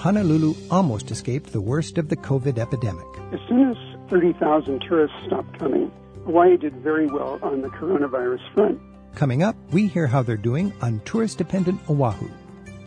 Honolulu 0.00 0.54
almost 0.70 1.10
escaped 1.10 1.52
the 1.52 1.60
worst 1.60 1.98
of 1.98 2.08
the 2.08 2.16
COVID 2.16 2.56
epidemic. 2.56 3.04
As 3.34 3.40
soon 3.46 3.68
as 3.68 3.76
30,000 4.08 4.80
tourists 4.80 5.14
stopped 5.26 5.58
coming, 5.58 5.92
Hawaii 6.24 6.56
did 6.56 6.74
very 6.76 7.06
well 7.06 7.38
on 7.42 7.60
the 7.60 7.68
coronavirus 7.68 8.40
front. 8.54 8.80
Coming 9.14 9.42
up, 9.42 9.56
we 9.72 9.86
hear 9.86 10.06
how 10.06 10.22
they're 10.22 10.38
doing 10.38 10.72
on 10.80 11.00
tourist 11.00 11.36
dependent 11.36 11.82
Oahu. 11.90 12.30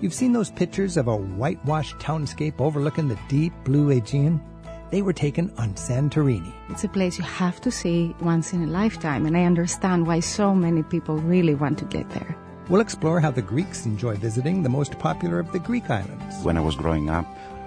You've 0.02 0.16
seen 0.16 0.34
those 0.34 0.50
pictures 0.50 0.98
of 0.98 1.08
a 1.08 1.16
whitewashed 1.16 2.00
townscape 2.00 2.60
overlooking 2.60 3.10
the 3.10 3.20
deep 3.28 3.54
blue 3.64 3.92
Aegean? 3.92 4.42
They 4.90 5.04
were 5.04 5.14
taken 5.14 5.54
on 5.60 5.76
Santorini. 5.76 6.52
It's 6.70 6.84
a 6.84 6.90
place 6.90 7.20
you 7.20 7.26
have 7.26 7.62
to 7.62 7.70
see 7.70 8.16
once 8.22 8.54
in 8.54 8.64
a 8.64 8.68
lifetime, 8.68 9.28
and 9.28 9.38
I 9.38 9.44
understand 9.44 10.08
why 10.08 10.20
so 10.20 10.56
many 10.56 10.82
people 10.82 11.18
really 11.18 11.54
want 11.54 11.78
to 11.78 11.86
get 11.86 12.10
there. 12.10 12.36
We'll 12.74 12.82
explore 12.82 13.20
how 13.20 13.30
the 13.30 13.44
Greeks 13.44 13.86
enjoy 13.86 14.16
visiting 14.16 14.64
the 14.64 14.70
most 14.70 14.98
popular 14.98 15.38
of 15.38 15.52
the 15.52 15.60
Greek 15.60 15.92
islands. 15.92 16.44
When 16.44 16.58
I 16.58 16.62
was 16.62 16.76
growing 16.76 17.08
up, 17.08 17.24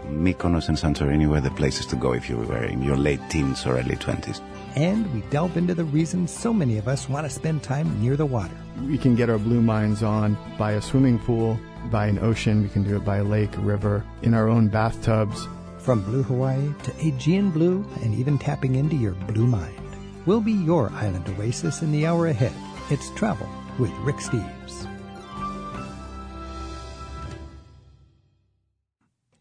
Mykonos 0.07 0.69
and 0.69 0.77
Santorini 0.77 1.29
were 1.29 1.41
the 1.41 1.53
places 1.53 1.87
to 1.87 1.95
go 1.95 2.13
if 2.13 2.29
you 2.29 2.39
were 2.39 2.65
in 2.65 2.83
your 2.83 2.97
late 2.97 3.21
teens 3.31 3.65
or 3.65 3.79
early 3.79 3.95
20s. 3.95 4.41
And 4.75 5.07
we 5.15 5.21
delve 5.31 5.57
into 5.57 5.77
the 5.77 5.85
reasons 5.85 6.33
so 6.33 6.53
many 6.53 6.77
of 6.77 6.89
us 6.89 7.09
want 7.09 7.25
to 7.25 7.31
spend 7.31 7.63
time 7.63 8.03
near 8.03 8.17
the 8.17 8.27
water. 8.27 8.57
We 8.83 8.99
can 8.99 9.15
get 9.15 9.31
our 9.31 9.39
blue 9.39 9.63
minds 9.63 10.03
on 10.03 10.37
by 10.59 10.73
a 10.73 10.83
swimming 10.83 11.21
pool, 11.21 11.57
by 11.89 12.09
an 12.09 12.19
ocean, 12.19 12.65
we 12.65 12.69
can 12.69 12.83
do 12.83 12.97
it 12.97 13.05
by 13.05 13.19
a 13.19 13.25
lake, 13.25 13.57
a 13.57 13.61
river, 13.61 14.05
in 14.23 14.35
our 14.35 14.49
own 14.49 14.67
bathtubs. 14.67 15.47
From 15.79 16.03
blue 16.03 16.25
Hawaii 16.25 16.73
to 16.83 17.07
Aegean 17.07 17.53
blue 17.53 17.89
and 18.03 18.13
even 18.13 18.39
tapping 18.39 18.75
into 18.75 18.97
your 18.97 19.13
blue 19.13 19.47
mind. 19.47 19.79
We'll 20.27 20.41
be 20.41 20.51
your 20.51 20.91
island 20.91 21.29
oasis 21.29 21.83
in 21.83 21.93
the 21.93 22.09
hour 22.09 22.27
ahead. 22.27 22.55
It's 22.91 23.11
travel 23.11 23.49
with 23.79 23.93
Rick 23.99 24.17
Steves. 24.17 24.96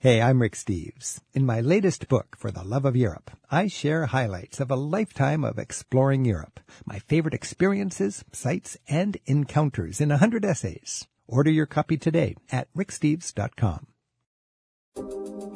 Hey, 0.06 0.22
I'm 0.22 0.40
Rick 0.40 0.54
Steves. 0.54 1.20
In 1.34 1.48
my 1.48 1.62
latest 1.62 2.08
book, 2.08 2.36
For 2.38 2.52
the 2.52 2.64
Love 2.64 2.86
of 2.86 2.96
Europe, 2.96 3.32
I 3.50 3.66
share 3.66 4.06
highlights 4.06 4.60
of 4.60 4.70
a 4.70 4.76
lifetime 4.76 5.44
of 5.44 5.58
exploring 5.58 6.26
Europe, 6.26 6.60
my 6.86 7.00
favorite 7.00 7.34
experiences, 7.34 8.24
sights, 8.32 8.78
and 8.88 9.18
encounters 9.26 10.00
in 10.00 10.12
a 10.12 10.20
hundred 10.20 10.46
essays. 10.46 11.08
Order 11.26 11.50
your 11.50 11.66
copy 11.66 11.98
today 11.98 12.36
at 12.52 12.72
ricksteves.com. 12.76 13.88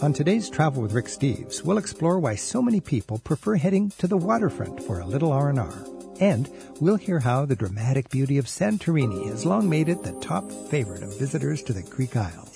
On 0.02 0.14
today's 0.14 0.50
Travel 0.50 0.81
with 0.81 0.94
Rick 0.94 1.09
Steves, 1.09 1.61
we'll 1.61 1.77
explore 1.77 2.17
why 2.17 2.33
so 2.33 2.59
many 2.59 2.81
people 2.81 3.20
prefer 3.20 3.55
heading 3.55 3.92
to 4.00 4.08
the 4.08 4.17
waterfront 4.17 4.81
for 4.81 5.00
a 5.00 5.05
little 5.05 5.31
R&R. 5.31 5.86
And 6.20 6.50
we'll 6.81 6.95
hear 6.95 7.20
how 7.20 7.45
the 7.45 7.55
dramatic 7.55 8.09
beauty 8.09 8.39
of 8.39 8.45
Santorini 8.45 9.27
has 9.27 9.45
long 9.45 9.70
made 9.70 9.89
it 9.89 10.02
the 10.02 10.20
top 10.22 10.52
favorite 10.72 11.03
of 11.03 11.20
visitors 11.20 11.61
to 11.61 11.73
the 11.73 11.83
Greek 11.83 12.16
Isles. 12.16 12.48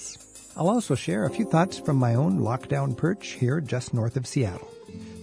I'll 0.55 0.69
also 0.69 0.93
share 0.93 1.25
a 1.25 1.31
few 1.31 1.45
thoughts 1.45 1.79
from 1.79 1.97
my 1.97 2.13
own 2.13 2.39
lockdown 2.39 2.95
perch 2.95 3.29
here 3.29 3.59
just 3.59 3.93
north 3.93 4.15
of 4.17 4.27
Seattle. 4.27 4.69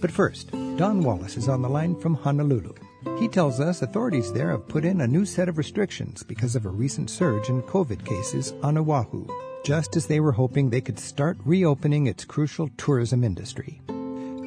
But 0.01 0.11
first, 0.11 0.51
Don 0.51 1.03
Wallace 1.03 1.37
is 1.37 1.47
on 1.47 1.61
the 1.61 1.69
line 1.69 1.95
from 1.95 2.15
Honolulu. 2.15 2.73
He 3.17 3.27
tells 3.27 3.59
us 3.59 3.81
authorities 3.81 4.33
there 4.33 4.51
have 4.51 4.67
put 4.67 4.83
in 4.83 5.01
a 5.01 5.07
new 5.07 5.25
set 5.25 5.47
of 5.47 5.57
restrictions 5.57 6.21
because 6.23 6.55
of 6.55 6.65
a 6.65 6.69
recent 6.69 7.09
surge 7.09 7.49
in 7.49 7.61
COVID 7.63 8.05
cases 8.05 8.53
on 8.61 8.77
Oahu, 8.77 9.25
just 9.63 9.95
as 9.95 10.07
they 10.07 10.19
were 10.19 10.33
hoping 10.33 10.69
they 10.69 10.81
could 10.81 10.99
start 10.99 11.37
reopening 11.45 12.07
its 12.07 12.25
crucial 12.25 12.69
tourism 12.77 13.23
industry. 13.23 13.81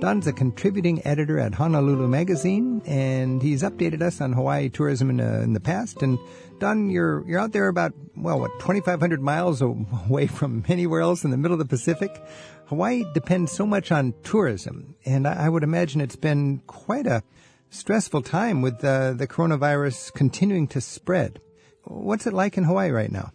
Don's 0.04 0.26
a 0.26 0.34
contributing 0.34 1.00
editor 1.06 1.38
at 1.38 1.54
Honolulu 1.54 2.06
Magazine, 2.08 2.82
and 2.84 3.42
he's 3.42 3.62
updated 3.62 4.02
us 4.02 4.20
on 4.20 4.34
Hawaii 4.34 4.68
tourism 4.68 5.08
in, 5.08 5.18
uh, 5.18 5.40
in 5.42 5.54
the 5.54 5.60
past. 5.60 6.02
And 6.02 6.18
Don, 6.58 6.90
you're 6.90 7.26
you're 7.26 7.40
out 7.40 7.52
there 7.52 7.68
about 7.68 7.94
well, 8.14 8.38
what 8.38 8.50
2,500 8.60 9.22
miles 9.22 9.62
away 10.06 10.26
from 10.26 10.62
anywhere 10.68 11.00
else 11.00 11.24
in 11.24 11.30
the 11.30 11.38
middle 11.38 11.54
of 11.54 11.58
the 11.58 11.64
Pacific. 11.64 12.22
Hawaii 12.66 13.04
depends 13.14 13.50
so 13.50 13.64
much 13.64 13.90
on 13.90 14.12
tourism, 14.22 14.94
and 15.06 15.26
I, 15.26 15.46
I 15.46 15.48
would 15.48 15.62
imagine 15.62 16.02
it's 16.02 16.16
been 16.16 16.58
quite 16.66 17.06
a 17.06 17.22
stressful 17.70 18.20
time 18.20 18.60
with 18.60 18.84
uh, 18.84 19.14
the 19.14 19.26
coronavirus 19.26 20.12
continuing 20.12 20.68
to 20.68 20.82
spread. 20.82 21.40
What's 21.84 22.26
it 22.26 22.34
like 22.34 22.58
in 22.58 22.64
Hawaii 22.64 22.90
right 22.90 23.10
now? 23.10 23.32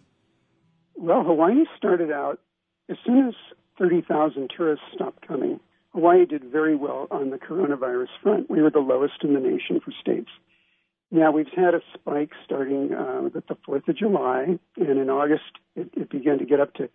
Well, 0.94 1.24
Hawaii 1.24 1.64
started 1.76 2.12
out 2.12 2.38
as 2.88 2.96
soon 3.04 3.26
as 3.26 3.34
30,000 3.76 4.48
tourists 4.56 4.84
stopped 4.94 5.26
coming. 5.26 5.58
Hawaii 5.92 6.24
did 6.24 6.44
very 6.44 6.76
well 6.76 7.08
on 7.10 7.30
the 7.30 7.36
coronavirus 7.36 8.08
front. 8.22 8.50
We 8.50 8.62
were 8.62 8.70
the 8.70 8.78
lowest 8.78 9.22
in 9.22 9.34
the 9.34 9.40
nation 9.40 9.80
for 9.84 9.92
states. 10.00 10.30
Now 11.10 11.32
we've 11.32 11.48
had 11.54 11.74
a 11.74 11.80
spike 11.94 12.30
starting 12.44 12.92
uh, 12.94 13.36
at 13.36 13.48
the 13.48 13.56
4th 13.68 13.88
of 13.88 13.96
July, 13.96 14.58
and 14.76 14.98
in 14.98 15.10
August 15.10 15.58
it, 15.74 15.90
it 15.96 16.10
began 16.10 16.38
to 16.38 16.44
get 16.44 16.60
up 16.60 16.74
to 16.74 16.88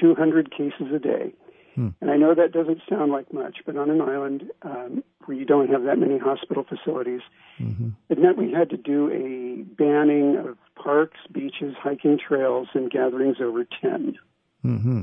200 0.00 0.50
cases 0.50 0.86
a 0.94 0.98
day. 0.98 1.34
Hmm. 1.74 1.88
And 2.00 2.10
I 2.10 2.16
know 2.16 2.34
that 2.34 2.52
doesn't 2.52 2.80
sound 2.88 3.12
like 3.12 3.32
much, 3.32 3.58
but 3.66 3.76
on 3.76 3.90
an 3.90 4.00
island 4.00 4.50
um, 4.62 5.04
where 5.26 5.36
you 5.36 5.44
don't 5.44 5.68
have 5.68 5.84
that 5.84 5.98
many 5.98 6.18
hospital 6.18 6.64
facilities, 6.66 7.20
mm-hmm. 7.60 7.90
it 8.08 8.18
meant 8.18 8.38
we 8.38 8.50
had 8.50 8.70
to 8.70 8.78
do 8.78 9.10
a 9.10 9.62
banning 9.62 10.38
of 10.38 10.56
parks, 10.82 11.18
beaches, 11.30 11.74
hiking 11.78 12.18
trails, 12.18 12.68
and 12.72 12.90
gatherings 12.90 13.36
over 13.42 13.64
10. 13.82 14.18
Mm-hmm. 14.64 15.02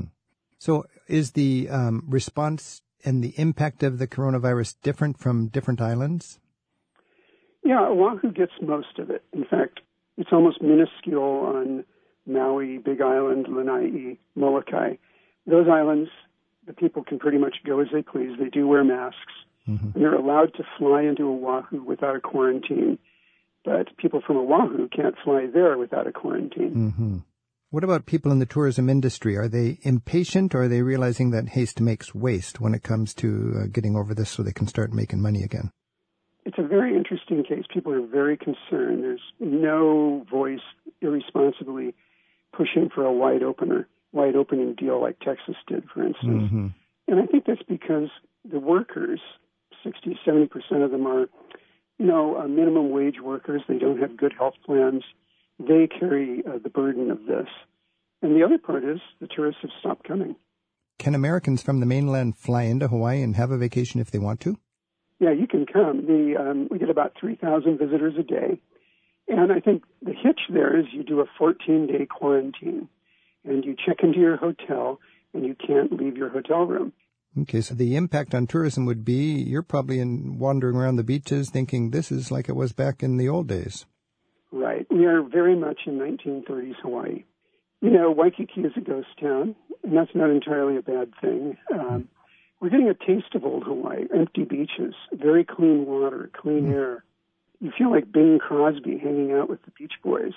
So 0.58 0.84
is 1.06 1.32
the 1.32 1.68
um, 1.70 2.02
response 2.08 2.82
and 3.04 3.22
the 3.22 3.34
impact 3.36 3.82
of 3.82 3.98
the 3.98 4.06
coronavirus 4.06 4.76
different 4.82 5.18
from 5.18 5.48
different 5.48 5.80
islands? 5.80 6.38
Yeah, 7.64 7.86
Oahu 7.86 8.30
gets 8.32 8.52
most 8.62 8.98
of 8.98 9.10
it. 9.10 9.24
In 9.32 9.44
fact, 9.44 9.80
it's 10.16 10.30
almost 10.32 10.62
minuscule 10.62 11.22
on 11.22 11.84
Maui, 12.26 12.78
Big 12.78 13.00
Island, 13.00 13.46
Lanai, 13.48 14.18
Molokai. 14.34 14.94
Those 15.46 15.66
islands, 15.68 16.10
the 16.66 16.72
people 16.72 17.04
can 17.04 17.18
pretty 17.18 17.38
much 17.38 17.56
go 17.64 17.80
as 17.80 17.88
they 17.92 18.02
please. 18.02 18.36
They 18.38 18.48
do 18.48 18.66
wear 18.66 18.84
masks. 18.84 19.32
Mm-hmm. 19.68 19.90
And 19.94 20.04
they're 20.04 20.14
allowed 20.14 20.54
to 20.54 20.64
fly 20.78 21.02
into 21.02 21.28
Oahu 21.28 21.82
without 21.82 22.16
a 22.16 22.20
quarantine. 22.20 22.98
But 23.64 23.96
people 23.96 24.22
from 24.24 24.36
Oahu 24.36 24.88
can't 24.88 25.16
fly 25.24 25.46
there 25.52 25.76
without 25.76 26.06
a 26.06 26.12
quarantine. 26.12 26.94
Mm-hmm. 26.94 27.16
What 27.70 27.82
about 27.82 28.06
people 28.06 28.30
in 28.30 28.38
the 28.38 28.46
tourism 28.46 28.88
industry? 28.88 29.36
Are 29.36 29.48
they 29.48 29.78
impatient 29.82 30.54
or 30.54 30.62
are 30.62 30.68
they 30.68 30.82
realizing 30.82 31.30
that 31.30 31.48
haste 31.48 31.80
makes 31.80 32.14
waste 32.14 32.60
when 32.60 32.74
it 32.74 32.84
comes 32.84 33.12
to 33.14 33.54
uh, 33.56 33.66
getting 33.72 33.96
over 33.96 34.14
this 34.14 34.30
so 34.30 34.42
they 34.42 34.52
can 34.52 34.68
start 34.68 34.92
making 34.92 35.20
money 35.20 35.42
again? 35.42 35.70
It's 36.44 36.58
a 36.58 36.62
very 36.62 36.96
interesting 36.96 37.42
case. 37.42 37.64
People 37.72 37.92
are 37.92 38.06
very 38.06 38.36
concerned. 38.36 39.02
There's 39.02 39.20
no 39.40 40.24
voice 40.30 40.60
irresponsibly 41.00 41.92
pushing 42.56 42.88
for 42.94 43.04
a 43.04 43.12
wide 43.12 43.42
opener, 43.42 43.88
wide 44.12 44.36
opening 44.36 44.74
deal 44.74 45.02
like 45.02 45.18
Texas 45.18 45.56
did, 45.66 45.84
for 45.92 46.06
instance. 46.06 46.44
Mm-hmm. 46.44 46.66
And 47.08 47.20
I 47.20 47.26
think 47.26 47.46
that's 47.46 47.62
because 47.68 48.10
the 48.48 48.60
workers, 48.60 49.20
60, 49.82 50.16
70% 50.24 50.84
of 50.84 50.92
them 50.92 51.04
are, 51.04 51.26
you 51.98 52.06
know, 52.06 52.46
minimum 52.46 52.90
wage 52.90 53.20
workers. 53.20 53.62
They 53.68 53.78
don't 53.78 53.98
have 53.98 54.16
good 54.16 54.34
health 54.38 54.54
plans 54.64 55.02
they 55.58 55.88
carry 55.88 56.42
uh, 56.46 56.58
the 56.62 56.70
burden 56.70 57.10
of 57.10 57.26
this. 57.26 57.48
And 58.22 58.34
the 58.34 58.44
other 58.44 58.58
part 58.58 58.84
is 58.84 58.98
the 59.20 59.28
tourists 59.28 59.60
have 59.62 59.70
stopped 59.80 60.06
coming. 60.06 60.36
Can 60.98 61.14
Americans 61.14 61.62
from 61.62 61.80
the 61.80 61.86
mainland 61.86 62.38
fly 62.38 62.62
into 62.62 62.88
Hawaii 62.88 63.22
and 63.22 63.36
have 63.36 63.50
a 63.50 63.58
vacation 63.58 64.00
if 64.00 64.10
they 64.10 64.18
want 64.18 64.40
to? 64.40 64.56
Yeah, 65.18 65.32
you 65.32 65.46
can 65.46 65.66
come. 65.66 66.06
The, 66.06 66.36
um, 66.38 66.68
we 66.70 66.78
get 66.78 66.90
about 66.90 67.12
3,000 67.20 67.78
visitors 67.78 68.14
a 68.18 68.22
day. 68.22 68.60
And 69.28 69.52
I 69.52 69.60
think 69.60 69.82
the 70.02 70.12
hitch 70.12 70.40
there 70.50 70.78
is 70.78 70.86
you 70.92 71.02
do 71.02 71.20
a 71.20 71.26
14 71.38 71.86
day 71.86 72.06
quarantine 72.06 72.88
and 73.44 73.64
you 73.64 73.74
check 73.74 73.98
into 74.02 74.18
your 74.18 74.36
hotel 74.36 75.00
and 75.34 75.44
you 75.44 75.54
can't 75.54 75.92
leave 75.92 76.16
your 76.16 76.28
hotel 76.28 76.64
room. 76.64 76.92
Okay, 77.38 77.60
so 77.60 77.74
the 77.74 77.96
impact 77.96 78.34
on 78.34 78.46
tourism 78.46 78.86
would 78.86 79.04
be 79.04 79.42
you're 79.42 79.62
probably 79.62 79.98
in 79.98 80.38
wandering 80.38 80.76
around 80.76 80.96
the 80.96 81.04
beaches 81.04 81.50
thinking 81.50 81.90
this 81.90 82.10
is 82.10 82.30
like 82.30 82.48
it 82.48 82.56
was 82.56 82.72
back 82.72 83.02
in 83.02 83.16
the 83.16 83.28
old 83.28 83.46
days. 83.46 83.84
Right. 84.52 84.86
We 84.90 85.06
are 85.06 85.22
very 85.22 85.56
much 85.56 85.80
in 85.86 85.98
1930s 85.98 86.76
Hawaii. 86.82 87.24
You 87.82 87.90
know, 87.90 88.10
Waikiki 88.10 88.62
is 88.62 88.72
a 88.76 88.80
ghost 88.80 89.08
town, 89.20 89.54
and 89.82 89.96
that's 89.96 90.14
not 90.14 90.30
entirely 90.30 90.76
a 90.76 90.82
bad 90.82 91.12
thing. 91.20 91.56
Um, 91.72 92.08
we're 92.60 92.70
getting 92.70 92.88
a 92.88 92.94
taste 92.94 93.34
of 93.34 93.44
old 93.44 93.64
Hawaii, 93.64 94.06
empty 94.14 94.44
beaches, 94.44 94.94
very 95.12 95.44
clean 95.44 95.84
water, 95.84 96.30
clean 96.34 96.68
mm. 96.68 96.74
air. 96.74 97.04
You 97.60 97.70
feel 97.76 97.90
like 97.90 98.10
Bing 98.10 98.38
Crosby 98.38 98.98
hanging 98.98 99.32
out 99.32 99.50
with 99.50 99.62
the 99.64 99.70
Beach 99.72 99.94
Boys, 100.02 100.32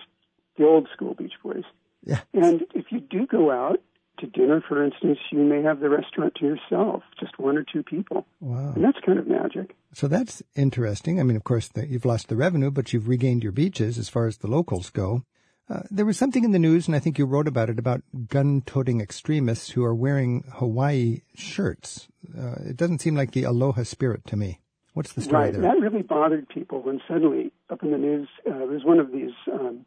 the 0.57 0.65
old 0.65 0.89
school 0.93 1.13
Beach 1.13 1.33
Boys. 1.41 1.63
Yeah. 2.03 2.21
And 2.33 2.65
if 2.73 2.91
you 2.91 2.99
do 2.99 3.25
go 3.25 3.51
out, 3.51 3.81
to 4.19 4.27
dinner, 4.27 4.63
for 4.67 4.83
instance, 4.83 5.19
you 5.31 5.39
may 5.39 5.61
have 5.61 5.79
the 5.79 5.89
restaurant 5.89 6.35
to 6.35 6.45
yourself, 6.45 7.03
just 7.19 7.39
one 7.39 7.57
or 7.57 7.63
two 7.63 7.83
people. 7.83 8.25
Wow. 8.39 8.73
And 8.75 8.83
that's 8.83 8.99
kind 9.05 9.19
of 9.19 9.27
magic. 9.27 9.75
So 9.93 10.07
that's 10.07 10.43
interesting. 10.55 11.19
I 11.19 11.23
mean, 11.23 11.35
of 11.35 11.43
course, 11.43 11.67
the, 11.67 11.87
you've 11.87 12.05
lost 12.05 12.27
the 12.27 12.35
revenue, 12.35 12.71
but 12.71 12.93
you've 12.93 13.07
regained 13.07 13.43
your 13.43 13.51
beaches 13.51 13.97
as 13.97 14.09
far 14.09 14.27
as 14.27 14.37
the 14.37 14.47
locals 14.47 14.89
go. 14.89 15.23
Uh, 15.69 15.81
there 15.91 16.05
was 16.05 16.17
something 16.17 16.43
in 16.43 16.51
the 16.51 16.59
news, 16.59 16.87
and 16.87 16.95
I 16.95 16.99
think 16.99 17.19
you 17.19 17.25
wrote 17.25 17.47
about 17.47 17.69
it, 17.69 17.77
about 17.77 18.01
gun-toting 18.27 19.01
extremists 19.01 19.69
who 19.69 19.83
are 19.83 19.93
wearing 19.93 20.43
Hawaii 20.55 21.21
shirts. 21.35 22.07
Uh, 22.35 22.55
it 22.65 22.75
doesn't 22.75 22.99
seem 22.99 23.15
like 23.15 23.31
the 23.31 23.43
aloha 23.43 23.83
spirit 23.83 24.25
to 24.27 24.35
me. 24.35 24.61
What's 24.93 25.13
the 25.13 25.21
story 25.21 25.43
right. 25.45 25.53
there? 25.53 25.61
That 25.61 25.79
really 25.79 26.01
bothered 26.01 26.49
people 26.49 26.81
when 26.81 26.99
suddenly 27.07 27.51
up 27.69 27.83
in 27.83 27.91
the 27.91 27.97
news 27.97 28.27
uh, 28.47 28.57
there 28.57 28.67
was 28.67 28.83
one 28.83 28.99
of 28.99 29.11
these 29.11 29.31
um, 29.53 29.85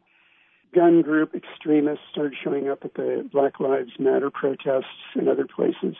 gun 0.73 1.01
group 1.01 1.35
extremists 1.35 2.05
started 2.11 2.33
showing 2.43 2.69
up 2.69 2.83
at 2.83 2.93
the 2.95 3.27
Black 3.31 3.59
Lives 3.59 3.91
Matter 3.99 4.29
protests 4.31 4.85
and 5.15 5.27
other 5.29 5.45
places. 5.45 5.95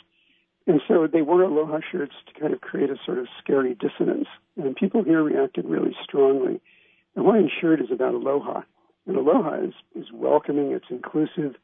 And 0.65 0.81
so 0.87 1.07
they 1.11 1.21
wore 1.21 1.43
aloha 1.43 1.79
shirts 1.91 2.13
to 2.27 2.39
kind 2.39 2.53
of 2.53 2.61
create 2.61 2.89
a 2.89 2.95
sort 3.05 3.17
of 3.19 3.27
scary 3.41 3.75
dissonance. 3.75 4.27
And 4.57 4.75
people 4.75 5.03
here 5.03 5.21
reacted 5.21 5.65
really 5.65 5.95
strongly. 6.03 6.61
The 7.15 7.21
Hawaiian 7.21 7.49
shirt 7.59 7.81
is 7.81 7.91
about 7.91 8.13
aloha. 8.13 8.61
And 9.05 9.17
aloha 9.17 9.55
is, 9.65 9.73
is 9.95 10.05
welcoming, 10.13 10.71
it's 10.71 10.85
inclusive, 10.89 11.55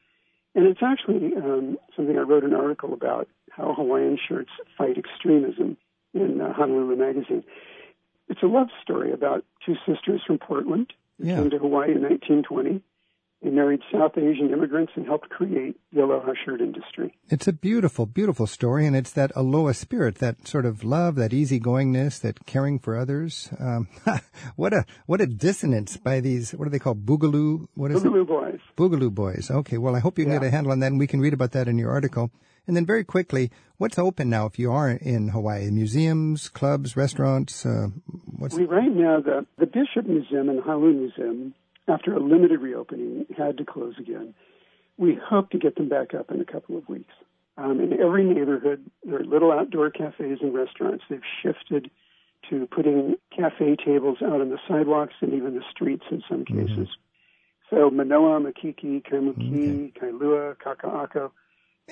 and 0.55 0.65
it's 0.67 0.81
actually 0.83 1.33
um, 1.37 1.77
something 1.95 2.17
I 2.17 2.21
wrote 2.21 2.43
an 2.43 2.53
article 2.53 2.91
about 2.93 3.29
how 3.51 3.73
Hawaiian 3.73 4.17
shirts 4.27 4.49
fight 4.77 4.97
extremism 4.97 5.77
in 6.13 6.41
uh, 6.41 6.51
Honolulu 6.51 6.97
Magazine. 6.97 7.43
It's 8.27 8.43
a 8.43 8.47
love 8.47 8.67
story 8.81 9.13
about 9.13 9.45
two 9.65 9.75
sisters 9.87 10.21
from 10.27 10.37
Portland 10.39 10.91
who 11.17 11.27
Yeah. 11.27 11.35
came 11.37 11.49
to 11.51 11.57
Hawaii 11.59 11.91
in 11.95 12.01
1920. 12.01 12.81
They 13.41 13.51
married 13.51 13.79
South 13.91 14.17
Asian 14.17 14.49
immigrants 14.51 14.91
and 14.95 15.05
helped 15.05 15.29
create 15.29 15.79
the 15.93 16.03
aloha 16.03 16.33
shirt 16.45 16.59
industry. 16.59 17.15
It's 17.29 17.47
a 17.47 17.53
beautiful, 17.53 18.05
beautiful 18.05 18.47
story, 18.47 18.85
and 18.85 18.97
it's 18.97 19.11
that 19.11 19.31
aloha 19.33 19.71
spirit, 19.71 20.15
that 20.15 20.45
sort 20.45 20.65
of 20.65 20.83
love, 20.83 21.15
that 21.15 21.31
easygoingness, 21.31 22.19
that 22.19 22.45
caring 22.45 22.79
for 22.79 22.97
others. 22.97 23.49
Um, 23.57 23.87
what 24.57 24.73
a 24.73 24.85
what 25.05 25.21
a 25.21 25.25
dissonance 25.25 25.95
by 25.95 26.19
these. 26.19 26.51
What 26.51 26.65
do 26.65 26.69
they 26.71 26.79
call 26.79 26.95
Boogaloo. 26.95 27.67
What 27.75 27.91
is 27.91 28.03
it? 28.03 28.07
Boogaloo 28.07 28.27
Boys. 28.27 28.59
Boogaloo 28.75 29.13
boys. 29.13 29.49
Okay, 29.49 29.77
well, 29.77 29.95
I 29.95 29.99
hope 29.99 30.19
you 30.19 30.25
can 30.25 30.33
get 30.33 30.43
a 30.43 30.49
handle 30.49 30.71
on 30.71 30.79
that, 30.79 30.87
and 30.87 30.99
we 30.99 31.07
can 31.07 31.21
read 31.21 31.33
about 31.33 31.51
that 31.51 31.67
in 31.67 31.77
your 31.77 31.91
article. 31.91 32.31
And 32.67 32.75
then, 32.75 32.85
very 32.85 33.03
quickly, 33.03 33.51
what's 33.77 33.97
open 33.97 34.29
now 34.29 34.45
if 34.45 34.59
you 34.59 34.71
are 34.71 34.91
in 34.91 35.29
Hawaii? 35.29 35.71
Museums, 35.71 36.49
clubs, 36.49 36.95
restaurants. 36.95 37.65
Uh, 37.65 37.87
what's 38.37 38.55
We 38.55 38.65
right 38.65 38.91
now 38.91 39.21
the 39.21 39.45
the 39.57 39.65
Bishop 39.65 40.05
Museum 40.05 40.49
and 40.49 40.61
Honolulu 40.61 40.93
Museum, 40.93 41.55
after 41.89 42.13
a 42.13 42.19
limited 42.19 42.59
reopening, 42.61 43.25
had 43.37 43.57
to 43.57 43.65
close 43.65 43.95
again. 43.99 44.33
We 44.97 45.17
hope 45.21 45.49
to 45.51 45.57
get 45.57 45.75
them 45.75 45.89
back 45.89 46.13
up 46.13 46.29
in 46.31 46.41
a 46.41 46.45
couple 46.45 46.77
of 46.77 46.87
weeks. 46.87 47.13
Um, 47.57 47.79
in 47.79 47.99
every 47.99 48.23
neighborhood, 48.23 48.89
there 49.03 49.17
are 49.19 49.23
little 49.23 49.51
outdoor 49.51 49.89
cafes 49.89 50.39
and 50.41 50.53
restaurants. 50.53 51.03
They've 51.09 51.21
shifted 51.43 51.89
to 52.49 52.67
putting 52.67 53.15
cafe 53.35 53.75
tables 53.75 54.17
out 54.23 54.41
on 54.41 54.49
the 54.49 54.59
sidewalks 54.67 55.13
and 55.21 55.33
even 55.33 55.55
the 55.55 55.63
streets 55.69 56.03
in 56.09 56.21
some 56.29 56.45
cases. 56.45 56.87
So 57.69 57.89
Manoa, 57.89 58.39
Makiki, 58.39 59.03
Kaimuki, 59.03 59.93
Kailua, 59.93 60.55
Kaka'ako. 60.57 61.31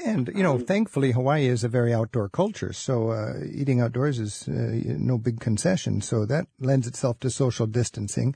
And, 0.06 0.30
you 0.36 0.44
know, 0.44 0.60
thankfully, 0.60 1.12
Hawaii 1.12 1.48
is 1.48 1.64
a 1.64 1.68
very 1.68 1.94
outdoor 1.94 2.30
culture, 2.30 2.72
so 2.72 3.10
uh, 3.10 3.34
eating 3.52 3.82
outdoors 3.82 4.20
is 4.20 4.48
uh, 4.48 4.54
no 4.54 5.18
big 5.18 5.40
concession. 5.40 6.02
So 6.02 6.26
that 6.26 6.46
lends 6.60 6.88
itself 6.88 7.20
to 7.22 7.30
social 7.32 7.66
distancing. 7.66 8.36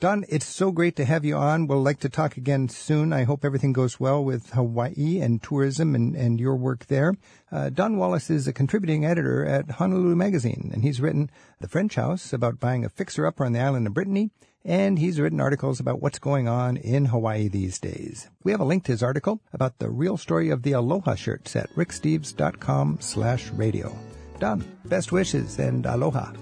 Don, 0.00 0.24
it's 0.30 0.46
so 0.46 0.72
great 0.72 0.96
to 0.96 1.04
have 1.04 1.26
you 1.26 1.36
on. 1.36 1.66
We'll 1.66 1.82
like 1.82 2.00
to 2.00 2.08
talk 2.08 2.38
again 2.38 2.70
soon. 2.70 3.12
I 3.12 3.24
hope 3.24 3.44
everything 3.44 3.74
goes 3.74 4.00
well 4.00 4.24
with 4.24 4.48
Hawaii 4.48 5.20
and 5.20 5.42
tourism 5.42 5.94
and, 5.94 6.16
and 6.16 6.40
your 6.40 6.56
work 6.56 6.86
there. 6.86 7.16
Uh, 7.52 7.68
Don 7.68 7.98
Wallace 7.98 8.30
is 8.30 8.48
a 8.48 8.52
contributing 8.54 9.04
editor 9.04 9.44
at 9.44 9.72
Honolulu 9.72 10.16
Magazine, 10.16 10.70
and 10.72 10.82
he's 10.82 11.02
written 11.02 11.30
The 11.60 11.68
French 11.68 11.96
House 11.96 12.32
about 12.32 12.58
buying 12.58 12.82
a 12.82 12.88
fixer-upper 12.88 13.44
on 13.44 13.52
the 13.52 13.60
island 13.60 13.86
of 13.86 13.92
Brittany, 13.92 14.30
and 14.64 14.98
he's 14.98 15.20
written 15.20 15.38
articles 15.38 15.80
about 15.80 16.00
what's 16.00 16.18
going 16.18 16.48
on 16.48 16.78
in 16.78 17.04
Hawaii 17.04 17.48
these 17.48 17.78
days. 17.78 18.30
We 18.42 18.52
have 18.52 18.60
a 18.60 18.64
link 18.64 18.84
to 18.84 18.92
his 18.92 19.02
article 19.02 19.42
about 19.52 19.80
the 19.80 19.90
real 19.90 20.16
story 20.16 20.48
of 20.48 20.62
the 20.62 20.72
Aloha 20.72 21.14
shirts 21.14 21.54
at 21.56 21.68
ricksteves.com 21.74 23.00
slash 23.02 23.50
radio. 23.50 23.94
Don, 24.38 24.64
best 24.86 25.12
wishes 25.12 25.58
and 25.58 25.84
aloha. 25.84 26.32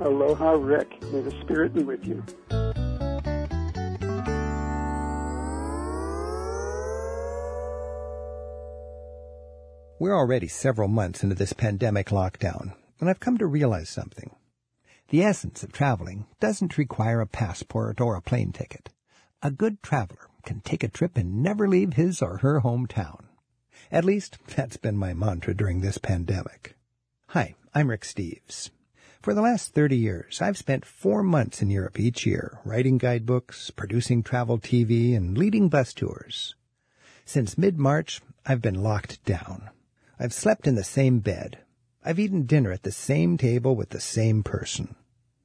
Aloha, 0.00 0.52
Rick. 0.52 1.02
May 1.12 1.22
the 1.22 1.32
spirit 1.42 1.74
be 1.74 1.82
with 1.82 2.06
you. 2.06 2.22
We're 9.98 10.16
already 10.16 10.46
several 10.46 10.86
months 10.86 11.24
into 11.24 11.34
this 11.34 11.52
pandemic 11.52 12.08
lockdown, 12.08 12.74
and 13.00 13.10
I've 13.10 13.18
come 13.18 13.38
to 13.38 13.46
realize 13.46 13.88
something. 13.88 14.30
The 15.08 15.24
essence 15.24 15.64
of 15.64 15.72
traveling 15.72 16.26
doesn't 16.38 16.78
require 16.78 17.20
a 17.20 17.26
passport 17.26 18.00
or 18.00 18.14
a 18.14 18.22
plane 18.22 18.52
ticket. 18.52 18.90
A 19.42 19.50
good 19.50 19.82
traveler 19.82 20.28
can 20.44 20.60
take 20.60 20.84
a 20.84 20.88
trip 20.88 21.16
and 21.16 21.42
never 21.42 21.68
leave 21.68 21.94
his 21.94 22.22
or 22.22 22.38
her 22.38 22.60
hometown. 22.60 23.24
At 23.90 24.04
least, 24.04 24.38
that's 24.46 24.76
been 24.76 24.96
my 24.96 25.14
mantra 25.14 25.54
during 25.54 25.80
this 25.80 25.98
pandemic. 25.98 26.76
Hi, 27.28 27.56
I'm 27.74 27.90
Rick 27.90 28.02
Steves. 28.02 28.70
For 29.28 29.34
the 29.34 29.42
last 29.42 29.74
30 29.74 29.94
years, 29.94 30.40
I've 30.40 30.56
spent 30.56 30.86
four 30.86 31.22
months 31.22 31.60
in 31.60 31.68
Europe 31.68 32.00
each 32.00 32.24
year, 32.24 32.60
writing 32.64 32.96
guidebooks, 32.96 33.70
producing 33.70 34.22
travel 34.22 34.58
TV, 34.58 35.14
and 35.14 35.36
leading 35.36 35.68
bus 35.68 35.92
tours. 35.92 36.54
Since 37.26 37.58
mid-March, 37.58 38.22
I've 38.46 38.62
been 38.62 38.82
locked 38.82 39.22
down. 39.26 39.68
I've 40.18 40.32
slept 40.32 40.66
in 40.66 40.76
the 40.76 40.82
same 40.82 41.18
bed. 41.18 41.58
I've 42.02 42.18
eaten 42.18 42.46
dinner 42.46 42.72
at 42.72 42.84
the 42.84 42.90
same 42.90 43.36
table 43.36 43.76
with 43.76 43.90
the 43.90 44.00
same 44.00 44.42
person. 44.42 44.94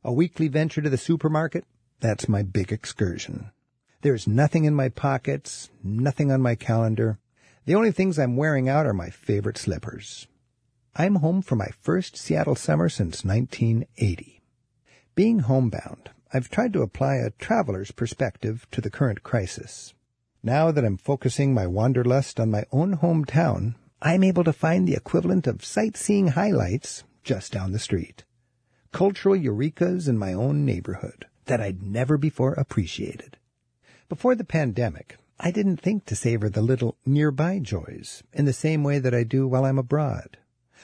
A 0.01 0.13
weekly 0.13 0.47
venture 0.47 0.81
to 0.81 0.89
the 0.89 0.97
supermarket? 0.97 1.65
That's 1.99 2.29
my 2.29 2.41
big 2.41 2.71
excursion. 2.71 3.51
There's 4.01 4.29
nothing 4.29 4.63
in 4.63 4.75
my 4.75 4.87
pockets, 4.87 5.71
nothing 5.83 6.31
on 6.31 6.41
my 6.41 6.55
calendar. 6.55 7.19
The 7.65 7.75
only 7.75 7.91
things 7.91 8.17
I'm 8.17 8.37
wearing 8.37 8.69
out 8.69 8.85
are 8.85 8.93
my 8.93 9.09
favorite 9.09 9.57
slippers. 9.57 10.27
I'm 10.95 11.15
home 11.15 11.41
for 11.41 11.55
my 11.55 11.69
first 11.81 12.15
Seattle 12.15 12.55
summer 12.55 12.87
since 12.87 13.25
1980. 13.25 14.43
Being 15.15 15.39
homebound, 15.39 16.11
I've 16.31 16.51
tried 16.51 16.71
to 16.73 16.83
apply 16.83 17.15
a 17.15 17.31
traveler's 17.31 17.89
perspective 17.89 18.67
to 18.69 18.79
the 18.79 18.91
current 18.91 19.23
crisis. 19.23 19.95
Now 20.43 20.69
that 20.69 20.85
I'm 20.85 20.97
focusing 20.97 21.51
my 21.51 21.65
wanderlust 21.65 22.39
on 22.39 22.51
my 22.51 22.65
own 22.71 22.97
hometown, 22.97 23.73
I'm 24.03 24.23
able 24.23 24.43
to 24.43 24.53
find 24.53 24.87
the 24.87 24.93
equivalent 24.93 25.47
of 25.47 25.65
sightseeing 25.65 26.27
highlights 26.27 27.03
just 27.23 27.51
down 27.51 27.71
the 27.71 27.79
street. 27.79 28.23
Cultural 28.91 29.35
eurekas 29.35 30.07
in 30.07 30.19
my 30.19 30.33
own 30.33 30.63
neighborhood 30.63 31.25
that 31.45 31.59
I'd 31.59 31.81
never 31.81 32.19
before 32.19 32.53
appreciated. 32.53 33.37
Before 34.09 34.35
the 34.35 34.43
pandemic, 34.43 35.17
I 35.39 35.49
didn't 35.49 35.77
think 35.77 36.05
to 36.05 36.15
savor 36.15 36.49
the 36.49 36.61
little 36.61 36.97
nearby 37.03 37.57
joys 37.57 38.21
in 38.31 38.45
the 38.45 38.53
same 38.53 38.83
way 38.83 38.99
that 38.99 39.15
I 39.15 39.23
do 39.23 39.47
while 39.47 39.65
I'm 39.65 39.79
abroad. 39.79 40.37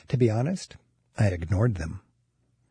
To 0.07 0.17
be 0.17 0.29
honest, 0.29 0.77
I 1.17 1.27
ignored 1.27 1.75
them. 1.75 2.01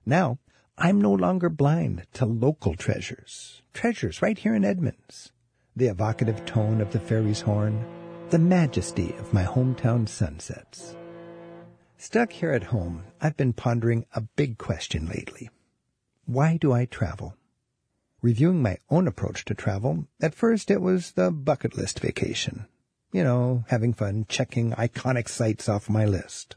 Now, 0.04 0.38
I'm 0.76 1.00
no 1.00 1.12
longer 1.12 1.48
blind 1.48 2.06
to 2.14 2.24
local 2.24 2.74
treasures. 2.74 3.62
Treasures 3.74 4.22
right 4.22 4.38
here 4.38 4.54
in 4.54 4.64
Edmonds. 4.64 5.32
The 5.76 5.88
evocative 5.88 6.44
tone 6.44 6.80
of 6.80 6.92
the 6.92 7.00
ferry's 7.00 7.40
horn, 7.40 7.84
the 8.30 8.38
majesty 8.38 9.14
of 9.18 9.32
my 9.32 9.44
hometown 9.44 10.08
sunsets. 10.08 10.96
Stuck 11.96 12.30
here 12.30 12.52
at 12.52 12.64
home, 12.64 13.04
I've 13.20 13.36
been 13.36 13.52
pondering 13.52 14.06
a 14.14 14.20
big 14.20 14.58
question 14.58 15.06
lately. 15.06 15.50
Why 16.26 16.56
do 16.56 16.72
I 16.72 16.84
travel? 16.84 17.34
Reviewing 18.20 18.60
my 18.60 18.78
own 18.90 19.08
approach 19.08 19.44
to 19.46 19.54
travel, 19.54 20.06
at 20.20 20.34
first 20.34 20.70
it 20.70 20.80
was 20.80 21.12
the 21.12 21.30
bucket 21.30 21.76
list 21.76 22.00
vacation. 22.00 22.66
You 23.12 23.24
know, 23.24 23.64
having 23.68 23.94
fun 23.94 24.26
checking 24.28 24.72
iconic 24.72 25.28
sites 25.28 25.68
off 25.68 25.88
my 25.88 26.04
list. 26.04 26.56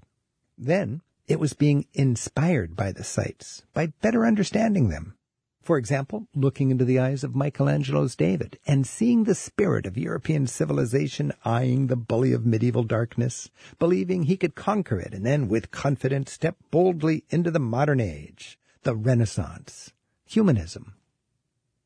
Then 0.64 1.02
it 1.28 1.40
was 1.40 1.54
being 1.54 1.88
inspired 1.96 2.76
by 2.76 2.92
the 2.92 3.04
sights, 3.04 3.64
by 3.74 3.88
better 3.88 4.28
understanding 4.28 4.90
them. 4.90 5.16
For 5.64 5.80
example, 5.80 6.28
looking 6.36 6.70
into 6.70 6.86
the 6.86 7.00
eyes 7.00 7.24
of 7.24 7.36
Michelangelo's 7.36 8.16
David 8.16 8.60
and 8.68 8.86
seeing 8.86 9.24
the 9.24 9.34
spirit 9.34 9.88
of 9.88 9.98
European 9.98 10.46
civilization 10.46 11.34
eyeing 11.44 11.88
the 11.88 11.96
bully 11.96 12.32
of 12.32 12.46
medieval 12.46 12.84
darkness, 12.84 13.50
believing 13.80 14.24
he 14.24 14.38
could 14.38 14.54
conquer 14.54 15.00
it 15.00 15.16
and 15.16 15.26
then 15.26 15.48
with 15.48 15.72
confidence 15.72 16.32
step 16.32 16.58
boldly 16.70 17.24
into 17.32 17.50
the 17.50 17.60
modern 17.60 18.00
age, 18.00 18.60
the 18.84 18.96
Renaissance, 18.96 19.94
humanism. 20.26 20.94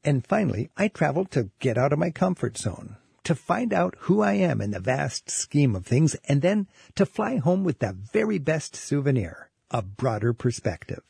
And 0.03 0.27
finally, 0.27 0.70
I 0.75 0.89
traveled 0.89 1.32
to 1.32 1.50
get 1.60 1.77
out 1.77 1.94
of 1.94 2.00
my 2.00 2.12
comfort 2.12 2.58
zone, 2.58 2.98
to 3.25 3.36
find 3.36 3.74
out 3.74 3.96
who 4.00 4.22
I 4.22 4.34
am 4.34 4.62
in 4.62 4.72
the 4.72 4.79
vast 4.79 5.29
scheme 5.29 5.75
of 5.75 5.86
things, 5.86 6.15
and 6.25 6.41
then 6.41 6.67
to 6.96 7.05
fly 7.05 7.38
home 7.38 7.63
with 7.63 7.79
the 7.79 7.91
very 7.91 8.38
best 8.38 8.75
souvenir, 8.75 9.50
a 9.70 9.82
broader 9.82 10.34
perspective. 10.34 11.03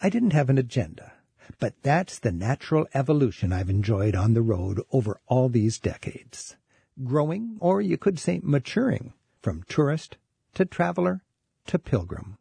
I 0.00 0.08
didn't 0.08 0.32
have 0.32 0.48
an 0.48 0.58
agenda, 0.58 1.12
but 1.58 1.74
that's 1.82 2.18
the 2.18 2.32
natural 2.32 2.86
evolution 2.94 3.52
I've 3.52 3.70
enjoyed 3.70 4.16
on 4.16 4.34
the 4.34 4.42
road 4.42 4.80
over 4.92 5.20
all 5.26 5.48
these 5.48 5.78
decades. 5.78 6.56
Growing, 7.04 7.56
or 7.60 7.80
you 7.80 7.96
could 7.96 8.18
say 8.18 8.40
maturing, 8.42 9.12
from 9.40 9.64
tourist 9.68 10.16
to 10.54 10.64
traveler 10.64 11.22
to 11.66 11.78
pilgrim. 11.78 12.38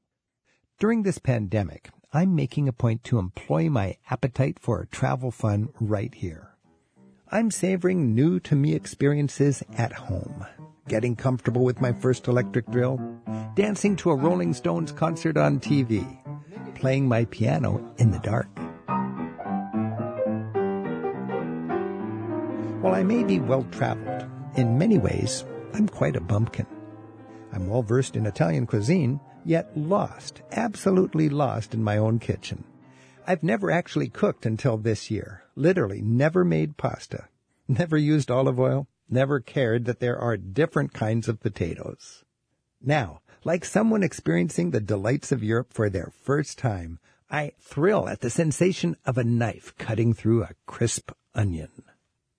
During 0.80 1.04
this 1.04 1.18
pandemic, 1.18 1.90
I'm 2.14 2.36
making 2.36 2.68
a 2.68 2.74
point 2.74 3.04
to 3.06 3.20
employ 3.20 3.70
my 3.70 3.98
appetite 4.10 4.60
for 4.60 4.86
travel 4.86 5.32
fun 5.32 5.70
right 5.80 6.14
here. 6.14 6.51
I'm 7.34 7.50
savoring 7.50 8.14
new 8.14 8.42
to 8.42 8.56
me 8.56 8.76
experiences 8.76 9.64
at 9.78 9.94
home, 9.94 10.46
getting 10.90 11.16
comfortable 11.16 11.64
with 11.64 11.80
my 11.80 11.94
first 11.94 12.28
electric 12.28 12.70
drill, 12.70 13.00
dancing 13.56 13.96
to 13.98 14.12
a 14.12 14.16
Rolling 14.16 14.54
Stones 14.54 14.92
concert 14.92 15.38
on 15.38 15.62
TV, 15.62 16.06
playing 16.76 17.08
my 17.08 17.24
piano 17.24 17.90
in 18.00 18.12
the 18.12 18.20
dark. 18.20 18.50
While 22.82 22.96
I 22.96 23.04
may 23.04 23.24
be 23.24 23.40
well 23.40 23.66
traveled, 23.72 24.30
in 24.58 24.78
many 24.78 24.98
ways, 24.98 25.46
I'm 25.74 25.88
quite 25.88 26.18
a 26.18 26.22
bumpkin. 26.22 26.68
I'm 27.54 27.70
well 27.70 27.82
versed 27.82 28.18
in 28.18 28.26
Italian 28.26 28.68
cuisine, 28.68 29.22
yet 29.46 29.72
lost, 29.78 30.42
absolutely 30.52 31.30
lost 31.30 31.74
in 31.74 31.82
my 31.82 31.96
own 31.96 32.20
kitchen. 32.20 32.66
I've 33.28 33.44
never 33.44 33.70
actually 33.70 34.10
cooked 34.10 34.46
until 34.46 34.78
this 34.78 35.12
year. 35.12 35.44
Literally 35.56 36.02
never 36.02 36.44
made 36.44 36.78
pasta. 36.78 37.28
Never 37.68 37.98
used 37.98 38.32
olive 38.32 38.60
oil. 38.60 38.88
Never 39.10 39.40
cared 39.40 39.86
that 39.86 40.00
there 40.00 40.18
are 40.18 40.38
different 40.38 40.94
kinds 40.94 41.28
of 41.28 41.40
potatoes. 41.40 42.24
Now, 42.82 43.22
like 43.44 43.66
someone 43.66 44.04
experiencing 44.04 44.72
the 44.72 44.80
delights 44.80 45.32
of 45.32 45.44
Europe 45.44 45.74
for 45.74 45.90
their 45.90 46.12
first 46.22 46.58
time, 46.58 47.00
I 47.30 47.54
thrill 47.60 48.08
at 48.10 48.22
the 48.22 48.30
sensation 48.30 48.98
of 49.06 49.18
a 49.18 49.24
knife 49.24 49.74
cutting 49.78 50.14
through 50.14 50.44
a 50.44 50.56
crisp 50.66 51.12
onion. 51.36 51.84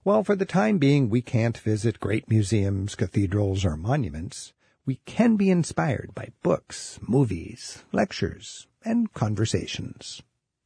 While 0.03 0.25
for 0.25 0.35
the 0.35 0.45
time 0.45 0.79
being 0.79 1.09
we 1.09 1.23
can't 1.23 1.57
visit 1.57 2.01
great 2.01 2.29
museums, 2.29 2.95
cathedrals, 2.95 3.65
or 3.65 3.77
monuments, 3.77 4.53
we 4.85 4.97
can 5.07 5.37
be 5.37 5.49
inspired 5.49 6.11
by 6.15 6.31
books, 6.43 6.99
movies, 7.07 7.85
lectures, 7.93 8.67
and 8.85 9.13
conversations. 9.13 10.23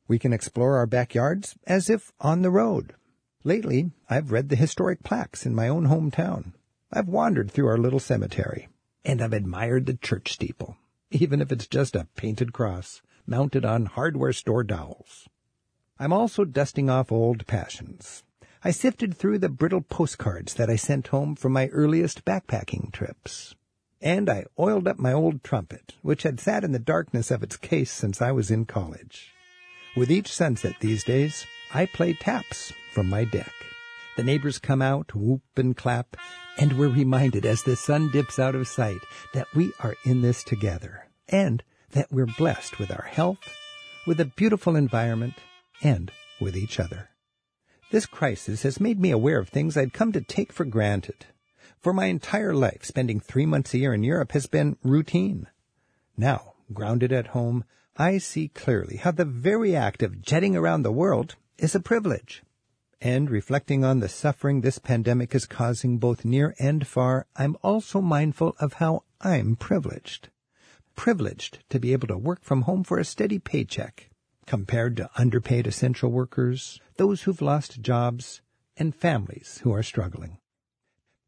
We 0.08 0.18
can 0.18 0.32
explore 0.32 0.76
our 0.76 0.86
backyards 0.86 1.56
as 1.66 1.90
if 1.90 2.12
on 2.20 2.42
the 2.42 2.50
road. 2.50 2.94
Lately, 3.42 3.90
I've 4.08 4.32
read 4.32 4.48
the 4.48 4.56
historic 4.56 5.02
plaques 5.02 5.46
in 5.46 5.54
my 5.54 5.68
own 5.68 5.86
hometown. 5.88 6.52
I've 6.92 7.08
wandered 7.08 7.50
through 7.50 7.68
our 7.68 7.78
little 7.78 8.00
cemetery, 8.00 8.68
and 9.04 9.20
I've 9.20 9.32
admired 9.32 9.86
the 9.86 9.94
church 9.94 10.32
steeple, 10.32 10.76
even 11.10 11.40
if 11.40 11.50
it's 11.50 11.66
just 11.66 11.96
a 11.96 12.08
painted 12.16 12.52
cross 12.52 13.02
mounted 13.26 13.64
on 13.64 13.86
hardware 13.86 14.32
store 14.32 14.64
dowels. 14.64 15.28
I'm 15.98 16.12
also 16.12 16.44
dusting 16.44 16.88
off 16.90 17.10
old 17.10 17.46
passions. 17.46 18.22
I 18.62 18.70
sifted 18.70 19.14
through 19.16 19.38
the 19.38 19.48
brittle 19.48 19.80
postcards 19.80 20.54
that 20.54 20.70
I 20.70 20.76
sent 20.76 21.08
home 21.08 21.36
from 21.36 21.52
my 21.52 21.68
earliest 21.68 22.24
backpacking 22.24 22.92
trips. 22.92 23.54
And 24.00 24.28
I 24.28 24.44
oiled 24.58 24.86
up 24.86 24.98
my 24.98 25.12
old 25.12 25.42
trumpet, 25.42 25.94
which 26.02 26.22
had 26.22 26.38
sat 26.38 26.64
in 26.64 26.72
the 26.72 26.78
darkness 26.78 27.30
of 27.30 27.42
its 27.42 27.56
case 27.56 27.90
since 27.90 28.20
I 28.20 28.32
was 28.32 28.50
in 28.50 28.66
college. 28.66 29.32
With 29.96 30.10
each 30.10 30.30
sunset 30.30 30.74
these 30.80 31.04
days, 31.04 31.46
I 31.72 31.86
play 31.86 32.12
taps 32.12 32.70
from 32.92 33.08
my 33.08 33.24
deck. 33.24 33.52
The 34.18 34.24
neighbors 34.24 34.58
come 34.58 34.82
out, 34.82 35.14
whoop 35.14 35.40
and 35.56 35.74
clap, 35.74 36.18
and 36.58 36.74
we're 36.74 36.88
reminded 36.88 37.46
as 37.46 37.62
the 37.62 37.76
sun 37.76 38.10
dips 38.10 38.38
out 38.38 38.54
of 38.54 38.68
sight 38.68 39.00
that 39.32 39.46
we 39.54 39.72
are 39.80 39.94
in 40.04 40.20
this 40.20 40.44
together 40.44 41.08
and 41.30 41.62
that 41.92 42.12
we're 42.12 42.26
blessed 42.26 42.78
with 42.78 42.90
our 42.90 43.06
health, 43.06 43.38
with 44.06 44.20
a 44.20 44.26
beautiful 44.26 44.76
environment, 44.76 45.34
and 45.82 46.12
with 46.42 46.58
each 46.58 46.78
other. 46.78 47.08
This 47.90 48.04
crisis 48.04 48.64
has 48.64 48.78
made 48.78 49.00
me 49.00 49.10
aware 49.10 49.38
of 49.38 49.48
things 49.48 49.78
I'd 49.78 49.94
come 49.94 50.12
to 50.12 50.20
take 50.20 50.52
for 50.52 50.66
granted. 50.66 51.24
For 51.80 51.94
my 51.94 52.06
entire 52.06 52.54
life, 52.54 52.84
spending 52.84 53.18
three 53.18 53.46
months 53.46 53.72
a 53.72 53.78
year 53.78 53.94
in 53.94 54.04
Europe 54.04 54.32
has 54.32 54.46
been 54.46 54.76
routine. 54.82 55.46
Now, 56.18 56.52
grounded 56.72 57.12
at 57.12 57.28
home, 57.28 57.64
I 57.96 58.18
see 58.18 58.48
clearly 58.48 58.96
how 58.96 59.10
the 59.10 59.24
very 59.24 59.74
act 59.74 60.02
of 60.02 60.22
jetting 60.22 60.54
around 60.54 60.82
the 60.82 60.92
world 60.92 61.36
is 61.58 61.74
a 61.74 61.80
privilege. 61.80 62.42
And 63.00 63.30
reflecting 63.30 63.84
on 63.84 64.00
the 64.00 64.08
suffering 64.08 64.60
this 64.60 64.78
pandemic 64.78 65.34
is 65.34 65.46
causing 65.46 65.98
both 65.98 66.24
near 66.24 66.54
and 66.58 66.86
far, 66.86 67.26
I'm 67.36 67.56
also 67.62 68.00
mindful 68.00 68.54
of 68.58 68.74
how 68.74 69.04
I'm 69.20 69.56
privileged 69.56 70.30
privileged 70.96 71.58
to 71.68 71.78
be 71.78 71.92
able 71.92 72.08
to 72.08 72.18
work 72.18 72.42
from 72.42 72.62
home 72.62 72.82
for 72.82 72.98
a 72.98 73.04
steady 73.04 73.38
paycheck 73.38 74.08
compared 74.46 74.96
to 74.96 75.10
underpaid 75.16 75.66
essential 75.66 76.10
workers, 76.10 76.80
those 76.96 77.22
who've 77.22 77.42
lost 77.42 77.82
jobs, 77.82 78.40
and 78.76 78.94
families 78.94 79.60
who 79.62 79.72
are 79.72 79.82
struggling. 79.82 80.38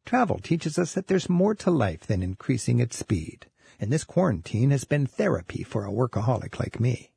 Travel 0.06 0.38
teaches 0.38 0.78
us 0.78 0.94
that 0.94 1.06
there's 1.06 1.28
more 1.28 1.54
to 1.56 1.70
life 1.70 2.06
than 2.06 2.22
increasing 2.22 2.80
its 2.80 2.96
speed, 2.96 3.46
and 3.80 3.92
this 3.92 4.04
quarantine 4.04 4.70
has 4.70 4.84
been 4.84 5.06
therapy 5.06 5.62
for 5.62 5.84
a 5.84 5.92
workaholic 5.92 6.58
like 6.58 6.80
me. 6.80 7.12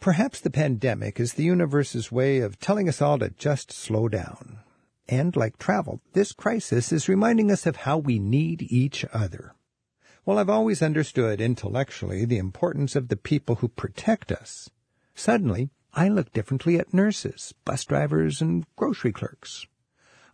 Perhaps 0.00 0.40
the 0.40 0.50
pandemic 0.50 1.20
is 1.20 1.34
the 1.34 1.44
universe's 1.44 2.10
way 2.10 2.38
of 2.38 2.58
telling 2.58 2.88
us 2.88 3.02
all 3.02 3.18
to 3.18 3.30
just 3.30 3.70
slow 3.70 4.08
down. 4.08 4.60
And 5.08 5.36
like 5.36 5.58
travel, 5.58 6.00
this 6.14 6.32
crisis 6.32 6.92
is 6.92 7.08
reminding 7.08 7.50
us 7.50 7.66
of 7.66 7.76
how 7.76 7.98
we 7.98 8.18
need 8.18 8.62
each 8.62 9.04
other. 9.12 9.54
While 10.24 10.38
I've 10.38 10.48
always 10.48 10.82
understood 10.82 11.40
intellectually 11.40 12.24
the 12.24 12.38
importance 12.38 12.96
of 12.96 13.08
the 13.08 13.16
people 13.16 13.56
who 13.56 13.68
protect 13.68 14.32
us, 14.32 14.70
suddenly 15.14 15.70
I 15.92 16.08
look 16.08 16.32
differently 16.32 16.78
at 16.78 16.94
nurses, 16.94 17.52
bus 17.64 17.84
drivers, 17.84 18.40
and 18.40 18.64
grocery 18.76 19.12
clerks. 19.12 19.66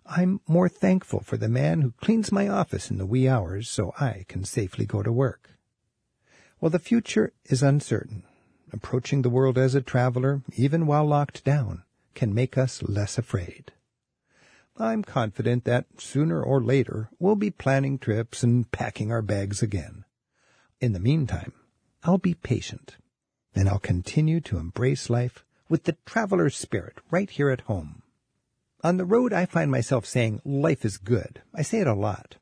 I'm 0.05 0.41
more 0.47 0.69
thankful 0.69 1.21
for 1.21 1.37
the 1.37 1.49
man 1.49 1.81
who 1.81 1.93
cleans 2.01 2.31
my 2.31 2.47
office 2.47 2.91
in 2.91 2.99
the 2.99 3.07
wee 3.07 3.27
hours 3.27 3.69
so 3.69 3.95
I 3.99 4.25
can 4.29 4.45
safely 4.45 4.87
go 4.87 5.03
to 5.03 5.11
work. 5.11 5.56
While 6.59 6.71
the 6.71 6.79
future 6.79 7.33
is 7.45 7.63
uncertain, 7.63 8.23
approaching 8.73 9.23
the 9.23 9.31
world 9.31 9.59
as 9.59 9.75
a 9.75 9.83
traveler, 9.83 10.43
even 10.55 10.87
while 10.87 11.05
locked 11.05 11.45
down, 11.45 11.85
can 12.15 12.35
make 12.35 12.57
us 12.57 12.83
less 12.83 13.19
afraid. 13.19 13.73
I'm 14.79 15.03
confident 15.03 15.65
that 15.65 15.87
sooner 15.99 16.43
or 16.43 16.63
later 16.63 17.11
we'll 17.19 17.37
be 17.37 17.51
planning 17.51 17.99
trips 17.99 18.43
and 18.43 18.71
packing 18.73 19.13
our 19.13 19.23
bags 19.23 19.63
again. 19.63 20.05
In 20.81 20.93
the 20.93 21.01
meantime, 21.01 21.53
I'll 22.03 22.19
be 22.19 22.35
patient, 22.35 22.97
and 23.55 23.69
I'll 23.69 23.79
continue 23.79 24.41
to 24.43 24.59
embrace 24.59 25.11
life 25.11 25.45
with 25.69 25.85
the 25.85 25.97
traveler's 26.07 26.57
spirit 26.57 26.99
right 27.11 27.29
here 27.29 27.51
at 27.51 27.63
home. 27.63 28.03
On 28.83 28.97
the 28.97 29.05
road, 29.05 29.33
I 29.33 29.47
find 29.47 29.71
myself 29.71 30.07
saying 30.07 30.41
life 30.45 30.85
is 30.85 30.99
good. 30.99 31.43
I 31.55 31.63
say 31.63 31.81
it 31.81 31.87
a 31.87 31.95
lot. 31.95 32.37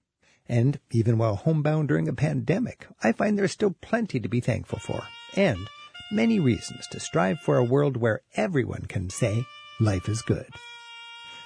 And 0.48 0.78
even 0.90 1.16
while 1.18 1.36
homebound 1.36 1.88
during 1.88 2.08
a 2.08 2.12
pandemic, 2.12 2.86
I 3.02 3.12
find 3.12 3.38
there's 3.38 3.52
still 3.52 3.74
plenty 3.80 4.20
to 4.20 4.28
be 4.28 4.40
thankful 4.40 4.78
for, 4.78 5.02
and 5.36 5.68
many 6.12 6.38
reasons 6.38 6.86
to 6.88 7.00
strive 7.00 7.40
for 7.40 7.56
a 7.56 7.64
world 7.64 7.96
where 7.96 8.20
everyone 8.36 8.82
can 8.82 9.08
say 9.08 9.44
life 9.80 10.08
is 10.08 10.22
good. 10.22 10.48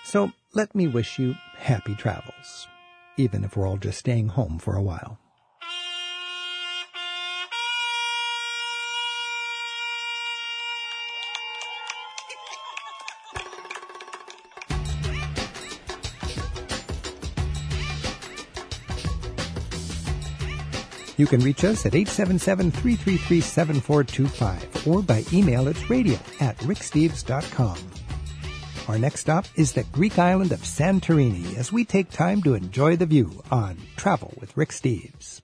So 0.04 0.32
let 0.54 0.74
me 0.74 0.88
wish 0.88 1.18
you 1.18 1.36
happy 1.56 1.94
travels, 1.94 2.66
even 3.16 3.44
if 3.44 3.56
we're 3.56 3.68
all 3.68 3.76
just 3.76 3.98
staying 3.98 4.28
home 4.28 4.58
for 4.58 4.74
a 4.74 4.82
while. 4.82 5.18
You 21.18 21.26
can 21.26 21.40
reach 21.40 21.64
us 21.64 21.84
at 21.84 21.92
877-333-7425 21.92 24.86
or 24.86 25.02
by 25.02 25.22
email 25.32 25.68
at 25.68 25.90
radio 25.90 26.18
at 26.40 26.56
ricksteves.com. 26.58 27.76
Our 28.86 28.98
next 28.98 29.20
stop 29.20 29.46
is 29.56 29.72
the 29.72 29.82
Greek 29.84 30.18
island 30.18 30.52
of 30.52 30.60
Santorini 30.60 31.56
as 31.58 31.72
we 31.72 31.84
take 31.84 32.10
time 32.10 32.40
to 32.42 32.54
enjoy 32.54 32.96
the 32.96 33.04
view 33.04 33.42
on 33.50 33.76
Travel 33.96 34.32
with 34.40 34.56
Rick 34.56 34.70
Steves. 34.70 35.42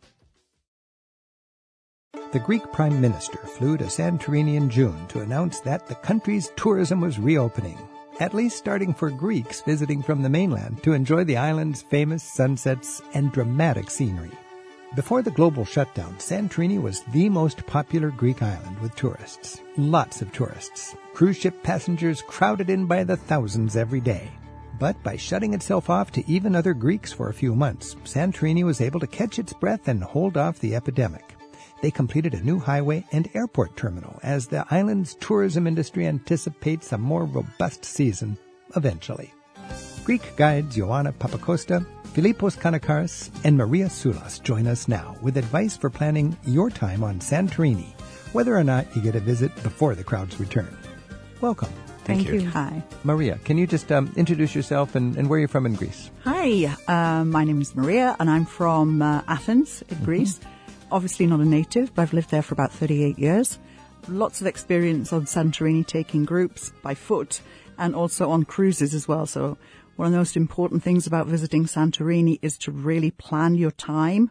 The 2.33 2.39
Greek 2.39 2.63
Prime 2.73 3.01
Minister 3.01 3.39
flew 3.39 3.77
to 3.77 3.85
Santorini 3.85 4.55
in 4.55 4.71
June 4.71 5.09
to 5.09 5.21
announce 5.21 5.59
that 5.61 5.89
the 5.89 5.97
country's 5.97 6.53
tourism 6.57 7.01
was 7.01 7.19
reopening, 7.19 7.77
at 8.21 8.33
least 8.33 8.59
starting 8.59 8.95
for 8.95 9.11
Greeks 9.11 9.61
visiting 9.61 10.03
from 10.03 10.23
the 10.23 10.31
mainland 10.31 10.85
to 10.85 10.93
enjoy 10.93 11.25
the 11.25 11.37
island's 11.37 11.83
famous 11.83 12.23
sunsets 12.23 13.03
and 13.13 13.33
dramatic 13.33 13.91
scenery. 13.91 14.31
Before 14.95 15.23
the 15.23 15.31
global 15.33 15.65
shutdown, 15.65 16.15
Santorini 16.19 16.81
was 16.81 17.01
the 17.13 17.29
most 17.29 17.67
popular 17.67 18.11
Greek 18.11 18.43
island 18.43 18.79
with 18.79 18.95
tourists. 18.95 19.61
Lots 19.77 20.23
of 20.23 20.31
tourists. 20.33 20.95
Cruise 21.15 21.37
ship 21.37 21.65
passengers 21.65 22.23
crowded 22.23 22.71
in 22.71 22.87
by 22.87 23.03
the 23.03 23.17
thousands 23.17 23.75
every 23.75 24.01
day. 24.01 24.31
But 24.79 25.03
by 25.03 25.17
shutting 25.17 25.53
itself 25.53 25.91
off 25.91 26.13
to 26.13 26.31
even 26.31 26.55
other 26.55 26.75
Greeks 26.75 27.13
for 27.13 27.29
a 27.29 27.35
few 27.35 27.57
months, 27.57 27.97
Santorini 28.05 28.63
was 28.63 28.81
able 28.81 29.01
to 29.01 29.09
catch 29.09 29.41
its 29.41 29.53
breath 29.53 29.89
and 29.89 30.01
hold 30.01 30.37
off 30.37 30.61
the 30.61 30.77
epidemic. 30.77 31.35
They 31.83 31.91
completed 31.91 32.35
a 32.35 32.45
new 32.45 32.61
highway 32.61 33.05
and 33.11 33.29
airport 33.35 33.77
terminal 33.77 34.21
as 34.23 34.47
the 34.47 34.65
island's 34.71 35.17
tourism 35.17 35.67
industry 35.67 36.07
anticipates 36.07 36.93
a 36.93 36.99
more 36.99 37.25
robust 37.25 37.85
season 37.85 38.39
eventually. 38.77 39.35
Greek 40.05 40.37
guides 40.37 40.77
Ioanna 40.77 41.13
Papakosta 41.15 41.85
Philippos 42.13 42.59
Kanakaris 42.59 43.31
and 43.43 43.57
Maria 43.57 43.87
Sulas 43.87 44.41
join 44.41 44.67
us 44.67 44.87
now 44.87 45.17
with 45.23 45.39
advice 45.39 45.79
for 45.79 45.89
planning 45.89 46.37
your 46.45 46.69
time 46.69 47.03
on 47.03 47.19
Santorini, 47.21 47.93
whether 48.35 48.55
or 48.55 48.63
not 48.63 48.87
you 48.95 49.01
get 49.01 49.17
a 49.17 49.21
visit 49.21 49.51
before 49.63 49.95
the 49.95 50.05
crowds 50.05 50.39
return. 50.39 50.77
Welcome. 51.41 51.73
Thank, 52.05 52.27
Thank 52.27 52.29
you. 52.29 52.41
you. 52.43 52.51
Hi. 52.51 52.83
Maria, 53.03 53.39
can 53.45 53.57
you 53.57 53.67
just 53.67 53.91
um, 53.91 54.13
introduce 54.15 54.55
yourself 54.55 54.95
and, 54.95 55.17
and, 55.17 55.31
where 55.31 55.39
you're 55.39 55.49
from 55.49 55.65
in 55.65 55.75
Greece? 55.75 56.11
Hi, 56.25 56.77
uh, 56.87 57.25
my 57.25 57.43
name 57.43 57.63
is 57.63 57.75
Maria 57.75 58.15
and 58.21 58.29
I'm 58.29 58.45
from 58.45 59.01
uh, 59.01 59.23
Athens 59.27 59.83
in 59.89 59.97
mm-hmm. 59.97 60.05
Greece. 60.05 60.39
Obviously 60.93 61.27
not 61.27 61.41
a 61.41 61.47
native, 61.47 61.95
but 61.95 62.03
I've 62.03 62.13
lived 62.13 62.31
there 62.31 62.43
for 62.43 62.53
about 62.53 62.73
38 62.73 63.19
years. 63.19 63.59
Lots 64.07 64.43
of 64.43 64.47
experience 64.47 65.15
on 65.15 65.25
Santorini 65.25 65.85
taking 65.87 66.27
groups 66.27 66.73
by 66.83 66.95
foot 66.95 67.41
and 67.79 67.95
also 67.95 68.31
on 68.31 68.45
cruises 68.45 68.95
as 68.95 69.09
well. 69.09 69.27
So 69.27 69.57
one 69.97 70.07
of 70.07 70.13
the 70.13 70.19
most 70.19 70.37
important 70.37 70.83
things 70.83 71.07
about 71.07 71.27
visiting 71.27 71.67
Santorini 71.67 72.39
is 72.43 72.59
to 72.59 72.71
really 72.71 73.11
plan 73.11 73.55
your 73.55 73.71
time. 73.71 74.31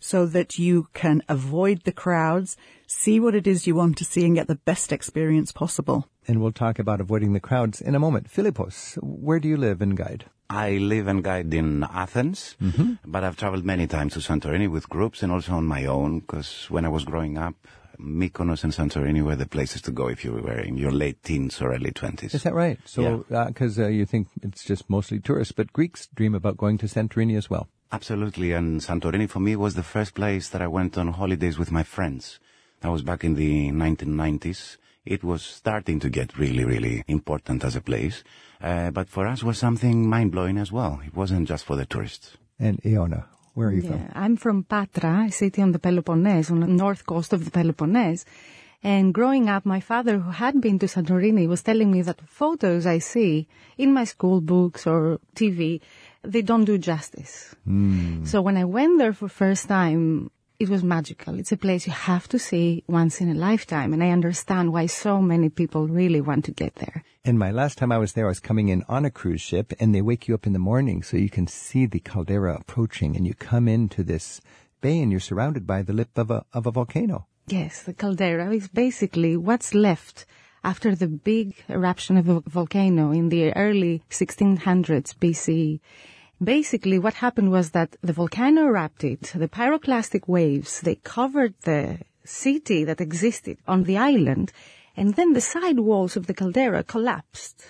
so 0.00 0.26
that 0.26 0.58
you 0.58 0.88
can 0.94 1.22
avoid 1.28 1.84
the 1.84 1.92
crowds, 1.92 2.56
see 2.86 3.20
what 3.20 3.34
it 3.34 3.46
is 3.46 3.66
you 3.66 3.74
want 3.74 3.98
to 3.98 4.04
see 4.04 4.24
and 4.24 4.34
get 4.34 4.48
the 4.48 4.56
best 4.56 4.92
experience 4.92 5.52
possible. 5.52 6.08
And 6.26 6.40
we'll 6.40 6.52
talk 6.52 6.78
about 6.78 7.00
avoiding 7.00 7.34
the 7.34 7.40
crowds 7.40 7.80
in 7.80 7.94
a 7.94 8.00
moment. 8.00 8.28
Philippos, 8.28 8.98
where 9.02 9.38
do 9.38 9.48
you 9.48 9.56
live 9.56 9.80
and 9.82 9.96
guide? 9.96 10.24
I 10.48 10.78
live 10.78 11.06
and 11.06 11.22
guide 11.22 11.54
in 11.54 11.84
Athens, 11.84 12.56
mm-hmm. 12.60 12.94
but 13.04 13.22
I've 13.22 13.36
traveled 13.36 13.64
many 13.64 13.86
times 13.86 14.14
to 14.14 14.18
Santorini 14.18 14.68
with 14.68 14.88
groups 14.88 15.22
and 15.22 15.30
also 15.30 15.52
on 15.52 15.64
my 15.64 15.84
own, 15.86 16.20
because 16.20 16.66
when 16.68 16.84
I 16.84 16.88
was 16.88 17.04
growing 17.04 17.38
up, 17.38 17.54
Mykonos 18.02 18.64
and 18.64 18.72
Santorini 18.72 19.22
were 19.22 19.36
the 19.36 19.46
places 19.46 19.82
to 19.82 19.90
go 19.90 20.08
if 20.08 20.24
you 20.24 20.32
were 20.32 20.58
in 20.58 20.76
your 20.76 20.92
late 20.92 21.22
teens 21.22 21.60
or 21.60 21.72
early 21.72 21.90
20s. 21.90 22.34
Is 22.34 22.42
that 22.42 22.54
right? 22.54 22.78
So, 22.84 23.24
because 23.28 23.78
uh, 23.78 23.88
you 23.88 24.06
think 24.06 24.28
it's 24.42 24.64
just 24.64 24.88
mostly 24.88 25.20
tourists, 25.20 25.52
but 25.52 25.72
Greeks 25.72 26.08
dream 26.14 26.34
about 26.34 26.56
going 26.56 26.78
to 26.78 26.86
Santorini 26.86 27.36
as 27.36 27.50
well. 27.50 27.68
Absolutely, 27.92 28.52
and 28.52 28.80
Santorini 28.80 29.28
for 29.28 29.40
me 29.40 29.56
was 29.56 29.74
the 29.74 29.82
first 29.82 30.14
place 30.14 30.48
that 30.50 30.62
I 30.62 30.68
went 30.68 30.96
on 30.96 31.08
holidays 31.08 31.58
with 31.58 31.72
my 31.72 31.82
friends. 31.82 32.38
That 32.80 32.90
was 32.90 33.02
back 33.02 33.24
in 33.24 33.34
the 33.34 33.70
1990s. 33.70 34.76
It 35.04 35.24
was 35.24 35.42
starting 35.42 35.98
to 36.00 36.08
get 36.08 36.38
really, 36.38 36.64
really 36.64 37.02
important 37.08 37.64
as 37.64 37.74
a 37.74 37.80
place, 37.80 38.22
uh, 38.60 38.90
but 38.90 39.08
for 39.08 39.26
us 39.26 39.42
was 39.42 39.58
something 39.58 40.08
mind-blowing 40.08 40.56
as 40.56 40.70
well. 40.70 41.00
It 41.04 41.16
wasn't 41.16 41.48
just 41.48 41.64
for 41.64 41.74
the 41.74 41.86
tourists. 41.86 42.36
And 42.58 42.80
Iona, 42.84 43.26
where 43.54 43.68
are 43.68 43.72
you 43.72 43.82
from? 43.82 44.08
I'm 44.14 44.36
from 44.36 44.64
Patra, 44.64 45.26
a 45.28 45.32
city 45.32 45.62
on 45.62 45.72
the 45.72 45.78
Peloponnese, 45.78 46.50
on 46.50 46.60
the 46.60 46.66
north 46.66 47.06
coast 47.06 47.32
of 47.32 47.44
the 47.44 47.50
Peloponnese. 47.50 48.24
And 48.82 49.12
growing 49.12 49.48
up, 49.48 49.66
my 49.66 49.80
father, 49.80 50.18
who 50.18 50.30
had 50.30 50.60
been 50.60 50.78
to 50.78 50.86
Santorini, 50.86 51.46
was 51.46 51.62
telling 51.62 51.90
me 51.90 52.00
that 52.02 52.26
photos 52.26 52.86
I 52.86 52.98
see 52.98 53.46
in 53.76 53.92
my 53.92 54.04
school 54.04 54.40
books 54.40 54.86
or 54.86 55.20
TV, 55.34 55.80
they 56.22 56.42
don't 56.42 56.64
do 56.64 56.78
justice. 56.78 57.54
Hmm. 57.64 58.24
So 58.24 58.40
when 58.40 58.56
I 58.56 58.64
went 58.64 58.98
there 58.98 59.12
for 59.12 59.28
first 59.28 59.68
time, 59.68 60.30
it 60.58 60.68
was 60.68 60.82
magical. 60.82 61.38
It's 61.38 61.52
a 61.52 61.56
place 61.56 61.86
you 61.86 61.92
have 61.92 62.28
to 62.28 62.38
see 62.38 62.84
once 62.86 63.20
in 63.20 63.30
a 63.30 63.34
lifetime. 63.34 63.92
And 63.92 64.02
I 64.02 64.10
understand 64.10 64.72
why 64.72 64.86
so 64.86 65.20
many 65.20 65.48
people 65.48 65.88
really 65.88 66.20
want 66.20 66.46
to 66.46 66.52
get 66.52 66.74
there. 66.76 67.02
And 67.22 67.38
my 67.38 67.50
last 67.50 67.76
time 67.76 67.92
I 67.92 67.98
was 67.98 68.14
there, 68.14 68.24
I 68.24 68.28
was 68.28 68.40
coming 68.40 68.70
in 68.70 68.82
on 68.88 69.04
a 69.04 69.10
cruise 69.10 69.42
ship, 69.42 69.74
and 69.78 69.94
they 69.94 70.00
wake 70.00 70.26
you 70.26 70.34
up 70.34 70.46
in 70.46 70.54
the 70.54 70.58
morning 70.58 71.02
so 71.02 71.18
you 71.18 71.28
can 71.28 71.46
see 71.46 71.84
the 71.84 72.00
caldera 72.00 72.56
approaching, 72.56 73.14
and 73.14 73.26
you 73.26 73.34
come 73.34 73.68
into 73.68 74.02
this 74.02 74.40
bay, 74.80 75.02
and 75.02 75.10
you're 75.10 75.20
surrounded 75.20 75.66
by 75.66 75.82
the 75.82 75.92
lip 75.92 76.16
of 76.16 76.30
a 76.30 76.46
of 76.54 76.66
a 76.66 76.70
volcano. 76.70 77.26
Yes, 77.46 77.82
the 77.82 77.92
caldera 77.92 78.50
is 78.54 78.68
basically 78.68 79.36
what's 79.36 79.74
left 79.74 80.24
after 80.64 80.94
the 80.94 81.08
big 81.08 81.62
eruption 81.68 82.16
of 82.16 82.26
a 82.26 82.40
volcano 82.40 83.10
in 83.10 83.28
the 83.28 83.52
early 83.54 84.02
1600s 84.08 85.14
BCE. 85.16 85.80
Basically, 86.42 86.98
what 86.98 87.14
happened 87.14 87.50
was 87.50 87.72
that 87.72 87.96
the 88.00 88.14
volcano 88.14 88.64
erupted, 88.64 89.20
the 89.34 89.48
pyroclastic 89.48 90.26
waves, 90.26 90.80
they 90.80 90.94
covered 90.94 91.52
the 91.64 91.98
city 92.24 92.82
that 92.84 93.02
existed 93.02 93.58
on 93.68 93.82
the 93.84 93.98
island, 93.98 94.52
and 95.00 95.14
then 95.14 95.32
the 95.32 95.40
side 95.40 95.80
walls 95.80 96.14
of 96.14 96.26
the 96.26 96.34
caldera 96.34 96.84
collapsed, 96.84 97.64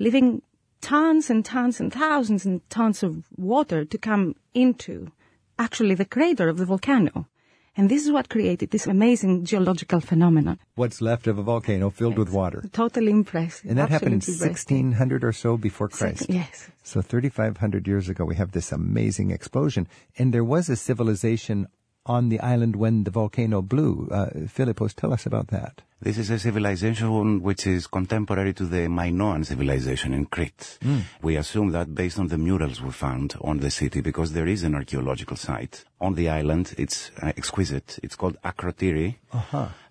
leaving 0.00 0.42
tons 0.80 1.30
and 1.30 1.44
tons 1.44 1.78
and 1.78 1.92
thousands 1.92 2.44
and 2.44 2.68
tons 2.68 3.04
of 3.04 3.22
water 3.36 3.84
to 3.84 3.96
come 3.96 4.34
into 4.52 5.12
actually 5.60 5.94
the 5.94 6.04
crater 6.04 6.48
of 6.48 6.58
the 6.58 6.64
volcano. 6.64 7.28
And 7.76 7.88
this 7.88 8.04
is 8.04 8.10
what 8.10 8.28
created 8.28 8.72
this 8.72 8.88
amazing 8.88 9.44
geological 9.44 10.00
phenomenon. 10.00 10.58
What's 10.74 11.00
left 11.00 11.28
of 11.28 11.38
a 11.38 11.42
volcano 11.44 11.88
filled 11.88 12.18
with 12.18 12.30
water. 12.30 12.64
Totally 12.72 13.12
impressive. 13.12 13.70
And 13.70 13.78
that 13.78 13.90
happened 13.90 14.14
in 14.14 14.34
1600 14.34 15.22
or 15.22 15.32
so 15.32 15.56
before 15.56 15.88
Christ. 15.88 16.26
Yes. 16.28 16.68
So 16.82 17.00
3,500 17.00 17.86
years 17.86 18.08
ago, 18.08 18.24
we 18.24 18.34
have 18.34 18.50
this 18.50 18.72
amazing 18.72 19.30
explosion. 19.30 19.86
And 20.18 20.34
there 20.34 20.42
was 20.42 20.68
a 20.68 20.74
civilization 20.74 21.68
on 22.06 22.28
the 22.28 22.40
island 22.40 22.74
when 22.74 23.04
the 23.04 23.12
volcano 23.12 23.62
blew. 23.62 24.08
Uh, 24.10 24.30
Philippos, 24.48 24.94
tell 24.94 25.12
us 25.12 25.26
about 25.26 25.48
that. 25.48 25.82
This 26.02 26.16
is 26.16 26.30
a 26.30 26.38
civilization 26.38 27.42
which 27.42 27.66
is 27.66 27.86
contemporary 27.86 28.54
to 28.54 28.64
the 28.64 28.88
Minoan 28.88 29.44
civilization 29.44 30.14
in 30.14 30.24
Crete. 30.24 30.78
We 31.20 31.36
assume 31.36 31.72
that 31.72 31.94
based 31.94 32.18
on 32.18 32.28
the 32.28 32.38
murals 32.38 32.80
we 32.80 32.90
found 32.90 33.34
on 33.42 33.58
the 33.58 33.70
city, 33.70 34.00
because 34.00 34.32
there 34.32 34.46
is 34.46 34.62
an 34.64 34.74
archaeological 34.74 35.36
site 35.36 35.84
on 36.00 36.14
the 36.14 36.30
island. 36.30 36.74
It's 36.78 37.10
uh, 37.22 37.32
exquisite. 37.36 37.98
It's 38.02 38.16
called 38.16 38.38
Akrotiri. 38.42 39.16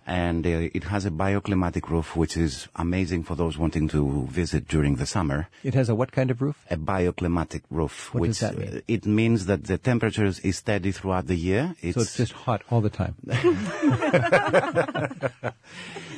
And 0.10 0.46
uh, 0.48 0.70
it 0.74 0.86
has 0.86 1.06
a 1.06 1.12
bioclimatic 1.12 1.88
roof, 1.90 2.16
which 2.16 2.36
is 2.36 2.68
amazing 2.76 3.24
for 3.26 3.36
those 3.36 3.60
wanting 3.60 3.88
to 3.90 4.26
visit 4.32 4.68
during 4.68 4.96
the 4.96 5.06
summer. 5.06 5.48
It 5.64 5.76
has 5.76 5.88
a 5.88 5.94
what 5.94 6.12
kind 6.12 6.32
of 6.32 6.42
roof? 6.42 6.58
A 6.72 6.78
bioclimatic 6.78 7.62
roof, 7.70 8.12
What 8.14 8.22
which 8.22 8.40
does 8.40 8.40
that 8.40 8.58
mean? 8.58 8.78
uh, 8.78 8.82
it 8.88 9.06
means 9.06 9.46
that 9.46 9.66
the 9.66 9.78
temperature 9.78 10.26
is 10.26 10.42
steady 10.58 10.92
throughout 10.92 11.28
the 11.28 11.36
year. 11.36 11.76
It's, 11.82 11.94
So 11.94 12.02
it's 12.02 12.18
just 12.18 12.32
hot 12.34 12.64
all 12.72 12.82
the 12.82 12.90
time. 12.90 13.16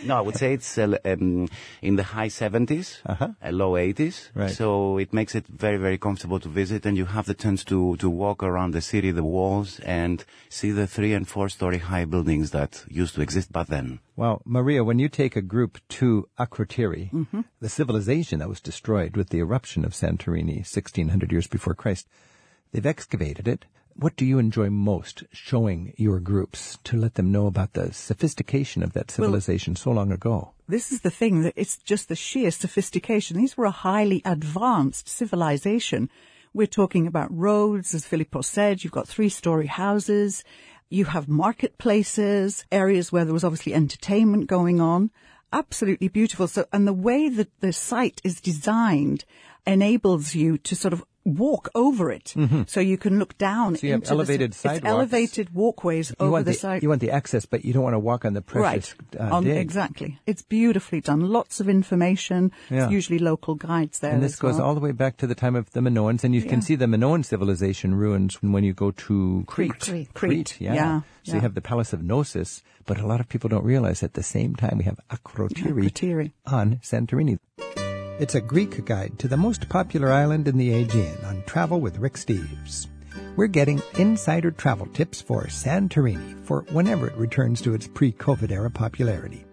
No, 0.04 0.18
I 0.18 0.22
would 0.22 0.36
say 0.36 0.54
it's 0.54 0.80
uh, 0.80 0.98
um, 1.06 1.48
in 1.84 1.96
the 1.96 2.02
high 2.02 2.30
70s, 2.30 3.02
Uh-huh. 3.06 3.28
uh, 3.40 3.52
low 3.52 3.74
80s. 3.74 4.30
Right. 4.34 4.50
So 4.50 4.98
it 4.98 5.14
makes 5.14 5.36
it 5.36 5.46
very, 5.46 5.78
very 5.78 6.00
comfortable 6.00 6.40
to 6.40 6.50
visit 6.50 6.88
and 6.88 6.98
you 6.98 7.06
have 7.06 7.28
the 7.28 7.36
chance 7.36 7.64
to, 7.66 7.98
to 7.98 8.10
walk 8.10 8.42
around 8.42 8.72
the 8.74 8.82
city, 8.82 9.12
the 9.12 9.24
walls 9.24 9.80
and 9.86 10.26
see 10.50 10.72
the 10.72 10.88
three 10.88 11.14
and 11.14 11.28
four 11.28 11.50
story 11.50 11.78
high 11.78 12.06
buildings 12.06 12.50
that 12.50 12.84
used 12.90 13.14
to 13.14 13.22
exist 13.22 13.54
back 13.54 13.68
Well, 14.16 14.42
Maria, 14.46 14.84
when 14.84 15.00
you 15.00 15.10
take 15.10 15.36
a 15.36 15.42
group 15.42 15.80
to 15.90 16.28
Akrotiri, 16.40 17.12
mm-hmm. 17.12 17.42
the 17.60 17.70
civilization 17.70 18.40
that 18.40 18.50
was 18.50 18.62
destroyed 18.62 19.18
with 19.18 19.30
the 19.30 19.40
eruption 19.40 19.86
of 19.86 19.94
Santorini 19.94 20.58
1600 20.58 21.32
years 21.32 21.48
before 21.48 21.74
Christ, 21.74 22.08
they've 22.72 22.86
excavated 22.86 23.48
it. 23.48 23.66
What 23.96 24.16
do 24.16 24.26
you 24.26 24.40
enjoy 24.40 24.70
most 24.70 25.24
showing 25.32 25.94
your 25.98 26.20
groups 26.20 26.78
to 26.86 26.98
let 26.98 27.16
them 27.16 27.32
know 27.32 27.46
about 27.48 27.74
the 27.74 27.92
sophistication 27.94 28.84
of 28.84 28.94
that 28.94 29.12
civilization 29.12 29.76
so 29.76 29.92
long 29.92 30.12
ago? 30.12 30.54
This 30.68 30.92
is 30.92 31.02
the 31.02 31.12
thing 31.12 31.42
that 31.42 31.54
it's 31.58 31.78
just 31.78 32.08
the 32.08 32.16
sheer 32.16 32.52
sophistication. 32.52 33.38
These 33.38 33.58
were 33.58 33.66
a 33.66 33.72
highly 33.72 34.22
advanced 34.24 35.10
civilization. 35.10 36.10
We're 36.54 36.68
talking 36.68 37.08
about 37.08 37.38
roads, 37.38 37.94
as 37.94 38.06
Philippos 38.06 38.46
said. 38.46 38.84
You've 38.84 38.94
got 38.94 39.08
three-story 39.08 39.68
houses. 39.68 40.44
You 40.92 41.06
have 41.06 41.30
marketplaces, 41.30 42.66
areas 42.70 43.14
where 43.14 43.24
there 43.24 43.34
was 43.34 43.46
obviously 43.46 43.74
entertainment 43.74 44.48
going 44.48 44.82
on. 44.82 45.10
Absolutely 45.54 46.10
beautiful. 46.10 46.50
So, 46.50 46.66
and 46.74 46.86
the 46.86 46.92
way 46.92 47.30
that 47.30 47.62
the 47.62 47.72
site 47.72 48.20
is 48.26 48.42
designed 48.42 49.24
enables 49.66 50.36
you 50.36 50.58
to 50.58 50.76
sort 50.76 50.92
of 50.92 51.06
walk 51.24 51.70
over 51.76 52.12
it. 52.12 52.34
So 52.68 52.80
you 52.80 52.98
can 52.98 53.20
look 53.20 53.38
down 53.38 53.76
Mm-hmm. 53.76 53.76
So 53.76 53.88
you 53.88 53.94
have 53.94 54.04
the- 54.04 54.12
elevated 54.12 54.52
it's 54.52 54.58
sidewalks. 54.58 54.86
elevated 54.88 55.54
walkways 55.54 56.10
You 56.10 56.16
over 56.26 56.40
the 56.44 56.52
the, 56.52 56.54
site. 56.58 56.82
you 56.84 56.90
want 56.90 57.02
the 57.02 57.12
access, 57.12 57.46
but 57.46 57.64
you 57.64 57.74
don't 57.74 57.84
want 57.84 57.94
to 57.94 58.00
walk 58.00 58.26
on 58.26 58.34
the 58.34 58.42
precious 58.42 58.96
Right. 59.14 59.22
uh, 59.22 59.36
On- 59.36 59.46
exactly. 59.48 60.20
It's 60.26 60.42
beautifully 60.42 61.02
done. 61.02 61.22
Lots 61.22 61.60
of 61.60 61.70
information. 61.70 62.52
Yeah. 62.70 62.90
Usually 62.90 63.20
local 63.20 63.56
guides 63.56 64.00
there. 64.00 64.14
And 64.14 64.24
this 64.24 64.36
goes 64.38 64.56
well. 64.56 64.66
all 64.68 64.74
the 64.74 64.80
way 64.82 64.92
back 64.94 65.18
to 65.18 65.28
the 65.28 65.36
time 65.36 65.56
of 65.56 65.70
the 65.72 65.80
Minoans, 65.82 66.24
and 66.24 66.34
you 66.34 66.42
Yeah. 66.42 66.50
can 66.50 66.62
see 66.62 66.76
the 66.76 66.88
Minoan 66.88 67.24
civilization 67.24 67.94
ruins 67.96 68.42
when 68.42 68.64
you 68.64 68.74
go 68.74 68.92
to 68.92 69.44
Crete. 69.48 69.80
Crete. 69.80 70.14
Crete, 70.14 70.58
yeah. 70.60 70.74
Yeah, 70.74 71.02
So 71.24 71.36
you 71.36 71.42
have 71.42 71.54
the 71.54 71.62
Palace 71.62 71.94
of 71.94 72.02
Knossos, 72.04 72.64
but 72.86 73.00
a 73.00 73.06
lot 73.06 73.20
of 73.20 73.30
people 73.30 73.48
don't 73.50 73.64
realize 73.66 74.02
at 74.04 74.14
the 74.14 74.24
same 74.24 74.56
time 74.56 74.78
we 74.80 74.86
have 74.86 75.00
Akrotiri, 75.12 75.90
Akrotiri. 75.92 76.32
on 76.48 76.80
Santorini. 76.84 77.38
It's 78.20 78.36
a 78.36 78.42
Greek 78.42 78.86
guide 78.86 79.18
to 79.20 79.28
the 79.28 79.38
most 79.38 79.68
popular 79.68 80.12
island 80.12 80.48
in 80.48 80.58
the 80.58 80.74
Aegean 80.74 81.18
on 81.26 81.44
Travel 81.48 81.82
with 81.82 81.98
Rick 81.98 82.14
Steves. 82.14 82.88
We're 83.36 83.48
getting 83.48 83.82
insider 83.98 84.52
travel 84.52 84.86
tips 84.88 85.22
for 85.22 85.46
Santorini 85.46 86.46
for 86.46 86.62
whenever 86.72 87.08
it 87.08 87.18
returns 87.18 87.62
to 87.62 87.74
its 87.74 87.88
pre-COVID 87.88 88.52
era 88.52 88.70
popularity. 88.70 89.46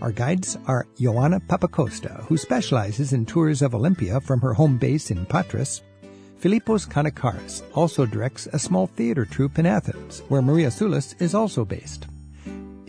Our 0.00 0.10
guides 0.10 0.58
are 0.66 0.86
Ioanna 0.98 1.40
Papacosta, 1.46 2.24
who 2.24 2.36
specializes 2.36 3.12
in 3.12 3.24
tours 3.24 3.62
of 3.62 3.74
Olympia 3.74 4.20
from 4.20 4.40
her 4.40 4.54
home 4.54 4.78
base 4.78 5.10
in 5.10 5.24
Patras. 5.26 5.82
Philippos 6.40 6.88
Kanakaris 6.88 7.62
also 7.74 8.06
directs 8.06 8.48
a 8.52 8.58
small 8.58 8.86
theater 8.86 9.24
troupe 9.24 9.58
in 9.58 9.66
Athens, 9.66 10.22
where 10.28 10.42
Maria 10.42 10.68
Soulis 10.68 11.20
is 11.20 11.34
also 11.34 11.64
based. 11.64 12.06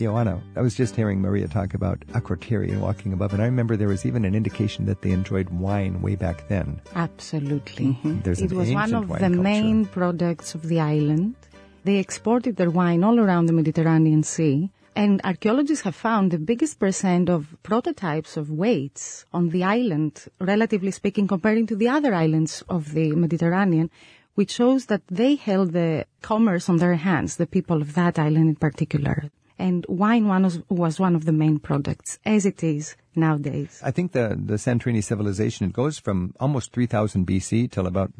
Ioanna, 0.00 0.40
I 0.56 0.60
was 0.62 0.74
just 0.74 0.96
hearing 0.96 1.20
Maria 1.20 1.46
talk 1.46 1.74
about 1.74 2.00
Akrotiri 2.18 2.70
and 2.72 2.80
walking 2.80 3.12
above, 3.12 3.32
and 3.32 3.42
I 3.42 3.46
remember 3.46 3.76
there 3.76 3.88
was 3.88 4.04
even 4.06 4.24
an 4.24 4.34
indication 4.34 4.86
that 4.86 5.02
they 5.02 5.10
enjoyed 5.10 5.48
wine 5.50 6.00
way 6.02 6.16
back 6.16 6.48
then. 6.48 6.80
Absolutely. 6.94 7.86
Mm-hmm. 7.86 8.20
There's 8.22 8.40
It 8.40 8.52
an 8.52 8.58
was 8.58 8.70
one 8.72 8.94
of 8.94 9.08
the 9.08 9.18
culture. 9.18 9.28
main 9.52 9.84
products 9.86 10.54
of 10.54 10.68
the 10.68 10.80
island. 10.80 11.34
They 11.84 11.96
exported 11.96 12.56
their 12.56 12.70
wine 12.70 13.04
all 13.04 13.18
around 13.20 13.46
the 13.46 13.52
Mediterranean 13.52 14.22
Sea. 14.22 14.70
And 14.96 15.20
archaeologists 15.24 15.84
have 15.84 15.94
found 15.94 16.30
the 16.30 16.38
biggest 16.38 16.78
percent 16.80 17.30
of 17.30 17.56
prototypes 17.62 18.36
of 18.36 18.50
weights 18.50 19.24
on 19.32 19.50
the 19.50 19.62
island, 19.64 20.26
relatively 20.40 20.90
speaking, 20.90 21.28
comparing 21.28 21.66
to 21.68 21.76
the 21.76 21.88
other 21.88 22.12
islands 22.12 22.64
of 22.68 22.92
the 22.92 23.12
Mediterranean, 23.12 23.88
which 24.34 24.50
shows 24.50 24.86
that 24.86 25.02
they 25.08 25.36
held 25.36 25.72
the 25.72 26.06
commerce 26.22 26.68
on 26.68 26.78
their 26.78 26.96
hands, 26.96 27.36
the 27.36 27.46
people 27.46 27.80
of 27.80 27.94
that 27.94 28.18
island 28.18 28.48
in 28.48 28.56
particular. 28.56 29.30
And 29.60 29.84
wine 29.88 30.26
was, 30.26 30.58
was 30.70 30.98
one 30.98 31.14
of 31.14 31.26
the 31.26 31.32
main 31.32 31.58
products, 31.58 32.18
as 32.24 32.46
it 32.46 32.64
is 32.64 32.96
nowadays. 33.14 33.78
I 33.84 33.90
think 33.90 34.12
the, 34.12 34.40
the 34.42 34.54
Santorini 34.54 35.04
civilization, 35.04 35.66
it 35.66 35.74
goes 35.74 35.98
from 35.98 36.34
almost 36.40 36.72
3000 36.72 37.26
BC 37.26 37.70
till 37.70 37.86
about 37.86 38.10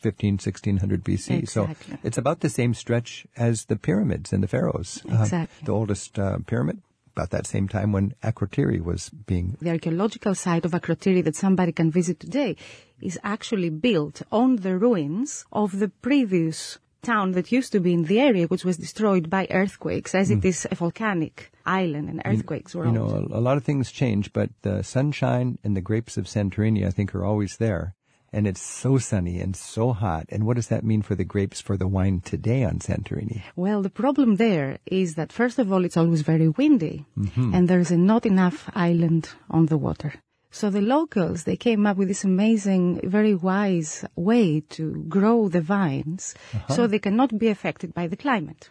15, 0.00 0.34
1600 0.34 1.02
BC. 1.02 1.38
Exactly. 1.38 1.94
So 1.94 1.98
it's 2.02 2.18
about 2.18 2.40
the 2.40 2.50
same 2.50 2.74
stretch 2.74 3.26
as 3.36 3.64
the 3.66 3.76
pyramids 3.76 4.32
and 4.32 4.42
the 4.42 4.48
pharaohs. 4.48 5.00
Uh, 5.10 5.22
Exactly. 5.22 5.64
the 5.64 5.72
oldest 5.72 6.18
uh, 6.18 6.38
pyramid, 6.46 6.82
about 7.16 7.30
that 7.30 7.46
same 7.46 7.68
time 7.68 7.92
when 7.92 8.14
Akrotiri 8.22 8.82
was 8.82 9.10
being 9.10 9.56
The 9.60 9.70
archaeological 9.70 10.34
site 10.34 10.64
of 10.64 10.72
Akrotiri 10.72 11.22
that 11.24 11.36
somebody 11.36 11.72
can 11.72 11.90
visit 11.90 12.20
today 12.20 12.56
is 13.00 13.18
actually 13.22 13.70
built 13.70 14.22
on 14.30 14.56
the 14.56 14.76
ruins 14.78 15.44
of 15.52 15.78
the 15.78 15.88
previous 15.88 16.78
town 17.02 17.32
that 17.32 17.52
used 17.52 17.72
to 17.72 17.80
be 17.80 17.92
in 17.92 18.04
the 18.04 18.20
area, 18.20 18.46
which 18.46 18.64
was 18.64 18.76
destroyed 18.76 19.28
by 19.28 19.46
earthquakes, 19.50 20.14
as 20.14 20.30
it 20.30 20.44
is 20.44 20.66
a 20.70 20.74
volcanic 20.74 21.50
island 21.66 22.08
and 22.08 22.22
earthquakes 22.24 22.74
were 22.74 22.84
Hmm. 22.84 22.94
You 22.94 22.98
know, 22.98 23.28
a, 23.30 23.38
a 23.38 23.42
lot 23.42 23.56
of 23.56 23.64
things 23.64 23.92
change, 23.92 24.32
but 24.32 24.50
the 24.62 24.82
sunshine 24.82 25.58
and 25.64 25.76
the 25.76 25.80
grapes 25.80 26.16
of 26.16 26.26
Santorini, 26.26 26.86
I 26.86 26.90
think, 26.90 27.14
are 27.14 27.24
always 27.24 27.56
there. 27.58 27.94
And 28.34 28.46
it's 28.46 28.62
so 28.62 28.96
sunny 28.96 29.40
and 29.40 29.54
so 29.54 29.92
hot. 29.92 30.24
And 30.30 30.46
what 30.46 30.56
does 30.56 30.68
that 30.68 30.84
mean 30.84 31.02
for 31.02 31.14
the 31.14 31.24
grapes 31.24 31.60
for 31.60 31.76
the 31.76 31.86
wine 31.86 32.22
today 32.24 32.64
on 32.64 32.78
Santorini? 32.78 33.42
Well, 33.56 33.82
the 33.82 33.90
problem 33.90 34.36
there 34.36 34.78
is 34.86 35.16
that 35.16 35.32
first 35.32 35.58
of 35.58 35.70
all, 35.70 35.84
it's 35.84 35.98
always 35.98 36.22
very 36.22 36.48
windy, 36.48 37.04
and 37.36 37.68
there's 37.68 37.92
not 37.92 38.24
enough 38.24 38.70
island 38.74 39.28
on 39.50 39.66
the 39.66 39.76
water. 39.76 40.14
So 40.54 40.68
the 40.68 40.82
locals, 40.82 41.44
they 41.44 41.56
came 41.56 41.86
up 41.86 41.96
with 41.96 42.08
this 42.08 42.24
amazing, 42.24 43.00
very 43.08 43.34
wise 43.34 44.04
way 44.16 44.60
to 44.76 45.02
grow 45.08 45.48
the 45.48 45.62
vines 45.62 46.34
so 46.68 46.74
uh-huh. 46.74 46.86
they 46.88 46.98
cannot 46.98 47.38
be 47.38 47.48
affected 47.48 47.94
by 47.94 48.06
the 48.06 48.18
climate. 48.18 48.68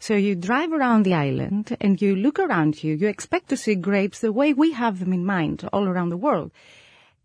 So 0.00 0.14
you 0.14 0.34
drive 0.34 0.72
around 0.72 1.02
the 1.02 1.12
island 1.12 1.76
and 1.82 2.00
you 2.00 2.16
look 2.16 2.38
around 2.38 2.82
you, 2.82 2.94
you 2.94 3.08
expect 3.08 3.50
to 3.50 3.58
see 3.58 3.74
grapes 3.74 4.20
the 4.20 4.32
way 4.32 4.54
we 4.54 4.72
have 4.72 5.00
them 5.00 5.12
in 5.12 5.26
mind 5.26 5.68
all 5.70 5.86
around 5.86 6.08
the 6.08 6.16
world. 6.16 6.50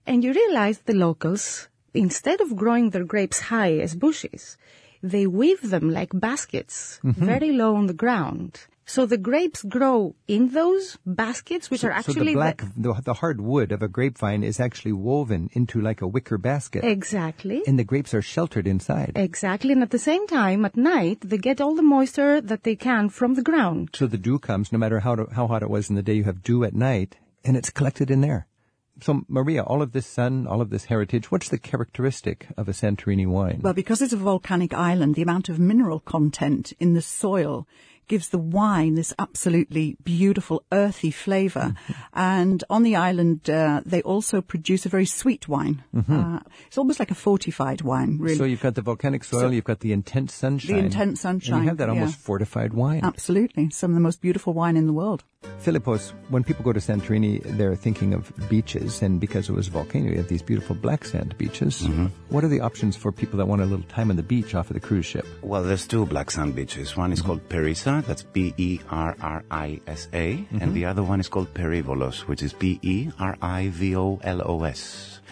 And 0.06 0.22
you 0.22 0.34
realize 0.34 0.80
the 0.80 0.94
locals, 0.94 1.70
instead 1.94 2.42
of 2.42 2.58
growing 2.58 2.90
their 2.90 3.06
grapes 3.06 3.40
high 3.40 3.78
as 3.78 3.96
bushes, 3.96 4.58
they 5.04 5.28
weave 5.28 5.70
them 5.70 5.92
like 5.92 6.10
baskets, 6.14 7.00
mm-hmm. 7.04 7.24
very 7.24 7.52
low 7.52 7.76
on 7.76 7.88
the 7.88 7.94
ground. 7.94 8.62
So 8.86 9.06
the 9.06 9.18
grapes 9.18 9.64
grow 9.64 10.16
in 10.28 10.50
those 10.50 10.98
baskets, 11.06 11.72
which 11.72 11.84
are 11.84 11.92
so 11.92 11.98
actually 11.98 12.34
the 12.34 12.40
black, 12.40 12.64
the, 12.76 12.94
the 13.04 13.14
hard 13.14 13.40
wood 13.40 13.72
of 13.72 13.82
a 13.82 13.88
grapevine 13.88 14.44
is 14.44 14.60
actually 14.60 14.92
woven 14.92 15.50
into 15.54 15.80
like 15.80 16.02
a 16.02 16.08
wicker 16.08 16.38
basket. 16.38 16.84
exactly. 16.84 17.64
and 17.66 17.80
the 17.80 17.86
grapes 17.86 18.14
are 18.14 18.22
sheltered 18.22 18.68
inside. 18.68 19.14
Exactly. 19.16 19.72
And 19.72 19.84
at 19.84 19.92
the 19.92 20.00
same 20.00 20.28
time, 20.28 20.66
at 20.66 20.76
night, 20.76 21.22
they 21.22 21.38
get 21.38 21.62
all 21.62 21.76
the 21.76 21.82
moisture 21.82 22.42
that 22.42 22.64
they 22.64 22.76
can 22.76 23.10
from 23.10 23.36
the 23.36 23.42
ground. 23.42 23.90
So 23.94 24.06
the 24.06 24.18
dew 24.18 24.38
comes, 24.38 24.72
no 24.72 24.80
matter 24.80 25.00
how, 25.00 25.16
to, 25.16 25.28
how 25.32 25.48
hot 25.48 25.64
it 25.64 25.70
was 25.70 25.90
in 25.90 25.96
the 25.96 26.04
day, 26.04 26.16
you 26.16 26.26
have 26.26 26.44
dew 26.44 26.66
at 26.66 26.74
night, 26.74 27.16
and 27.46 27.56
it's 27.56 27.70
collected 27.70 28.12
in 28.12 28.20
there. 28.20 28.48
So, 29.02 29.24
Maria, 29.28 29.64
all 29.64 29.82
of 29.82 29.92
this 29.92 30.06
sun, 30.06 30.46
all 30.48 30.62
of 30.62 30.70
this 30.70 30.86
heritage, 30.86 31.32
what's 31.32 31.50
the 31.50 31.58
characteristic 31.58 32.48
of 32.58 32.70
a 32.70 32.74
Santorini 32.74 33.28
wine? 33.28 33.60
Well, 33.64 33.74
because 33.74 34.02
it's 34.02 34.14
a 34.14 34.18
volcanic 34.18 34.74
island, 34.74 35.16
the 35.16 35.24
amount 35.24 35.50
of 35.50 35.60
mineral 35.60 36.00
content 36.00 36.74
in 36.80 36.94
the 36.94 37.02
soil 37.02 37.68
gives 38.08 38.30
the 38.30 38.38
wine 38.38 38.96
this 38.96 39.14
absolutely 39.18 39.96
beautiful 40.04 40.62
earthy 40.74 41.10
flavor. 41.10 41.74
And 42.14 42.62
on 42.70 42.84
the 42.84 42.98
island, 42.98 43.50
uh, 43.50 43.82
they 43.86 44.02
also 44.02 44.42
produce 44.42 44.86
a 44.86 44.90
very 44.90 45.06
sweet 45.06 45.48
wine. 45.48 45.84
Uh, 45.96 46.40
it's 46.68 46.78
almost 46.78 47.00
like 47.00 47.12
a 47.12 47.16
fortified 47.16 47.82
wine, 47.82 48.18
really. 48.20 48.36
So 48.36 48.44
you've 48.44 48.62
got 48.62 48.76
the 48.76 48.82
volcanic 48.82 49.24
soil, 49.24 49.40
So- 49.42 49.50
you've 49.50 49.64
got 49.64 49.80
the 49.80 49.94
intense 49.94 50.34
sunshine. 50.34 50.76
The 50.76 50.84
intense 50.84 51.24
And 51.26 51.42
sunshine, 51.42 51.64
you 51.64 51.70
have 51.70 51.78
that 51.78 51.88
yeah. 51.88 51.94
almost 52.02 52.18
fortified 52.18 52.74
wine. 52.74 53.02
Absolutely. 53.04 53.70
Some 53.70 53.92
of 53.92 53.96
the 53.96 54.02
most 54.02 54.22
beautiful 54.22 54.54
wine 54.54 54.76
in 54.78 54.86
the 54.86 54.94
world. 54.94 55.24
Philippos, 55.64 56.12
when 56.30 56.44
people 56.44 56.64
go 56.64 56.74
to 56.74 56.80
Santorini, 56.80 57.42
they're 57.58 57.76
thinking 57.76 58.14
of 58.14 58.32
beaches, 58.50 59.02
and 59.02 59.20
because 59.20 59.48
it 59.48 59.54
was 59.54 59.70
a 59.70 59.72
volcano, 59.72 60.10
you 60.12 60.18
have 60.18 60.28
these 60.28 60.42
beautiful 60.42 60.76
black 60.76 61.06
sand 61.06 61.38
beaches. 61.38 61.84
Mm-hmm. 61.84 62.08
What 62.30 62.44
are 62.44 62.50
the 62.50 62.60
options 62.60 62.98
for 62.98 63.14
people 63.14 63.38
that 63.38 63.46
want 63.46 63.62
a 63.62 63.66
little 63.66 63.86
time 63.86 64.10
on 64.10 64.18
the 64.18 64.24
beach 64.24 64.56
off 64.56 64.70
of 64.70 64.74
the 64.74 64.82
cruise 64.82 65.06
ship? 65.06 65.26
Well, 65.42 65.64
there's 65.64 65.88
two 65.88 66.06
black 66.06 66.32
sand 66.32 66.54
beaches. 66.56 66.98
One 66.98 67.14
is 67.14 67.22
called 67.22 67.48
Perisa, 67.48 68.04
that's 68.06 68.24
P-E-R-R-I-S-A, 68.24 68.88
and 70.60 70.74
the 70.74 70.86
other 70.86 71.02
one 71.02 71.22
is 71.22 71.30
called 71.30 71.54
Perivolos, 71.54 72.28
which 72.28 72.44
is 72.44 72.52
P-E-R-I-V-O-L-O-S. 72.54 73.10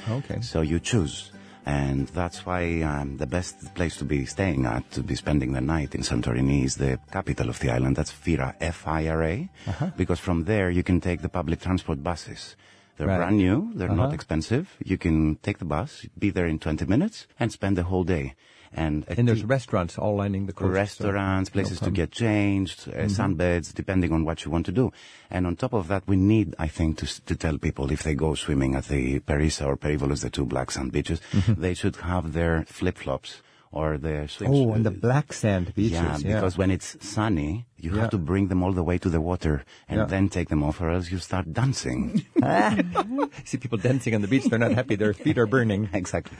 Okay. 0.09 0.41
So 0.41 0.61
you 0.61 0.79
choose. 0.79 1.31
And 1.65 2.07
that's 2.09 2.45
why 2.45 2.81
um, 2.81 3.17
the 3.17 3.27
best 3.27 3.73
place 3.75 3.95
to 3.97 4.05
be 4.05 4.25
staying 4.25 4.65
at, 4.65 4.89
to 4.91 5.03
be 5.03 5.15
spending 5.15 5.53
the 5.53 5.61
night 5.61 5.93
in 5.93 6.01
Santorini 6.01 6.63
is 6.65 6.75
the 6.75 6.99
capital 7.11 7.49
of 7.49 7.59
the 7.59 7.69
island. 7.69 7.95
That's 7.95 8.11
Fira, 8.11 8.55
F-I-R-A. 8.59 9.49
Because 9.95 10.19
from 10.19 10.45
there 10.45 10.69
you 10.71 10.81
can 10.83 10.99
take 10.99 11.21
the 11.21 11.29
public 11.29 11.59
transport 11.61 12.01
buses. 12.03 12.55
They're 12.97 13.07
Right. 13.07 13.17
brand 13.17 13.37
new. 13.37 13.71
They're 13.75 13.89
not 13.89 14.07
Uh-huh. 14.07 14.13
expensive. 14.15 14.75
You 14.83 14.97
can 14.97 15.35
take 15.41 15.59
the 15.59 15.65
bus, 15.65 16.05
be 16.17 16.29
there 16.31 16.47
in 16.47 16.59
20 16.59 16.85
minutes, 16.85 17.27
and 17.39 17.51
spend 17.51 17.77
the 17.77 17.83
whole 17.83 18.03
day. 18.03 18.33
And, 18.73 19.03
And 19.09 19.27
there's 19.27 19.43
restaurants 19.43 19.97
all 19.97 20.15
lining 20.15 20.45
the 20.45 20.53
coast. 20.53 20.69
so 20.69 20.73
restaurants, 20.73 21.49
no 21.49 21.53
places 21.53 21.79
to 21.81 21.91
get 21.91 22.11
changed, 22.11 22.87
uh, 22.87 23.07
sunbeds, 23.07 23.73
depending 23.73 24.13
on 24.13 24.23
what 24.23 24.45
you 24.45 24.51
want 24.51 24.65
to 24.67 24.71
do. 24.71 24.93
And 25.29 25.45
on 25.45 25.57
top 25.57 25.73
of 25.73 25.89
that, 25.89 26.03
we 26.07 26.15
need, 26.15 26.55
I 26.57 26.67
think, 26.67 26.97
to, 26.99 27.25
to 27.25 27.35
tell 27.35 27.57
people 27.57 27.91
if 27.91 28.03
they 28.03 28.15
go 28.15 28.33
swimming 28.35 28.75
at 28.75 28.85
the 28.85 29.19
Perisa 29.19 29.65
or 29.65 29.75
Perivolos, 29.75 30.21
the 30.21 30.29
two 30.29 30.45
black 30.45 30.71
sand 30.71 30.91
beaches, 30.93 31.19
they 31.47 31.73
should 31.73 31.97
have 31.97 32.31
their 32.33 32.63
flip-flops 32.65 33.41
or 33.73 33.97
their 33.97 34.27
swim 34.27 34.51
Oh, 34.53 34.73
and 34.73 34.85
the 34.85 34.91
black 34.91 35.31
sand 35.33 35.73
beaches. 35.75 35.93
yeah, 35.93 36.17
because 36.23 36.57
when 36.57 36.71
it's 36.71 36.97
sunny, 37.05 37.65
you 37.81 37.91
Yeah. 37.93 38.01
have 38.01 38.09
to 38.11 38.17
bring 38.17 38.47
them 38.47 38.61
all 38.63 38.71
the 38.73 38.83
way 38.83 38.97
to 38.99 39.09
the 39.09 39.19
water 39.21 39.63
and 39.89 39.99
Yeah. 39.99 40.05
then 40.05 40.29
take 40.29 40.49
them 40.49 40.63
off 40.63 40.79
or 40.81 40.89
else 40.91 41.11
you 41.11 41.17
start 41.17 41.51
dancing. 41.51 42.23
See 43.45 43.57
people 43.57 43.77
dancing 43.77 44.13
on 44.15 44.21
the 44.21 44.27
beach, 44.27 44.45
they're 44.45 44.59
not 44.59 44.73
happy, 44.73 44.95
their 44.95 45.13
feet 45.13 45.37
are 45.37 45.47
burning. 45.47 45.89
exactly. 45.93 46.37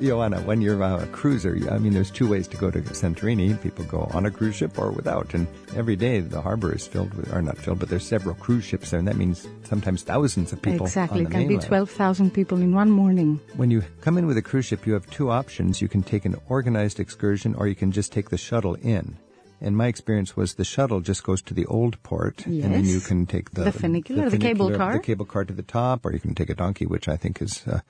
Joanna, 0.00 0.40
when 0.42 0.60
you're 0.60 0.80
a 0.82 1.06
cruiser, 1.08 1.56
I 1.70 1.78
mean, 1.78 1.92
there's 1.92 2.10
two 2.10 2.28
ways 2.28 2.46
to 2.48 2.56
go 2.56 2.70
to 2.70 2.80
Santorini. 2.80 3.60
People 3.62 3.84
go 3.86 4.08
on 4.12 4.26
a 4.26 4.30
cruise 4.30 4.56
ship 4.56 4.78
or 4.78 4.90
without. 4.90 5.34
And 5.34 5.46
every 5.76 5.96
day 5.96 6.20
the 6.20 6.40
harbor 6.40 6.72
is 6.74 6.86
filled 6.86 7.14
with, 7.14 7.32
or 7.32 7.40
not 7.42 7.56
filled, 7.58 7.78
but 7.78 7.88
there's 7.88 8.06
several 8.06 8.34
cruise 8.34 8.64
ships 8.64 8.90
there. 8.90 8.98
And 8.98 9.08
that 9.08 9.16
means 9.16 9.48
sometimes 9.64 10.02
thousands 10.02 10.52
of 10.52 10.60
people. 10.62 10.86
exactly. 10.86 11.20
On 11.20 11.26
It 11.26 11.30
the 11.30 11.34
can 11.38 11.48
be 11.48 11.58
12,000 11.58 12.32
people 12.32 12.58
in 12.58 12.74
one 12.74 12.90
morning. 12.90 13.40
When 13.56 13.70
you 13.70 13.82
come 14.00 14.18
in 14.18 14.26
with 14.26 14.36
a 14.36 14.42
cruise 14.42 14.66
ship, 14.66 14.86
you 14.86 14.92
have 14.94 15.08
two 15.10 15.30
options. 15.30 15.80
You 15.80 15.88
can 15.88 16.02
take 16.02 16.24
an 16.24 16.36
organized 16.48 17.00
excursion 17.00 17.54
or 17.56 17.68
you 17.68 17.74
can 17.74 17.90
just 17.92 18.12
take 18.12 18.30
the 18.30 18.38
shuttle 18.38 18.74
in. 18.82 19.16
And 19.60 19.76
my 19.76 19.86
experience 19.86 20.36
was 20.36 20.54
the 20.54 20.64
shuttle 20.64 21.00
just 21.00 21.24
goes 21.24 21.40
to 21.42 21.54
the 21.54 21.64
old 21.66 22.02
port, 22.02 22.44
and 22.44 22.62
then 22.74 22.84
you 22.84 23.00
can 23.00 23.24
take 23.24 23.52
the 23.52 23.64
The 23.64 23.72
funicular, 23.72 24.28
the 24.28 24.36
cable 24.36 24.66
funicular, 24.66 24.76
car. 24.76 24.92
the 24.94 24.98
cable 25.04 25.24
car 25.24 25.44
to 25.44 25.54
the 25.54 25.62
top, 25.62 26.04
or 26.04 26.12
you 26.12 26.20
can 26.20 26.34
take 26.34 26.50
a 26.50 26.54
donkey, 26.54 26.86
which 26.86 27.08
I 27.08 27.16
think 27.16 27.40
is 27.40 27.66
uh, 27.66 27.80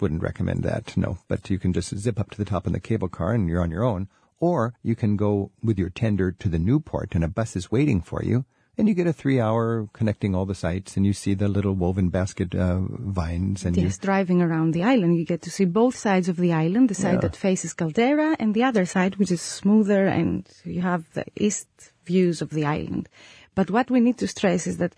wouldn't 0.00 0.22
recommend 0.22 0.62
that. 0.64 0.96
No, 0.96 1.18
but 1.28 1.48
you 1.50 1.58
can 1.58 1.72
just 1.72 1.96
zip 1.96 2.20
up 2.20 2.30
to 2.32 2.38
the 2.38 2.44
top 2.44 2.66
in 2.66 2.72
the 2.72 2.80
cable 2.80 3.08
car, 3.08 3.32
and 3.32 3.48
you're 3.48 3.62
on 3.62 3.70
your 3.70 3.84
own. 3.84 4.08
Or 4.40 4.74
you 4.82 4.94
can 4.94 5.16
go 5.16 5.50
with 5.62 5.78
your 5.78 5.90
tender 5.90 6.30
to 6.30 6.48
the 6.48 6.58
new 6.58 6.78
port, 6.78 7.14
and 7.14 7.24
a 7.24 7.28
bus 7.28 7.56
is 7.56 7.72
waiting 7.72 8.00
for 8.00 8.22
you, 8.22 8.44
and 8.78 8.88
you 8.88 8.94
get 8.94 9.06
a 9.08 9.12
three-hour 9.12 9.88
connecting 9.92 10.34
all 10.34 10.46
the 10.46 10.54
sites, 10.54 10.96
and 10.96 11.04
you 11.04 11.12
see 11.12 11.34
the 11.34 11.48
little 11.48 11.74
woven 11.74 12.08
basket 12.08 12.54
uh, 12.54 12.78
vines, 12.88 13.64
and 13.64 13.76
you 13.76 13.82
Yes, 13.84 13.98
driving 13.98 14.40
around 14.40 14.72
the 14.72 14.84
island, 14.84 15.16
you 15.18 15.24
get 15.26 15.42
to 15.42 15.50
see 15.50 15.64
both 15.64 15.96
sides 15.96 16.28
of 16.28 16.36
the 16.36 16.52
island, 16.52 16.88
the 16.88 16.94
side 16.94 17.14
Yeah. 17.14 17.20
that 17.28 17.36
faces 17.36 17.74
Caldera 17.74 18.36
and 18.38 18.54
the 18.54 18.62
other 18.62 18.86
side, 18.86 19.16
which 19.16 19.32
is 19.32 19.42
smoother, 19.42 20.06
and 20.06 20.46
you 20.64 20.80
have 20.80 21.02
the 21.14 21.24
east 21.36 21.68
views 22.06 22.40
of 22.40 22.50
the 22.50 22.64
island. 22.64 23.08
But 23.54 23.70
what 23.70 23.90
we 23.90 24.00
need 24.00 24.18
to 24.18 24.28
stress 24.28 24.66
is 24.66 24.76
that, 24.78 24.94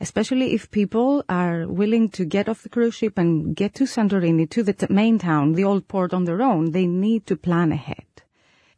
especially 0.00 0.52
if 0.54 0.70
people 0.70 1.22
are 1.28 1.68
willing 1.68 2.08
to 2.10 2.24
get 2.24 2.48
off 2.48 2.62
the 2.64 2.68
cruise 2.68 2.94
ship 2.96 3.16
and 3.16 3.54
get 3.54 3.74
to 3.74 3.84
Santorini, 3.84 4.50
to 4.50 4.62
the 4.64 4.72
t- 4.72 4.86
main 4.90 5.18
town, 5.18 5.52
the 5.52 5.64
old 5.64 5.86
port 5.86 6.12
on 6.12 6.24
their 6.24 6.42
own, 6.42 6.72
they 6.72 6.86
need 6.86 7.26
to 7.26 7.36
plan 7.36 7.70
ahead 7.70 8.06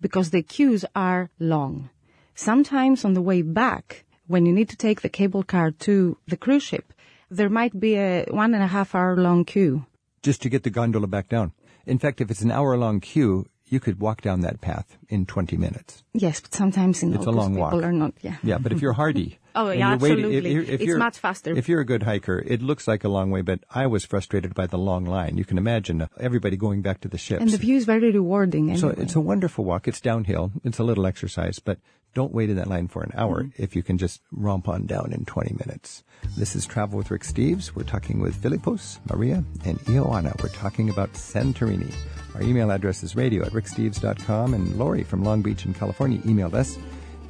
because 0.01 0.31
the 0.31 0.43
queues 0.43 0.85
are 0.95 1.31
long. 1.38 1.88
Sometimes 2.35 3.05
on 3.05 3.15
the 3.15 3.23
way 3.23 3.41
back, 3.43 4.05
when 4.33 4.47
you 4.47 4.53
need 4.59 4.68
to 4.75 4.77
take 4.87 5.01
the 5.03 5.09
cable 5.21 5.42
car 5.55 5.71
to 5.87 5.95
the 6.33 6.37
cruise 6.45 6.62
ship, 6.71 6.92
there 7.31 7.49
might 7.61 7.75
be 7.87 7.92
a 7.97 8.25
one 8.42 8.55
and 8.57 8.62
a 8.62 8.73
half 8.77 8.95
hour 8.95 9.16
long 9.29 9.45
queue. 9.55 9.85
just 10.29 10.40
to 10.42 10.49
get 10.49 10.62
the 10.62 10.71
gondola 10.81 11.07
back 11.14 11.29
down. 11.29 11.53
In 11.95 11.99
fact, 11.99 12.21
if 12.21 12.31
it's 12.31 12.42
an 12.49 12.53
hour-long 12.59 13.01
queue, 13.01 13.47
you 13.73 13.81
could 13.85 13.99
walk 13.99 14.21
down 14.27 14.42
that 14.42 14.61
path 14.61 14.97
in 15.09 15.25
20 15.27 15.57
minutes. 15.57 16.03
Yes, 16.25 16.40
but 16.45 16.55
sometimes 16.55 17.03
in 17.03 17.09
It's 17.14 17.27
a 17.27 17.31
August 17.31 17.38
long 17.38 17.55
people 17.57 17.79
walk. 17.81 17.88
are 17.88 17.92
not. 18.03 18.12
Yeah. 18.27 18.37
Yeah, 18.51 18.59
but 18.59 18.73
if 18.73 18.81
you're 18.83 18.92
hardy. 19.05 19.38
Oh, 19.55 19.68
yeah, 19.71 19.90
you're 19.90 19.99
waiting- 19.99 20.25
absolutely. 20.25 20.75
It's 20.87 20.99
much 20.99 21.18
faster. 21.18 21.51
If 21.62 21.68
you're 21.68 21.81
a 21.81 21.85
good 21.92 22.05
hiker, 22.05 22.38
it 22.55 22.62
looks 22.62 22.87
like 22.92 23.03
a 23.05 23.11
long 23.16 23.31
way, 23.35 23.42
but 23.42 23.61
I 23.83 23.87
was 23.95 24.03
frustrated 24.12 24.55
by 24.61 24.66
the 24.66 24.79
long 24.79 25.05
line. 25.05 25.37
You 25.40 25.45
can 25.51 25.59
imagine 25.59 26.07
everybody 26.29 26.57
going 26.57 26.81
back 26.87 27.01
to 27.03 27.09
the 27.14 27.18
ships. 27.18 27.42
And 27.42 27.51
the 27.51 27.59
view 27.66 27.77
is 27.77 27.85
very 27.85 28.11
rewarding. 28.12 28.75
so 28.79 28.88
it's 29.03 29.14
a 29.14 29.21
wonderful 29.33 29.66
walk. 29.66 29.88
It's 29.88 30.01
downhill. 30.01 30.53
It's 30.64 30.79
a 30.79 30.85
little 30.90 31.05
exercise, 31.12 31.59
but 31.59 31.79
don't 32.14 32.33
wait 32.35 32.51
in 32.51 32.57
that 32.57 32.68
line 32.68 32.88
for 32.88 33.03
an 33.03 33.12
hour 33.16 33.42
Mm-hmm. 33.44 33.62
if 33.62 33.75
you 33.75 33.83
can 33.83 33.96
just 33.98 34.20
romp 34.31 34.68
on 34.68 34.87
down 34.87 35.12
in 35.12 35.25
20 35.25 35.55
minutes. 35.64 36.03
This 36.37 36.55
is 36.55 36.66
Travel 36.66 36.98
with 36.98 37.11
Rick 37.11 37.22
Steves. 37.22 37.75
We're 37.75 37.83
talking 37.85 38.20
with 38.20 38.40
Philippos, 38.40 38.98
Maria, 39.11 39.42
and 39.64 39.79
Ioana. 39.81 40.40
We're 40.42 40.51
talking 40.51 40.90
about 40.90 41.12
Santorini. 41.14 41.92
Our 42.35 42.42
email 42.42 42.70
address 42.70 43.03
is 43.03 43.16
radio 43.16 43.44
at 43.44 43.53
ricksteves.com, 43.53 44.55
and 44.55 44.79
Lori 44.79 45.03
from 45.03 45.25
Long 45.25 45.42
Beach 45.42 45.64
in 45.66 45.75
California 45.75 46.18
emailed 46.20 46.55
us. 46.55 46.79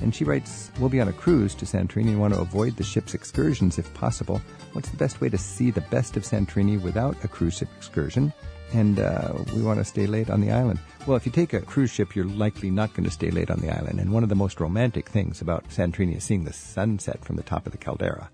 And 0.01 0.13
she 0.15 0.25
writes, 0.25 0.71
We'll 0.81 0.89
be 0.89 1.01
on 1.01 1.09
a 1.09 1.13
cruise 1.13 1.55
to 1.57 1.65
Santorini 1.65 2.09
and 2.09 2.21
want 2.21 2.35
to 2.35 2.41
avoid 2.41 2.77
the 2.77 2.83
ship's 2.85 3.15
excursions 3.15 3.79
if 3.79 3.93
possible. 3.95 4.43
What's 4.73 4.89
the 4.89 4.97
best 4.97 5.21
way 5.21 5.29
to 5.29 5.39
see 5.39 5.71
the 5.71 5.81
best 5.83 6.17
of 6.17 6.25
Santorini 6.25 6.81
without 6.81 7.23
a 7.25 7.29
cruise 7.29 7.59
ship 7.59 7.69
excursion? 7.77 8.33
And 8.73 8.99
uh, 8.99 9.33
we 9.55 9.63
want 9.63 9.79
to 9.79 9.85
stay 9.85 10.07
late 10.07 10.31
on 10.31 10.41
the 10.41 10.51
island. 10.51 10.79
Well, 11.07 11.17
if 11.17 11.27
you 11.27 11.33
take 11.33 11.53
a 11.53 11.61
cruise 11.61 11.91
ship, 11.91 12.15
you're 12.15 12.25
likely 12.25 12.71
not 12.71 12.95
going 12.95 13.05
to 13.05 13.11
stay 13.11 13.31
late 13.31 13.51
on 13.51 13.61
the 13.61 13.75
island. 13.75 14.01
And 14.01 14.13
one 14.13 14.23
of 14.23 14.29
the 14.29 14.35
most 14.35 14.61
romantic 14.61 15.09
things 15.09 15.41
about 15.41 15.69
Santorini 15.69 16.17
is 16.17 16.25
seeing 16.25 16.45
the 16.45 16.53
sunset 16.53 17.25
from 17.25 17.37
the 17.37 17.43
top 17.43 17.67
of 17.67 17.73
the 17.73 17.79
caldera. 17.79 18.31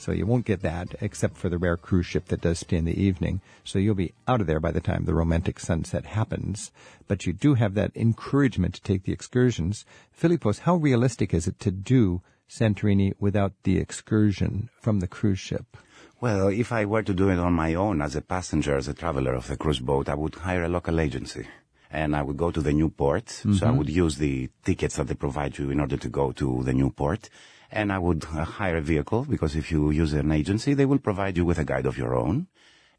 So 0.00 0.12
you 0.12 0.24
won't 0.24 0.46
get 0.46 0.62
that 0.62 0.94
except 1.02 1.36
for 1.36 1.50
the 1.50 1.58
rare 1.58 1.76
cruise 1.76 2.06
ship 2.06 2.26
that 2.26 2.40
does 2.40 2.60
stay 2.60 2.78
in 2.78 2.86
the 2.86 2.98
evening. 2.98 3.42
So 3.64 3.78
you'll 3.78 3.94
be 3.94 4.14
out 4.26 4.40
of 4.40 4.46
there 4.46 4.60
by 4.60 4.70
the 4.70 4.80
time 4.80 5.04
the 5.04 5.12
romantic 5.12 5.60
sunset 5.60 6.06
happens. 6.06 6.70
But 7.06 7.26
you 7.26 7.34
do 7.34 7.54
have 7.54 7.74
that 7.74 7.92
encouragement 7.94 8.74
to 8.76 8.82
take 8.82 9.02
the 9.04 9.12
excursions. 9.12 9.84
Philippos, 10.18 10.60
how 10.60 10.76
realistic 10.76 11.34
is 11.34 11.46
it 11.46 11.60
to 11.60 11.70
do 11.70 12.22
Santorini 12.48 13.12
without 13.20 13.52
the 13.64 13.78
excursion 13.78 14.70
from 14.80 15.00
the 15.00 15.06
cruise 15.06 15.38
ship? 15.38 15.76
Well, 16.20 16.48
if 16.48 16.70
I 16.70 16.84
were 16.84 17.02
to 17.02 17.14
do 17.14 17.30
it 17.30 17.38
on 17.38 17.54
my 17.54 17.74
own 17.74 18.02
as 18.02 18.14
a 18.14 18.20
passenger, 18.20 18.76
as 18.76 18.88
a 18.88 18.94
traveler 18.94 19.32
of 19.32 19.46
the 19.46 19.56
cruise 19.56 19.78
boat, 19.78 20.10
I 20.10 20.14
would 20.14 20.34
hire 20.34 20.64
a 20.64 20.68
local 20.68 21.00
agency. 21.00 21.46
And 21.90 22.14
I 22.14 22.20
would 22.20 22.36
go 22.36 22.50
to 22.50 22.60
the 22.60 22.74
new 22.74 22.90
port. 22.90 23.24
Mm-hmm. 23.24 23.54
So 23.54 23.66
I 23.66 23.70
would 23.70 23.88
use 23.88 24.16
the 24.16 24.50
tickets 24.62 24.96
that 24.96 25.08
they 25.08 25.14
provide 25.14 25.56
you 25.56 25.70
in 25.70 25.80
order 25.80 25.96
to 25.96 26.08
go 26.10 26.32
to 26.32 26.62
the 26.62 26.74
new 26.74 26.90
port. 26.90 27.30
And 27.72 27.90
I 27.90 27.98
would 27.98 28.24
uh, 28.24 28.44
hire 28.44 28.76
a 28.76 28.82
vehicle 28.82 29.24
because 29.24 29.56
if 29.56 29.72
you 29.72 29.90
use 29.90 30.12
an 30.12 30.30
agency, 30.30 30.74
they 30.74 30.84
will 30.84 30.98
provide 30.98 31.38
you 31.38 31.46
with 31.46 31.58
a 31.58 31.64
guide 31.64 31.86
of 31.86 31.96
your 31.96 32.14
own. 32.14 32.48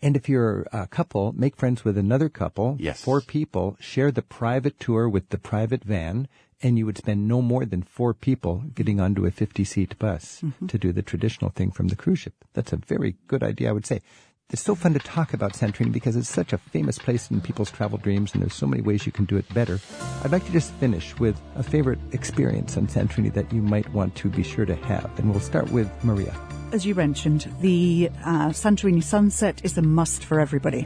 And 0.01 0.15
if 0.15 0.27
you're 0.27 0.65
a 0.73 0.87
couple, 0.87 1.31
make 1.33 1.55
friends 1.55 1.85
with 1.85 1.99
another 1.99 2.27
couple. 2.27 2.75
Yes. 2.79 3.03
Four 3.03 3.21
people, 3.21 3.77
share 3.79 4.11
the 4.11 4.23
private 4.23 4.79
tour 4.79 5.07
with 5.07 5.29
the 5.29 5.37
private 5.37 5.83
van, 5.83 6.27
and 6.61 6.77
you 6.77 6.85
would 6.85 6.97
spend 6.97 7.27
no 7.27 7.41
more 7.41 7.65
than 7.65 7.81
four 7.81 8.13
people 8.13 8.63
getting 8.75 8.99
onto 8.99 9.25
a 9.25 9.31
50 9.31 9.63
seat 9.63 9.97
bus 9.99 10.41
mm-hmm. 10.43 10.67
to 10.67 10.77
do 10.77 10.91
the 10.91 11.01
traditional 11.01 11.51
thing 11.51 11.71
from 11.71 11.87
the 11.87 11.95
cruise 11.95 12.19
ship. 12.19 12.33
That's 12.53 12.73
a 12.73 12.77
very 12.77 13.15
good 13.27 13.43
idea, 13.43 13.69
I 13.69 13.73
would 13.73 13.85
say. 13.85 14.01
It's 14.51 14.61
so 14.61 14.75
fun 14.75 14.93
to 14.93 14.99
talk 14.99 15.33
about 15.33 15.53
Santorini 15.53 15.93
because 15.93 16.17
it's 16.17 16.27
such 16.27 16.51
a 16.51 16.57
famous 16.57 16.97
place 16.97 17.31
in 17.31 17.39
people's 17.39 17.71
travel 17.71 17.97
dreams 17.97 18.33
and 18.33 18.41
there's 18.41 18.53
so 18.53 18.67
many 18.67 18.81
ways 18.81 19.05
you 19.05 19.11
can 19.11 19.23
do 19.23 19.37
it 19.37 19.51
better. 19.53 19.79
I'd 20.23 20.31
like 20.31 20.45
to 20.45 20.51
just 20.51 20.73
finish 20.73 21.17
with 21.19 21.39
a 21.55 21.63
favorite 21.63 21.99
experience 22.11 22.75
on 22.75 22.87
Santorini 22.87 23.33
that 23.33 23.53
you 23.53 23.61
might 23.61 23.91
want 23.93 24.13
to 24.15 24.27
be 24.27 24.43
sure 24.43 24.65
to 24.65 24.75
have. 24.75 25.09
And 25.17 25.31
we'll 25.31 25.39
start 25.39 25.71
with 25.71 25.89
Maria. 26.03 26.35
As 26.73 26.85
you 26.85 26.95
mentioned, 26.95 27.49
the 27.61 28.09
uh, 28.25 28.49
Santorini 28.49 29.03
sunset 29.03 29.61
is 29.63 29.77
a 29.77 29.81
must 29.81 30.25
for 30.25 30.41
everybody. 30.41 30.85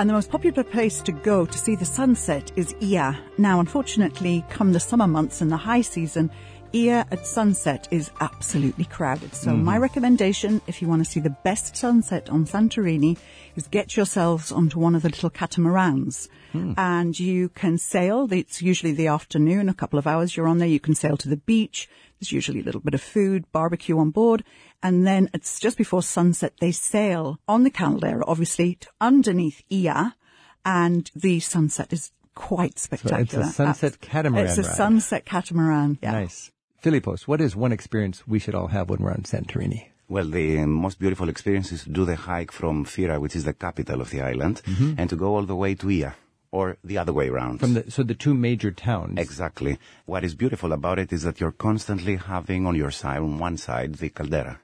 And 0.00 0.08
the 0.08 0.14
most 0.14 0.30
popular 0.30 0.64
place 0.64 1.02
to 1.02 1.12
go 1.12 1.44
to 1.44 1.58
see 1.58 1.74
the 1.74 1.84
sunset 1.84 2.50
is 2.56 2.74
Ia. 2.80 3.18
Now, 3.36 3.60
unfortunately, 3.60 4.42
come 4.48 4.72
the 4.72 4.80
summer 4.80 5.06
months 5.06 5.42
and 5.42 5.52
the 5.52 5.58
high 5.58 5.82
season, 5.82 6.30
Ia 6.72 7.06
at 7.10 7.26
sunset 7.26 7.88
is 7.90 8.10
absolutely 8.20 8.84
crowded. 8.84 9.34
So 9.34 9.50
mm-hmm. 9.50 9.64
my 9.64 9.76
recommendation, 9.78 10.60
if 10.66 10.80
you 10.80 10.88
want 10.88 11.04
to 11.04 11.10
see 11.10 11.20
the 11.20 11.30
best 11.30 11.76
sunset 11.76 12.30
on 12.30 12.44
Santorini, 12.44 13.18
is 13.56 13.66
get 13.66 13.96
yourselves 13.96 14.52
onto 14.52 14.78
one 14.78 14.94
of 14.94 15.02
the 15.02 15.08
little 15.08 15.30
catamarans. 15.30 16.28
Mm. 16.52 16.74
And 16.78 17.18
you 17.18 17.48
can 17.48 17.78
sail. 17.78 18.32
It's 18.32 18.62
usually 18.62 18.92
the 18.92 19.08
afternoon, 19.08 19.68
a 19.68 19.74
couple 19.74 19.98
of 19.98 20.06
hours 20.06 20.36
you're 20.36 20.48
on 20.48 20.58
there. 20.58 20.68
You 20.68 20.80
can 20.80 20.94
sail 20.94 21.16
to 21.16 21.28
the 21.28 21.36
beach. 21.36 21.88
There's 22.20 22.32
usually 22.32 22.60
a 22.60 22.64
little 22.64 22.80
bit 22.80 22.94
of 22.94 23.00
food, 23.00 23.50
barbecue 23.50 23.98
on 23.98 24.10
board. 24.10 24.44
And 24.82 25.06
then 25.06 25.28
it's 25.34 25.58
just 25.58 25.76
before 25.76 26.02
sunset, 26.02 26.54
they 26.60 26.72
sail 26.72 27.40
on 27.48 27.64
the 27.64 27.70
caldera, 27.70 28.24
obviously, 28.26 28.76
to 28.76 28.88
underneath 29.00 29.62
Ia. 29.70 30.14
And 30.64 31.10
the 31.16 31.40
sunset 31.40 31.92
is 31.92 32.12
quite 32.34 32.78
spectacular. 32.78 33.26
So 33.26 33.40
it's 33.40 33.50
a 33.50 33.52
sunset 33.52 34.00
catamaran. 34.00 34.46
It's 34.46 34.58
a 34.58 34.62
ride. 34.62 34.76
sunset 34.76 35.24
catamaran. 35.24 35.98
Yeah. 36.02 36.12
Nice. 36.12 36.52
Philippos, 36.82 37.28
what 37.28 37.42
is 37.42 37.54
one 37.54 37.72
experience 37.72 38.26
we 38.26 38.38
should 38.38 38.54
all 38.54 38.68
have 38.68 38.88
when 38.88 39.00
we're 39.00 39.10
on 39.10 39.24
Santorini? 39.24 39.88
Well, 40.08 40.24
the 40.24 40.64
most 40.64 40.98
beautiful 40.98 41.28
experience 41.28 41.72
is 41.72 41.84
to 41.84 41.90
do 41.90 42.06
the 42.06 42.16
hike 42.16 42.50
from 42.50 42.86
Fira, 42.86 43.20
which 43.20 43.36
is 43.36 43.44
the 43.44 43.52
capital 43.52 44.00
of 44.00 44.08
the 44.10 44.22
island, 44.22 44.62
mm-hmm. 44.64 44.94
and 44.96 45.10
to 45.10 45.14
go 45.14 45.36
all 45.36 45.44
the 45.44 45.54
way 45.54 45.74
to 45.74 45.90
Ia, 45.90 46.16
or 46.50 46.78
the 46.82 46.96
other 46.96 47.12
way 47.12 47.28
around. 47.28 47.60
From 47.60 47.74
the, 47.74 47.90
so 47.90 48.02
the 48.02 48.14
two 48.14 48.32
major 48.32 48.70
towns. 48.70 49.18
Exactly. 49.18 49.78
What 50.06 50.24
is 50.24 50.34
beautiful 50.34 50.72
about 50.72 50.98
it 50.98 51.12
is 51.12 51.22
that 51.24 51.38
you're 51.38 51.52
constantly 51.52 52.16
having 52.16 52.66
on 52.66 52.74
your 52.74 52.90
side, 52.90 53.18
on 53.18 53.38
one 53.38 53.58
side, 53.58 53.96
the 53.96 54.08
caldera. 54.08 54.58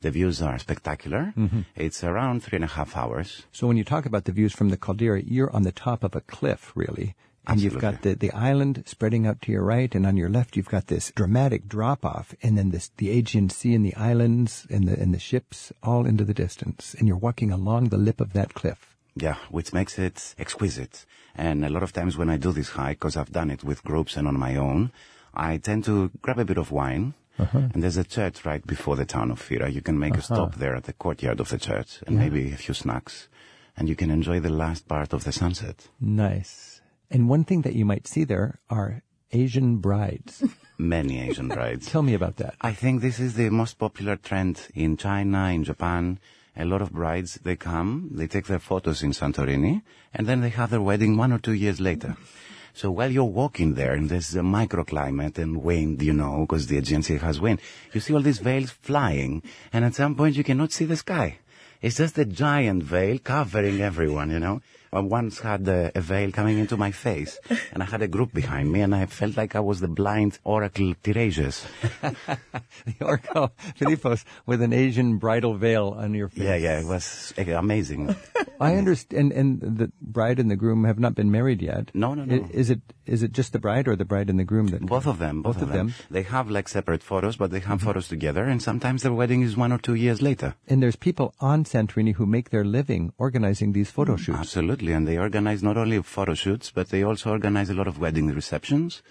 The 0.00 0.10
views 0.10 0.42
are 0.42 0.58
spectacular. 0.58 1.32
Mm-hmm. 1.38 1.60
It's 1.76 2.02
around 2.02 2.42
three 2.42 2.56
and 2.56 2.64
a 2.64 2.74
half 2.74 2.96
hours. 2.96 3.44
So 3.52 3.68
when 3.68 3.76
you 3.76 3.84
talk 3.84 4.04
about 4.04 4.24
the 4.24 4.32
views 4.32 4.52
from 4.52 4.70
the 4.70 4.76
caldera, 4.76 5.22
you're 5.22 5.54
on 5.54 5.62
the 5.62 5.70
top 5.70 6.02
of 6.02 6.16
a 6.16 6.20
cliff, 6.22 6.72
really. 6.74 7.14
And 7.44 7.54
Absolutely. 7.54 7.74
you've 7.74 7.80
got 7.80 8.02
the, 8.02 8.14
the 8.14 8.32
island 8.32 8.84
spreading 8.86 9.26
out 9.26 9.42
to 9.42 9.52
your 9.52 9.64
right, 9.64 9.92
and 9.94 10.06
on 10.06 10.16
your 10.16 10.28
left 10.28 10.56
you've 10.56 10.68
got 10.68 10.86
this 10.86 11.10
dramatic 11.16 11.68
drop 11.68 12.04
off, 12.04 12.34
and 12.40 12.56
then 12.56 12.70
this 12.70 12.92
the 12.98 13.10
Aegean 13.10 13.50
Sea 13.50 13.74
and 13.74 13.84
the 13.84 13.96
islands 13.96 14.64
and 14.70 14.86
the 14.86 14.96
and 14.96 15.12
the 15.12 15.18
ships 15.18 15.72
all 15.82 16.06
into 16.06 16.24
the 16.24 16.34
distance, 16.34 16.94
and 16.96 17.08
you're 17.08 17.16
walking 17.16 17.50
along 17.50 17.88
the 17.88 17.96
lip 17.96 18.20
of 18.20 18.32
that 18.34 18.54
cliff. 18.54 18.94
Yeah, 19.16 19.36
which 19.50 19.72
makes 19.72 19.98
it 19.98 20.34
exquisite. 20.38 21.04
And 21.34 21.64
a 21.64 21.70
lot 21.70 21.82
of 21.82 21.92
times 21.92 22.16
when 22.16 22.30
I 22.30 22.36
do 22.36 22.52
this 22.52 22.70
hike, 22.70 23.00
because 23.00 23.16
I've 23.16 23.32
done 23.32 23.50
it 23.50 23.64
with 23.64 23.84
groups 23.84 24.16
and 24.16 24.28
on 24.28 24.38
my 24.38 24.56
own, 24.56 24.92
I 25.34 25.58
tend 25.58 25.84
to 25.84 26.10
grab 26.20 26.38
a 26.38 26.44
bit 26.44 26.58
of 26.58 26.70
wine. 26.70 27.14
Uh-huh. 27.38 27.68
And 27.72 27.82
there's 27.82 27.96
a 27.96 28.04
church 28.04 28.44
right 28.44 28.64
before 28.66 28.96
the 28.96 29.06
town 29.06 29.30
of 29.30 29.40
Fira. 29.40 29.72
You 29.72 29.80
can 29.80 29.98
make 29.98 30.12
uh-huh. 30.12 30.20
a 30.20 30.22
stop 30.22 30.54
there 30.56 30.76
at 30.76 30.84
the 30.84 30.92
courtyard 30.92 31.40
of 31.40 31.48
the 31.48 31.58
church 31.58 32.00
and 32.06 32.16
yeah. 32.16 32.22
maybe 32.22 32.52
a 32.52 32.56
few 32.56 32.74
snacks. 32.74 33.28
And 33.76 33.88
you 33.88 33.96
can 33.96 34.10
enjoy 34.10 34.40
the 34.40 34.50
last 34.50 34.86
part 34.86 35.14
of 35.14 35.24
the 35.24 35.32
sunset. 35.32 35.88
Nice. 35.98 36.71
And 37.12 37.28
one 37.28 37.44
thing 37.44 37.60
that 37.62 37.74
you 37.74 37.84
might 37.84 38.08
see 38.08 38.24
there 38.24 38.58
are 38.70 39.02
Asian 39.32 39.76
brides. 39.76 40.42
Many 40.78 41.20
Asian 41.20 41.48
brides. 41.48 41.86
Tell 41.86 42.00
me 42.00 42.14
about 42.14 42.36
that. 42.36 42.54
I 42.62 42.72
think 42.72 43.02
this 43.02 43.20
is 43.20 43.34
the 43.34 43.50
most 43.50 43.78
popular 43.78 44.16
trend 44.16 44.68
in 44.74 44.96
China, 44.96 45.50
in 45.50 45.62
Japan. 45.62 46.18
A 46.56 46.64
lot 46.64 46.80
of 46.80 46.90
brides, 46.90 47.38
they 47.44 47.56
come, 47.56 48.08
they 48.12 48.26
take 48.26 48.46
their 48.46 48.58
photos 48.58 49.02
in 49.02 49.12
Santorini, 49.12 49.82
and 50.14 50.26
then 50.26 50.40
they 50.40 50.48
have 50.48 50.70
their 50.70 50.80
wedding 50.80 51.18
one 51.18 51.32
or 51.32 51.38
two 51.38 51.52
years 51.52 51.80
later. 51.80 52.16
So 52.74 52.90
while 52.90 53.12
you're 53.12 53.24
walking 53.24 53.74
there, 53.74 53.92
and 53.92 54.08
there's 54.08 54.34
a 54.34 54.40
uh, 54.40 54.42
microclimate 54.42 55.36
and 55.36 55.62
wind, 55.62 56.00
you 56.00 56.14
know, 56.14 56.46
because 56.48 56.68
the 56.68 56.78
Aegean 56.78 57.02
Sea 57.02 57.18
has 57.18 57.38
wind, 57.38 57.60
you 57.92 58.00
see 58.00 58.14
all 58.14 58.22
these 58.22 58.38
veils 58.38 58.70
flying, 58.70 59.42
and 59.74 59.84
at 59.84 59.94
some 59.94 60.14
point 60.14 60.36
you 60.36 60.42
cannot 60.42 60.72
see 60.72 60.86
the 60.86 60.96
sky. 60.96 61.38
It's 61.82 61.98
just 61.98 62.16
a 62.16 62.24
giant 62.24 62.82
veil 62.82 63.18
covering 63.18 63.82
everyone, 63.82 64.30
you 64.30 64.38
know. 64.38 64.62
I 64.92 65.00
once 65.00 65.40
had 65.40 65.66
a, 65.68 65.90
a, 65.94 66.00
veil 66.00 66.32
coming 66.32 66.58
into 66.58 66.76
my 66.76 66.90
face, 66.90 67.40
and 67.72 67.82
I 67.82 67.86
had 67.86 68.02
a 68.02 68.08
group 68.08 68.34
behind 68.34 68.70
me, 68.70 68.82
and 68.82 68.94
I 68.94 69.06
felt 69.06 69.36
like 69.36 69.56
I 69.56 69.60
was 69.60 69.80
the 69.80 69.88
blind 69.88 70.38
Oracle 70.44 70.94
Tiresias. 71.02 71.64
the 72.02 72.94
Oracle 73.00 73.52
Philippos 73.78 74.24
with 74.44 74.60
an 74.60 74.72
Asian 74.72 75.16
bridal 75.16 75.54
veil 75.54 75.94
on 75.96 76.12
your 76.14 76.28
face. 76.28 76.44
Yeah, 76.44 76.56
yeah, 76.56 76.80
it 76.80 76.86
was 76.86 77.32
amazing. 77.38 78.14
I 78.60 78.76
understand, 78.76 79.32
and 79.32 79.60
the 79.60 79.90
bride 80.00 80.38
and 80.38 80.50
the 80.50 80.56
groom 80.56 80.84
have 80.84 80.98
not 80.98 81.14
been 81.14 81.30
married 81.30 81.62
yet. 81.62 81.90
No, 81.94 82.14
no, 82.14 82.24
no. 82.24 82.48
Is 82.52 82.70
it 82.70 82.80
is 83.06 83.22
it 83.22 83.32
just 83.32 83.52
the 83.52 83.58
bride 83.58 83.88
or 83.88 83.96
the 83.96 84.04
bride 84.04 84.30
and 84.30 84.38
the 84.38 84.44
groom 84.44 84.68
that? 84.68 84.84
Both 84.86 85.06
of 85.06 85.18
them. 85.18 85.42
Both, 85.42 85.56
both 85.56 85.62
of, 85.64 85.68
them. 85.70 85.88
them. 85.88 85.94
They 86.10 86.22
have 86.22 86.50
like 86.50 86.68
separate 86.68 87.02
photos, 87.02 87.36
but 87.36 87.50
they 87.50 87.60
have 87.60 87.78
mm-hmm. 87.78 87.86
photos 87.86 88.08
together, 88.08 88.44
and 88.44 88.62
sometimes 88.62 89.02
their 89.02 89.12
wedding 89.12 89.42
is 89.42 89.56
one 89.56 89.72
or 89.72 89.78
two 89.78 89.94
years 89.94 90.22
later. 90.22 90.54
And 90.68 90.82
there's 90.82 90.96
people 90.96 91.34
on 91.40 91.64
Santorini 91.64 92.14
who 92.14 92.26
make 92.26 92.50
their 92.50 92.64
living 92.64 93.12
organizing 93.18 93.72
these 93.72 93.90
photo 93.90 94.16
shoots. 94.16 94.38
Absolutely, 94.38 94.81
and 94.90 95.06
they 95.06 95.18
organize 95.18 95.62
not 95.62 95.76
only 95.76 96.02
photo 96.02 96.34
shoots, 96.34 96.72
but 96.72 96.88
they 96.88 97.04
also 97.04 97.30
organize 97.30 97.70
a 97.70 97.74
lot 97.74 97.86
of 97.86 98.00
wedding 98.00 98.26
receptions 98.28 99.02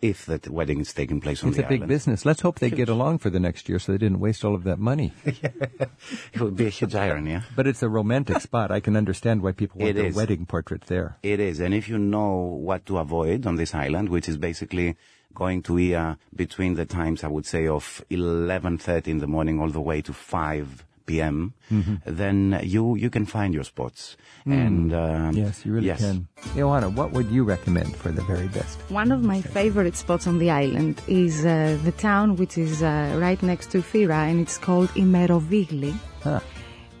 if 0.00 0.26
that 0.26 0.48
wedding 0.48 0.80
is 0.80 0.92
taking 0.92 1.20
place 1.20 1.42
on 1.42 1.48
it's 1.48 1.56
the 1.56 1.64
island. 1.64 1.74
It's 1.74 1.80
a 1.80 1.86
big 1.86 1.88
business. 1.88 2.24
Let's 2.24 2.40
hope 2.40 2.58
they 2.58 2.70
get 2.70 2.88
along 2.88 3.18
for 3.18 3.30
the 3.30 3.40
next 3.40 3.68
year 3.68 3.78
so 3.78 3.92
they 3.92 3.98
didn't 3.98 4.20
waste 4.20 4.44
all 4.44 4.54
of 4.54 4.64
that 4.64 4.78
money. 4.78 5.12
it 5.24 6.40
would 6.40 6.56
be 6.56 6.66
a 6.66 6.70
huge 6.70 6.94
irony, 6.94 7.32
yeah? 7.32 7.42
But 7.56 7.66
it's 7.66 7.82
a 7.82 7.88
romantic 7.88 8.40
spot. 8.40 8.70
I 8.70 8.80
can 8.80 8.96
understand 8.96 9.42
why 9.42 9.52
people 9.52 9.80
want 9.80 9.90
it 9.90 9.94
their 9.94 10.06
is. 10.06 10.14
wedding 10.14 10.46
portrait 10.46 10.82
there. 10.82 11.16
It 11.22 11.40
is. 11.40 11.60
And 11.60 11.74
if 11.74 11.88
you 11.88 11.98
know 11.98 12.36
what 12.36 12.86
to 12.86 12.98
avoid 12.98 13.46
on 13.46 13.56
this 13.56 13.74
island, 13.74 14.08
which 14.08 14.28
is 14.28 14.36
basically 14.36 14.96
going 15.34 15.62
to 15.62 15.78
Ia 15.78 16.18
between 16.34 16.74
the 16.74 16.86
times, 16.86 17.22
I 17.24 17.28
would 17.28 17.46
say, 17.46 17.66
of 17.66 18.04
11.30 18.10 19.08
in 19.08 19.18
the 19.18 19.26
morning 19.26 19.60
all 19.60 19.70
the 19.70 19.80
way 19.80 20.00
to 20.02 20.12
5 20.12 20.84
p.m., 21.08 21.54
mm-hmm. 21.72 21.96
then 22.04 22.60
you 22.62 22.94
you 22.94 23.10
can 23.10 23.26
find 23.26 23.54
your 23.56 23.64
spots. 23.64 24.16
Mm. 24.46 24.66
And 24.66 24.88
um, 24.94 25.32
yes, 25.34 25.64
you 25.64 25.72
really 25.72 25.88
yes. 25.88 26.00
can. 26.00 26.28
Joanna, 26.54 26.88
what 26.90 27.10
would 27.12 27.28
you 27.36 27.42
recommend 27.42 27.96
for 27.96 28.10
the 28.12 28.22
very 28.22 28.48
best? 28.48 28.78
One 28.90 29.10
of 29.10 29.20
my 29.22 29.40
favorite 29.40 29.96
spots 29.96 30.26
on 30.26 30.38
the 30.38 30.50
island 30.50 31.00
is 31.08 31.44
uh, 31.44 31.78
the 31.88 31.92
town 31.92 32.36
which 32.36 32.56
is 32.58 32.82
uh, 32.82 33.16
right 33.18 33.42
next 33.42 33.72
to 33.72 33.78
Fira, 33.82 34.28
and 34.30 34.40
it's 34.40 34.58
called 34.58 34.90
Imerovigli, 34.90 35.94
huh. 36.22 36.40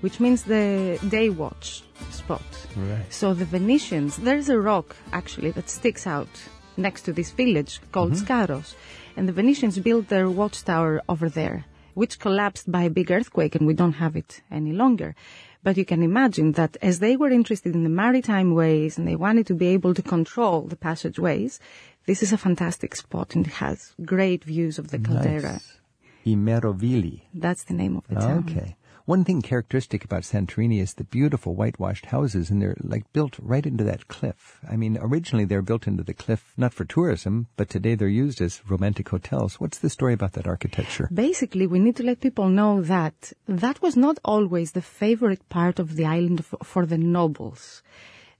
which 0.00 0.18
means 0.18 0.42
the 0.42 0.98
day 1.08 1.28
watch 1.28 1.84
spot. 2.10 2.48
Right. 2.76 3.12
So 3.12 3.34
the 3.34 3.44
Venetians, 3.44 4.16
there's 4.16 4.48
a 4.48 4.58
rock 4.58 4.96
actually 5.12 5.52
that 5.52 5.68
sticks 5.68 6.06
out 6.06 6.32
next 6.76 7.02
to 7.02 7.12
this 7.12 7.30
village 7.30 7.80
called 7.92 8.12
mm-hmm. 8.12 8.24
Scaros, 8.24 8.74
and 9.16 9.28
the 9.28 9.36
Venetians 9.40 9.78
built 9.78 10.08
their 10.08 10.28
watchtower 10.30 11.02
over 11.08 11.28
there 11.28 11.64
which 11.98 12.20
collapsed 12.20 12.70
by 12.70 12.84
a 12.84 12.96
big 12.98 13.10
earthquake 13.10 13.56
and 13.56 13.66
we 13.66 13.74
don't 13.74 14.00
have 14.04 14.14
it 14.14 14.40
any 14.52 14.72
longer. 14.72 15.16
But 15.64 15.76
you 15.76 15.84
can 15.84 16.02
imagine 16.04 16.52
that 16.52 16.76
as 16.80 17.00
they 17.00 17.16
were 17.16 17.30
interested 17.30 17.74
in 17.74 17.82
the 17.82 17.96
maritime 18.02 18.54
ways 18.54 18.96
and 18.96 19.04
they 19.08 19.16
wanted 19.16 19.46
to 19.48 19.54
be 19.54 19.68
able 19.76 19.94
to 19.94 20.02
control 20.14 20.62
the 20.62 20.76
passageways, 20.76 21.58
this 22.06 22.22
is 22.22 22.32
a 22.32 22.38
fantastic 22.38 22.94
spot 22.94 23.34
and 23.34 23.44
it 23.48 23.54
has 23.54 23.94
great 24.04 24.44
views 24.44 24.78
of 24.78 24.92
the 24.92 25.00
caldera. 25.00 25.54
Nice. 25.54 25.80
Imerovili. 26.24 27.22
That's 27.34 27.64
the 27.64 27.74
name 27.74 27.96
of 27.96 28.06
the 28.06 28.16
ah, 28.16 28.20
town. 28.20 28.44
Okay. 28.48 28.76
One 29.08 29.24
thing 29.24 29.40
characteristic 29.40 30.04
about 30.04 30.24
Santorini 30.24 30.82
is 30.82 30.92
the 30.92 31.02
beautiful 31.02 31.54
whitewashed 31.54 32.04
houses, 32.04 32.50
and 32.50 32.60
they're 32.60 32.76
like 32.82 33.10
built 33.14 33.38
right 33.40 33.64
into 33.64 33.82
that 33.84 34.06
cliff. 34.06 34.60
I 34.70 34.76
mean, 34.76 34.98
originally 35.00 35.46
they're 35.46 35.62
built 35.62 35.86
into 35.86 36.02
the 36.02 36.12
cliff 36.12 36.52
not 36.58 36.74
for 36.74 36.84
tourism, 36.84 37.46
but 37.56 37.70
today 37.70 37.94
they're 37.94 38.06
used 38.06 38.42
as 38.42 38.60
romantic 38.68 39.08
hotels. 39.08 39.58
What's 39.58 39.78
the 39.78 39.88
story 39.88 40.12
about 40.12 40.34
that 40.34 40.46
architecture? 40.46 41.08
Basically, 41.10 41.66
we 41.66 41.78
need 41.78 41.96
to 41.96 42.02
let 42.02 42.20
people 42.20 42.50
know 42.50 42.82
that 42.82 43.32
that 43.46 43.80
was 43.80 43.96
not 43.96 44.18
always 44.26 44.72
the 44.72 44.82
favorite 44.82 45.48
part 45.48 45.78
of 45.78 45.96
the 45.96 46.04
island 46.04 46.44
for, 46.44 46.58
for 46.62 46.84
the 46.84 46.98
nobles. 46.98 47.82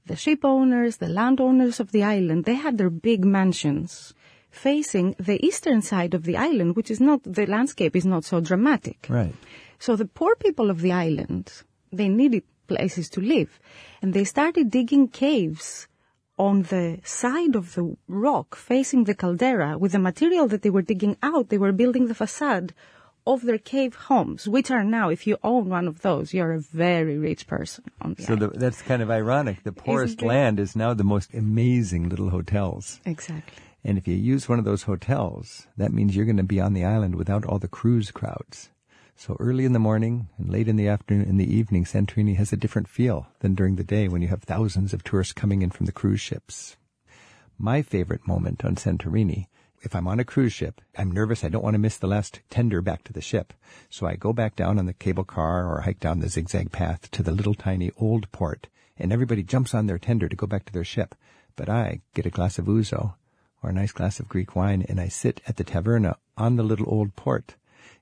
The 0.04 0.16
ship 0.16 0.44
owners, 0.44 0.98
the 0.98 1.08
landowners 1.08 1.80
of 1.80 1.92
the 1.92 2.02
island, 2.02 2.44
they 2.44 2.56
had 2.56 2.76
their 2.76 2.90
big 2.90 3.24
mansions 3.24 4.12
facing 4.50 5.14
the 5.18 5.42
eastern 5.42 5.80
side 5.80 6.12
of 6.12 6.24
the 6.24 6.36
island, 6.36 6.76
which 6.76 6.90
is 6.90 7.00
not, 7.00 7.22
the 7.24 7.46
landscape 7.46 7.96
is 7.96 8.04
not 8.04 8.24
so 8.24 8.40
dramatic. 8.40 9.06
Right. 9.08 9.34
So 9.78 9.96
the 9.96 10.06
poor 10.06 10.34
people 10.36 10.70
of 10.70 10.80
the 10.80 10.92
island, 10.92 11.52
they 11.92 12.08
needed 12.08 12.42
places 12.66 13.08
to 13.10 13.20
live. 13.20 13.58
And 14.02 14.12
they 14.12 14.24
started 14.24 14.70
digging 14.70 15.08
caves 15.08 15.88
on 16.38 16.62
the 16.62 17.00
side 17.02 17.56
of 17.56 17.74
the 17.74 17.96
rock 18.06 18.54
facing 18.54 19.04
the 19.04 19.14
caldera 19.14 19.76
with 19.76 19.92
the 19.92 19.98
material 19.98 20.46
that 20.48 20.62
they 20.62 20.70
were 20.70 20.82
digging 20.82 21.16
out. 21.22 21.48
They 21.48 21.58
were 21.58 21.72
building 21.72 22.06
the 22.06 22.14
facade 22.14 22.74
of 23.26 23.42
their 23.42 23.58
cave 23.58 23.94
homes, 23.94 24.48
which 24.48 24.70
are 24.70 24.84
now, 24.84 25.10
if 25.10 25.26
you 25.26 25.36
own 25.42 25.68
one 25.68 25.86
of 25.86 26.00
those, 26.00 26.32
you're 26.32 26.52
a 26.52 26.60
very 26.60 27.18
rich 27.18 27.46
person 27.46 27.84
on 28.00 28.14
the 28.14 28.22
So 28.22 28.36
the, 28.36 28.48
that's 28.48 28.80
kind 28.80 29.02
of 29.02 29.10
ironic. 29.10 29.64
The 29.64 29.72
poorest 29.72 30.22
land 30.22 30.58
is 30.58 30.74
now 30.74 30.94
the 30.94 31.04
most 31.04 31.34
amazing 31.34 32.08
little 32.08 32.30
hotels. 32.30 33.00
Exactly. 33.04 33.62
And 33.84 33.98
if 33.98 34.08
you 34.08 34.14
use 34.14 34.48
one 34.48 34.58
of 34.58 34.64
those 34.64 34.84
hotels, 34.84 35.66
that 35.76 35.92
means 35.92 36.16
you're 36.16 36.24
going 36.24 36.38
to 36.38 36.42
be 36.42 36.60
on 36.60 36.72
the 36.72 36.84
island 36.84 37.16
without 37.16 37.44
all 37.44 37.58
the 37.58 37.68
cruise 37.68 38.10
crowds. 38.10 38.70
So 39.20 39.36
early 39.40 39.64
in 39.64 39.72
the 39.72 39.80
morning 39.80 40.28
and 40.38 40.48
late 40.48 40.68
in 40.68 40.76
the 40.76 40.86
afternoon 40.86 41.28
and 41.28 41.40
the 41.40 41.52
evening, 41.52 41.84
Santorini 41.84 42.36
has 42.36 42.52
a 42.52 42.56
different 42.56 42.86
feel 42.86 43.26
than 43.40 43.56
during 43.56 43.74
the 43.74 43.82
day 43.82 44.06
when 44.06 44.22
you 44.22 44.28
have 44.28 44.44
thousands 44.44 44.94
of 44.94 45.02
tourists 45.02 45.32
coming 45.32 45.60
in 45.60 45.70
from 45.70 45.86
the 45.86 45.92
cruise 45.92 46.20
ships. 46.20 46.76
My 47.58 47.82
favorite 47.82 48.28
moment 48.28 48.64
on 48.64 48.76
Santorini, 48.76 49.48
if 49.82 49.96
I'm 49.96 50.06
on 50.06 50.20
a 50.20 50.24
cruise 50.24 50.52
ship, 50.52 50.80
I'm 50.96 51.10
nervous. 51.10 51.42
I 51.42 51.48
don't 51.48 51.64
want 51.64 51.74
to 51.74 51.80
miss 51.80 51.96
the 51.96 52.06
last 52.06 52.42
tender 52.48 52.80
back 52.80 53.02
to 53.04 53.12
the 53.12 53.20
ship. 53.20 53.52
So 53.90 54.06
I 54.06 54.14
go 54.14 54.32
back 54.32 54.54
down 54.54 54.78
on 54.78 54.86
the 54.86 54.92
cable 54.92 55.24
car 55.24 55.68
or 55.68 55.80
hike 55.80 55.98
down 55.98 56.20
the 56.20 56.28
zigzag 56.28 56.70
path 56.70 57.10
to 57.10 57.24
the 57.24 57.32
little 57.32 57.54
tiny 57.54 57.90
old 57.96 58.30
port 58.30 58.68
and 58.96 59.12
everybody 59.12 59.42
jumps 59.42 59.74
on 59.74 59.88
their 59.88 59.98
tender 59.98 60.28
to 60.28 60.36
go 60.36 60.46
back 60.46 60.64
to 60.66 60.72
their 60.72 60.84
ship. 60.84 61.16
But 61.56 61.68
I 61.68 62.02
get 62.14 62.26
a 62.26 62.30
glass 62.30 62.56
of 62.60 62.66
ouzo 62.66 63.14
or 63.64 63.70
a 63.70 63.74
nice 63.74 63.90
glass 63.90 64.20
of 64.20 64.28
Greek 64.28 64.54
wine 64.54 64.86
and 64.88 65.00
I 65.00 65.08
sit 65.08 65.40
at 65.48 65.56
the 65.56 65.64
taverna 65.64 66.14
on 66.36 66.54
the 66.54 66.62
little 66.62 66.86
old 66.88 67.16
port. 67.16 67.56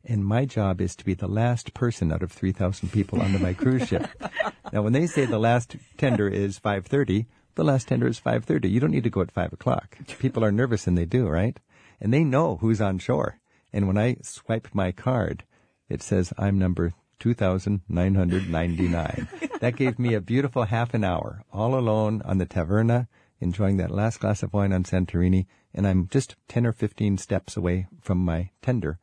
And 0.08 0.24
my 0.24 0.44
job 0.44 0.80
is 0.80 0.94
to 0.96 1.04
be 1.04 1.14
the 1.14 1.26
last 1.26 1.74
person 1.74 2.12
out 2.12 2.22
of 2.22 2.30
3,000 2.30 2.92
people 2.92 3.20
on 3.20 3.42
my 3.42 3.52
cruise 3.52 3.88
ship. 3.88 4.08
Now, 4.72 4.82
when 4.82 4.92
they 4.92 5.06
say 5.06 5.26
the 5.26 5.38
last 5.38 5.76
tender 5.96 6.28
is 6.28 6.58
5.30, 6.58 7.26
the 7.54 7.62
last 7.62 7.86
tender 7.86 8.08
is 8.08 8.20
5.30. 8.20 8.68
You 8.68 8.80
don't 8.80 8.90
need 8.90 9.04
to 9.04 9.10
go 9.10 9.20
at 9.20 9.30
5 9.30 9.52
o'clock. 9.52 9.96
People 10.18 10.44
are 10.44 10.50
nervous 10.50 10.88
and 10.88 10.98
they 10.98 11.04
do, 11.04 11.28
right? 11.28 11.56
And 12.00 12.12
they 12.12 12.24
know 12.24 12.56
who's 12.56 12.80
on 12.80 12.98
shore. 12.98 13.38
And 13.72 13.86
when 13.86 13.96
I 13.96 14.16
swipe 14.22 14.66
my 14.74 14.90
card, 14.90 15.44
it 15.88 16.02
says 16.02 16.32
I'm 16.36 16.58
number 16.58 16.94
2,999. 17.20 19.28
that 19.60 19.76
gave 19.76 20.00
me 20.00 20.14
a 20.14 20.20
beautiful 20.20 20.64
half 20.64 20.94
an 20.94 21.04
hour 21.04 21.44
all 21.52 21.78
alone 21.78 22.20
on 22.24 22.38
the 22.38 22.46
taverna, 22.46 23.06
enjoying 23.40 23.76
that 23.76 23.92
last 23.92 24.18
glass 24.18 24.42
of 24.42 24.52
wine 24.52 24.72
on 24.72 24.82
Santorini. 24.82 25.46
And 25.72 25.86
I'm 25.86 26.08
just 26.08 26.34
10 26.48 26.66
or 26.66 26.72
15 26.72 27.18
steps 27.18 27.56
away 27.56 27.86
from 28.00 28.18
my 28.18 28.50
tender. 28.62 28.98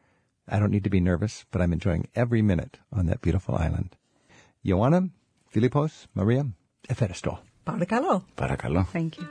I 0.48 0.60
don't 0.60 0.72
need 0.72 0.84
to 0.84 0.90
be 0.90 1.00
nervous, 1.00 1.46
but 1.52 1.62
I'm 1.62 1.74
enjoying 1.74 2.08
every 2.16 2.42
minute 2.42 2.78
on 2.92 3.06
that 3.06 3.22
beautiful 3.22 3.56
island. 3.56 3.96
Ioanna, 4.66 5.10
Filipos, 5.54 6.08
Maria, 6.14 6.46
Eferisto. 6.90 7.40
Paracalo. 7.66 8.24
Paracalo. 8.36 8.88
Thank 8.88 9.18
you. 9.18 9.28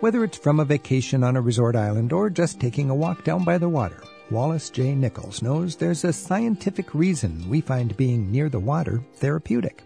Whether 0.00 0.24
it's 0.24 0.38
from 0.38 0.60
a 0.60 0.64
vacation 0.64 1.22
on 1.22 1.36
a 1.36 1.40
resort 1.40 1.76
island 1.76 2.12
or 2.12 2.30
just 2.30 2.60
taking 2.60 2.90
a 2.90 2.94
walk 2.94 3.24
down 3.24 3.44
by 3.44 3.58
the 3.58 3.68
water, 3.68 4.02
Wallace 4.30 4.70
J. 4.70 4.94
Nichols 4.94 5.42
knows 5.42 5.76
there's 5.76 6.04
a 6.04 6.12
scientific 6.12 6.94
reason 6.94 7.48
we 7.48 7.60
find 7.60 7.96
being 7.96 8.30
near 8.30 8.48
the 8.48 8.60
water 8.60 9.02
therapeutic. 9.16 9.82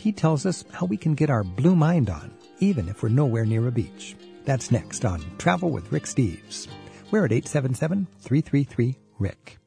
He 0.00 0.12
tells 0.12 0.46
us 0.46 0.64
how 0.72 0.86
we 0.86 0.96
can 0.96 1.14
get 1.14 1.30
our 1.30 1.44
blue 1.44 1.76
mind 1.76 2.10
on, 2.10 2.32
even 2.60 2.88
if 2.88 3.02
we're 3.02 3.10
nowhere 3.10 3.44
near 3.44 3.66
a 3.68 3.72
beach. 3.72 4.16
That's 4.44 4.70
next 4.70 5.04
on 5.04 5.20
Travel 5.38 5.70
with 5.70 5.92
Rick 5.92 6.04
Steves. 6.04 6.68
We're 7.10 7.26
at 7.26 7.32
877 7.32 8.06
333 8.20 8.96
Rick. 9.18 9.58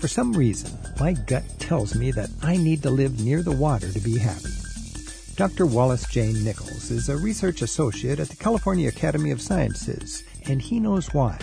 For 0.00 0.08
some 0.08 0.32
reason, 0.32 0.78
my 0.98 1.12
gut 1.12 1.44
tells 1.58 1.94
me 1.94 2.10
that 2.12 2.30
I 2.42 2.56
need 2.56 2.82
to 2.84 2.90
live 2.90 3.20
near 3.20 3.42
the 3.42 3.52
water 3.52 3.92
to 3.92 4.00
be 4.00 4.16
happy. 4.16 4.48
Dr. 5.36 5.66
Wallace 5.66 6.08
J. 6.08 6.32
Nichols 6.32 6.90
is 6.90 7.10
a 7.10 7.18
research 7.18 7.60
associate 7.60 8.18
at 8.18 8.30
the 8.30 8.36
California 8.36 8.88
Academy 8.88 9.30
of 9.30 9.42
Sciences, 9.42 10.24
and 10.46 10.62
he 10.62 10.80
knows 10.80 11.12
why. 11.12 11.38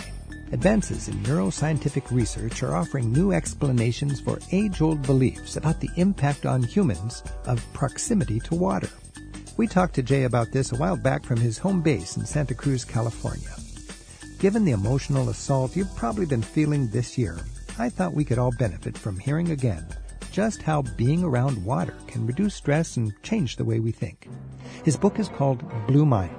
Advances 0.50 1.06
in 1.06 1.14
neuroscientific 1.22 2.10
research 2.10 2.64
are 2.64 2.74
offering 2.74 3.12
new 3.12 3.30
explanations 3.30 4.18
for 4.18 4.40
age-old 4.50 5.02
beliefs 5.02 5.56
about 5.56 5.78
the 5.80 5.90
impact 5.94 6.44
on 6.44 6.60
humans 6.60 7.22
of 7.46 7.64
proximity 7.74 8.40
to 8.40 8.56
water. 8.56 8.90
We 9.56 9.68
talked 9.68 9.94
to 9.94 10.02
Jay 10.02 10.24
about 10.24 10.50
this 10.50 10.72
a 10.72 10.76
while 10.76 10.96
back 10.96 11.24
from 11.24 11.38
his 11.38 11.58
home 11.58 11.80
base 11.80 12.16
in 12.16 12.26
Santa 12.26 12.54
Cruz, 12.54 12.84
California. 12.84 13.54
Given 14.40 14.64
the 14.64 14.72
emotional 14.72 15.28
assault 15.28 15.76
you've 15.76 15.94
probably 15.94 16.26
been 16.26 16.42
feeling 16.42 16.88
this 16.88 17.16
year, 17.16 17.38
I 17.80 17.88
thought 17.88 18.12
we 18.12 18.24
could 18.24 18.38
all 18.38 18.52
benefit 18.58 18.98
from 18.98 19.18
hearing 19.18 19.50
again 19.50 19.86
just 20.32 20.62
how 20.62 20.82
being 20.96 21.24
around 21.24 21.64
water 21.64 21.94
can 22.06 22.26
reduce 22.26 22.54
stress 22.54 22.96
and 22.96 23.12
change 23.22 23.56
the 23.56 23.64
way 23.64 23.80
we 23.80 23.92
think. 23.92 24.28
His 24.84 24.96
book 24.96 25.18
is 25.18 25.28
called 25.28 25.64
Blue 25.86 26.04
Mind. 26.04 26.34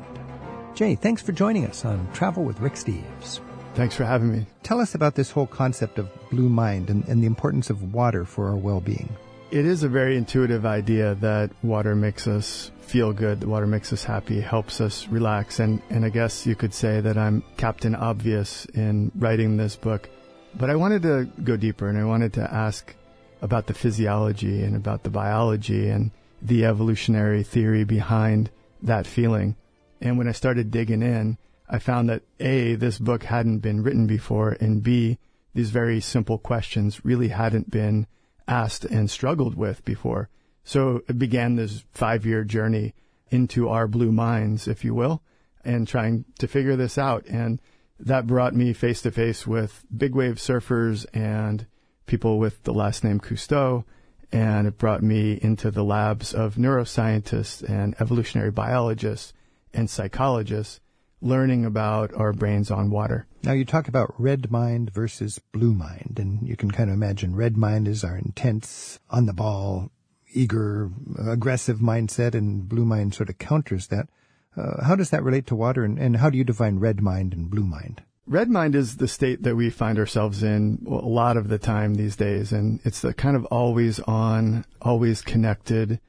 Jay, 0.76 0.96
thanks 0.96 1.22
for 1.22 1.32
joining 1.32 1.66
us 1.66 1.86
on 1.86 2.08
Travel 2.14 2.44
with 2.44 2.60
Rick 2.60 2.74
Steves. 2.74 3.40
Thanks 3.74 3.96
for 3.96 4.06
having 4.06 4.32
me. 4.32 4.46
Tell 4.64 4.80
us 4.80 4.96
about 4.96 5.16
this 5.16 5.32
whole 5.32 5.48
concept 5.48 5.98
of 5.98 6.10
blue 6.30 6.50
mind 6.50 6.90
and, 6.90 7.08
and 7.08 7.22
the 7.22 7.28
importance 7.28 7.70
of 7.70 7.94
water 7.94 8.26
for 8.26 8.50
our 8.50 8.56
well-being. 8.58 9.16
It 9.52 9.66
is 9.66 9.84
a 9.84 9.90
very 9.90 10.16
intuitive 10.16 10.66
idea 10.66 11.16
that 11.16 11.52
water 11.64 11.96
makes 11.96 12.28
us 12.28 12.72
feel 12.82 13.14
good, 13.14 13.40
that 13.40 13.48
water 13.48 13.68
makes 13.68 13.92
us 13.92 14.04
happy, 14.04 14.42
helps 14.42 14.80
us 14.80 15.08
relax. 15.08 15.60
And, 15.60 15.82
and 15.90 16.06
I 16.06 16.10
guess 16.10 16.46
you 16.46 16.56
could 16.56 16.74
say 16.74 17.02
that 17.02 17.18
I'm 17.18 17.44
Captain 17.58 17.96
Obvious 17.96 18.66
in 18.66 19.12
writing 19.16 19.58
this 19.58 19.76
book. 19.76 20.10
But 20.56 20.70
I 20.70 20.76
wanted 20.76 21.04
to 21.04 21.30
go 21.44 21.58
deeper 21.58 21.88
and 21.88 21.98
I 21.98 22.06
wanted 22.06 22.34
to 22.34 22.54
ask 22.54 22.96
about 23.42 23.68
the 23.68 23.74
physiology 23.74 24.64
and 24.64 24.76
about 24.76 25.04
the 25.04 25.10
biology 25.10 25.90
and 25.90 26.12
the 26.42 26.66
evolutionary 26.66 27.44
theory 27.44 27.84
behind 27.84 28.50
that 28.82 29.08
feeling. 29.08 29.56
And 30.02 30.18
when 30.18 30.28
I 30.28 30.34
started 30.34 30.72
digging 30.72 31.02
in, 31.02 31.38
I 31.70 31.80
found 31.80 32.10
that 32.10 32.24
A, 32.40 32.76
this 32.76 32.98
book 32.98 33.24
hadn't 33.24 33.60
been 33.60 33.84
written 33.84 34.08
before, 34.08 34.58
and 34.60 34.82
B, 34.82 35.20
these 35.54 35.70
very 35.70 36.00
simple 36.00 36.38
questions 36.38 37.06
really 37.06 37.28
hadn't 37.28 37.70
been 37.70 38.08
asked 38.48 38.86
and 38.86 39.10
struggled 39.10 39.56
with 39.56 39.86
before. 39.86 40.30
So 40.64 41.02
it 41.08 41.20
began 41.20 41.56
this 41.56 41.86
five 41.92 42.26
year 42.26 42.44
journey 42.44 42.94
into 43.30 43.70
our 43.70 43.88
blue 43.88 44.12
minds, 44.12 44.68
if 44.68 44.84
you 44.84 44.96
will, 44.96 45.22
and 45.64 45.88
trying 45.88 46.26
to 46.40 46.48
figure 46.48 46.76
this 46.76 46.98
out. 46.98 47.26
And 47.26 47.62
that 48.00 48.28
brought 48.28 48.56
me 48.56 48.74
face 48.74 49.02
to 49.02 49.12
face 49.12 49.46
with 49.46 49.86
big 49.96 50.16
wave 50.16 50.36
surfers 50.36 51.06
and 51.14 51.66
people 52.06 52.40
with 52.40 52.64
the 52.64 52.74
last 52.74 53.04
name 53.04 53.20
Cousteau, 53.20 53.84
and 54.32 54.68
it 54.68 54.78
brought 54.78 55.04
me 55.04 55.40
into 55.42 55.72
the 55.72 55.84
labs 55.84 56.34
of 56.34 56.56
neuroscientists 56.56 57.68
and 57.68 57.96
evolutionary 58.00 58.52
biologists 58.52 59.34
and 59.74 59.90
psychologists 59.90 60.80
learning 61.22 61.66
about 61.66 62.14
our 62.14 62.32
brains 62.32 62.72
on 62.72 62.90
water. 62.90 63.26
Now 63.44 63.52
you 63.52 63.66
talk 63.66 63.88
about 63.88 64.14
red 64.18 64.52
mind 64.52 64.92
versus 64.92 65.40
blue 65.52 65.74
mind, 65.74 66.18
and 66.18 66.48
you 66.48 66.56
can 66.56 66.72
kind 66.72 66.90
of 66.90 66.94
imagine 66.94 67.36
red 67.36 67.58
mind 67.58 67.88
is 67.88 68.04
our 68.04 68.18
intense, 68.18 69.00
on 69.10 69.26
the 69.26 69.34
ball, 69.34 69.92
eager, 70.34 70.90
aggressive 71.28 71.80
mindset, 71.80 72.36
and 72.36 72.68
blue 72.68 72.86
mind 72.86 73.14
sort 73.14 73.30
of 73.30 73.38
counters 73.38 73.88
that. 73.88 74.08
Uh, 74.60 74.84
how 74.84 74.96
does 74.96 75.10
that 75.12 75.24
relate 75.24 75.48
to 75.48 75.56
water, 75.56 75.84
and, 75.84 75.98
and 75.98 76.18
how 76.18 76.30
do 76.30 76.38
you 76.38 76.44
define 76.44 76.80
red 76.80 77.02
mind 77.02 77.34
and 77.34 77.50
blue 77.50 77.64
mind? 77.64 78.04
Red 78.28 78.50
mind 78.50 78.76
is 78.76 78.98
the 78.98 79.08
state 79.08 79.44
that 79.44 79.56
we 79.56 79.70
find 79.70 79.98
ourselves 79.98 80.44
in 80.44 80.86
a 80.86 80.92
lot 80.92 81.38
of 81.38 81.48
the 81.48 81.58
time 81.58 81.96
these 81.96 82.16
days. 82.16 82.52
And 82.52 82.80
it's 82.84 83.02
the 83.02 83.14
kind 83.14 83.36
of 83.36 83.46
always 83.46 84.00
on, 84.02 84.66
always 84.82 85.22
connected, 85.22 86.00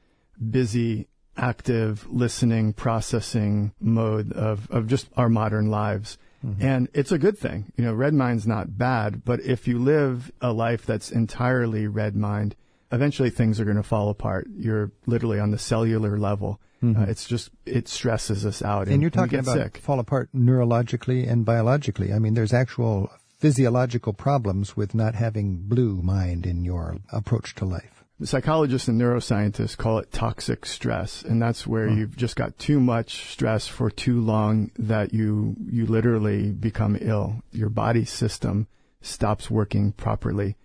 busy, 0.49 1.07
active, 1.35 2.05
listening, 2.11 2.73
processing 2.73 3.73
mode 3.79 4.33
of, 4.33 4.69
of 4.69 4.85
just 4.85 5.09
our 5.17 5.29
modern 5.29 5.71
lives. 5.71 6.19
Mm-hmm. 6.45 6.63
And 6.63 6.89
it's 6.93 7.11
a 7.11 7.17
good 7.17 7.39
thing. 7.39 7.71
You 7.75 7.85
know, 7.85 7.93
red 7.93 8.13
mind's 8.13 8.45
not 8.45 8.77
bad, 8.77 9.25
but 9.25 9.39
if 9.41 9.67
you 9.67 9.79
live 9.79 10.31
a 10.41 10.53
life 10.53 10.85
that's 10.85 11.11
entirely 11.11 11.87
red 11.87 12.15
mind, 12.15 12.55
eventually 12.91 13.29
things 13.29 13.59
are 13.59 13.65
going 13.65 13.77
to 13.77 13.83
fall 13.83 14.09
apart. 14.09 14.47
You're 14.55 14.91
literally 15.05 15.39
on 15.39 15.51
the 15.51 15.57
cellular 15.57 16.17
level. 16.17 16.59
Mm-hmm. 16.83 17.03
Uh, 17.03 17.05
it's 17.05 17.27
just 17.27 17.49
it 17.65 17.87
stresses 17.87 18.45
us 18.45 18.61
out, 18.61 18.83
and, 18.83 18.93
and 18.93 19.01
you're 19.01 19.11
talking 19.11 19.39
about 19.39 19.57
sick. 19.57 19.77
fall 19.77 19.99
apart 19.99 20.29
neurologically 20.35 21.29
and 21.29 21.45
biologically. 21.45 22.11
I 22.11 22.19
mean, 22.19 22.33
there's 22.33 22.53
actual 22.53 23.11
physiological 23.37 24.13
problems 24.13 24.75
with 24.75 24.95
not 24.95 25.15
having 25.15 25.57
blue 25.57 26.01
mind 26.01 26.45
in 26.45 26.63
your 26.63 26.97
approach 27.11 27.55
to 27.55 27.65
life. 27.65 28.03
Psychologists 28.23 28.87
and 28.87 29.01
neuroscientists 29.01 29.75
call 29.75 29.97
it 29.97 30.11
toxic 30.11 30.65
stress, 30.65 31.23
and 31.23 31.41
that's 31.41 31.65
where 31.65 31.89
oh. 31.89 31.93
you've 31.93 32.15
just 32.15 32.35
got 32.35 32.57
too 32.59 32.79
much 32.79 33.31
stress 33.31 33.67
for 33.67 33.89
too 33.89 34.21
long 34.21 34.71
that 34.77 35.13
you 35.13 35.55
you 35.67 35.85
literally 35.87 36.51
become 36.51 36.97
ill. 37.01 37.41
Your 37.51 37.69
body 37.69 38.05
system 38.05 38.67
stops 39.01 39.49
working 39.49 39.91
properly. 39.91 40.55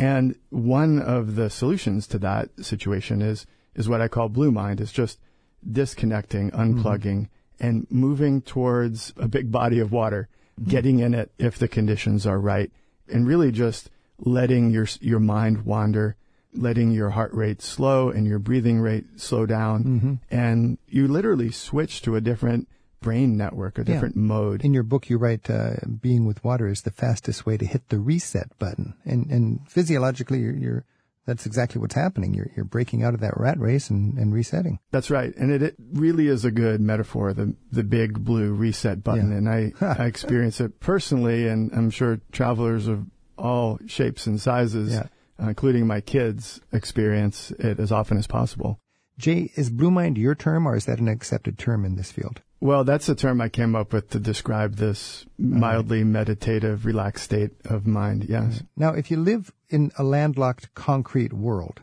And 0.00 0.34
one 0.48 0.98
of 0.98 1.36
the 1.36 1.50
solutions 1.50 2.06
to 2.08 2.18
that 2.20 2.48
situation 2.64 3.20
is 3.20 3.46
is 3.74 3.88
what 3.88 4.00
I 4.00 4.08
call 4.08 4.30
blue 4.30 4.50
mind. 4.50 4.80
It's 4.80 4.92
just 4.92 5.20
disconnecting, 5.70 6.50
unplugging, 6.52 7.28
mm-hmm. 7.28 7.66
and 7.66 7.86
moving 7.90 8.40
towards 8.40 9.12
a 9.18 9.28
big 9.28 9.52
body 9.52 9.78
of 9.78 9.92
water, 9.92 10.28
mm-hmm. 10.58 10.70
getting 10.70 10.98
in 11.00 11.12
it 11.12 11.30
if 11.38 11.58
the 11.58 11.68
conditions 11.68 12.26
are 12.26 12.40
right, 12.40 12.72
and 13.08 13.26
really 13.26 13.52
just 13.52 13.90
letting 14.18 14.70
your 14.70 14.86
your 15.02 15.20
mind 15.20 15.66
wander, 15.66 16.16
letting 16.54 16.90
your 16.92 17.10
heart 17.10 17.34
rate 17.34 17.60
slow 17.60 18.08
and 18.08 18.26
your 18.26 18.38
breathing 18.38 18.80
rate 18.80 19.04
slow 19.20 19.44
down, 19.44 19.84
mm-hmm. 19.84 20.14
and 20.30 20.78
you 20.88 21.08
literally 21.08 21.50
switch 21.50 22.00
to 22.00 22.16
a 22.16 22.22
different 22.22 22.66
brain 23.00 23.36
network, 23.36 23.78
a 23.78 23.84
different 23.84 24.16
yeah. 24.16 24.22
mode. 24.22 24.64
In 24.64 24.74
your 24.74 24.82
book, 24.82 25.08
you 25.08 25.18
write, 25.18 25.48
uh, 25.50 25.74
being 26.00 26.26
with 26.26 26.44
water 26.44 26.68
is 26.68 26.82
the 26.82 26.90
fastest 26.90 27.46
way 27.46 27.56
to 27.56 27.66
hit 27.66 27.88
the 27.88 27.98
reset 27.98 28.58
button. 28.58 28.94
And, 29.04 29.30
and 29.30 29.60
physiologically, 29.68 30.40
you're, 30.40 30.56
you're 30.56 30.84
that's 31.26 31.46
exactly 31.46 31.80
what's 31.80 31.94
happening. 31.94 32.34
You're, 32.34 32.50
you're 32.56 32.64
breaking 32.64 33.04
out 33.04 33.14
of 33.14 33.20
that 33.20 33.36
rat 33.36 33.58
race 33.58 33.90
and, 33.90 34.18
and 34.18 34.32
resetting. 34.32 34.80
That's 34.90 35.10
right. 35.10 35.34
And 35.36 35.52
it, 35.52 35.62
it 35.62 35.76
really 35.92 36.26
is 36.26 36.44
a 36.44 36.50
good 36.50 36.80
metaphor, 36.80 37.32
the, 37.32 37.54
the 37.70 37.84
big 37.84 38.24
blue 38.24 38.52
reset 38.52 39.04
button. 39.04 39.30
Yeah. 39.30 39.36
And 39.36 39.48
I, 39.48 39.72
I 40.02 40.06
experience 40.06 40.60
it 40.60 40.80
personally, 40.80 41.46
and 41.46 41.70
I'm 41.72 41.90
sure 41.90 42.20
travelers 42.32 42.88
of 42.88 43.06
all 43.38 43.78
shapes 43.86 44.26
and 44.26 44.40
sizes, 44.40 44.92
yeah. 44.92 45.06
uh, 45.40 45.48
including 45.48 45.86
my 45.86 46.00
kids, 46.00 46.60
experience 46.72 47.52
it 47.52 47.78
as 47.78 47.92
often 47.92 48.18
as 48.18 48.26
possible. 48.26 48.80
Jay, 49.16 49.52
is 49.54 49.70
blue 49.70 49.90
mind 49.90 50.16
your 50.16 50.34
term 50.34 50.66
or 50.66 50.74
is 50.74 50.86
that 50.86 50.98
an 50.98 51.08
accepted 51.08 51.58
term 51.58 51.84
in 51.84 51.96
this 51.96 52.10
field? 52.10 52.40
Well, 52.60 52.84
that's 52.84 53.06
the 53.06 53.14
term 53.14 53.40
I 53.40 53.48
came 53.48 53.74
up 53.74 53.94
with 53.94 54.10
to 54.10 54.20
describe 54.20 54.76
this 54.76 55.24
mildly 55.38 56.04
meditative, 56.04 56.84
relaxed 56.84 57.24
state 57.24 57.52
of 57.64 57.86
mind. 57.86 58.26
Yes. 58.28 58.62
Now, 58.76 58.92
if 58.92 59.10
you 59.10 59.16
live 59.16 59.50
in 59.70 59.92
a 59.96 60.04
landlocked 60.04 60.74
concrete 60.74 61.32
world, 61.32 61.80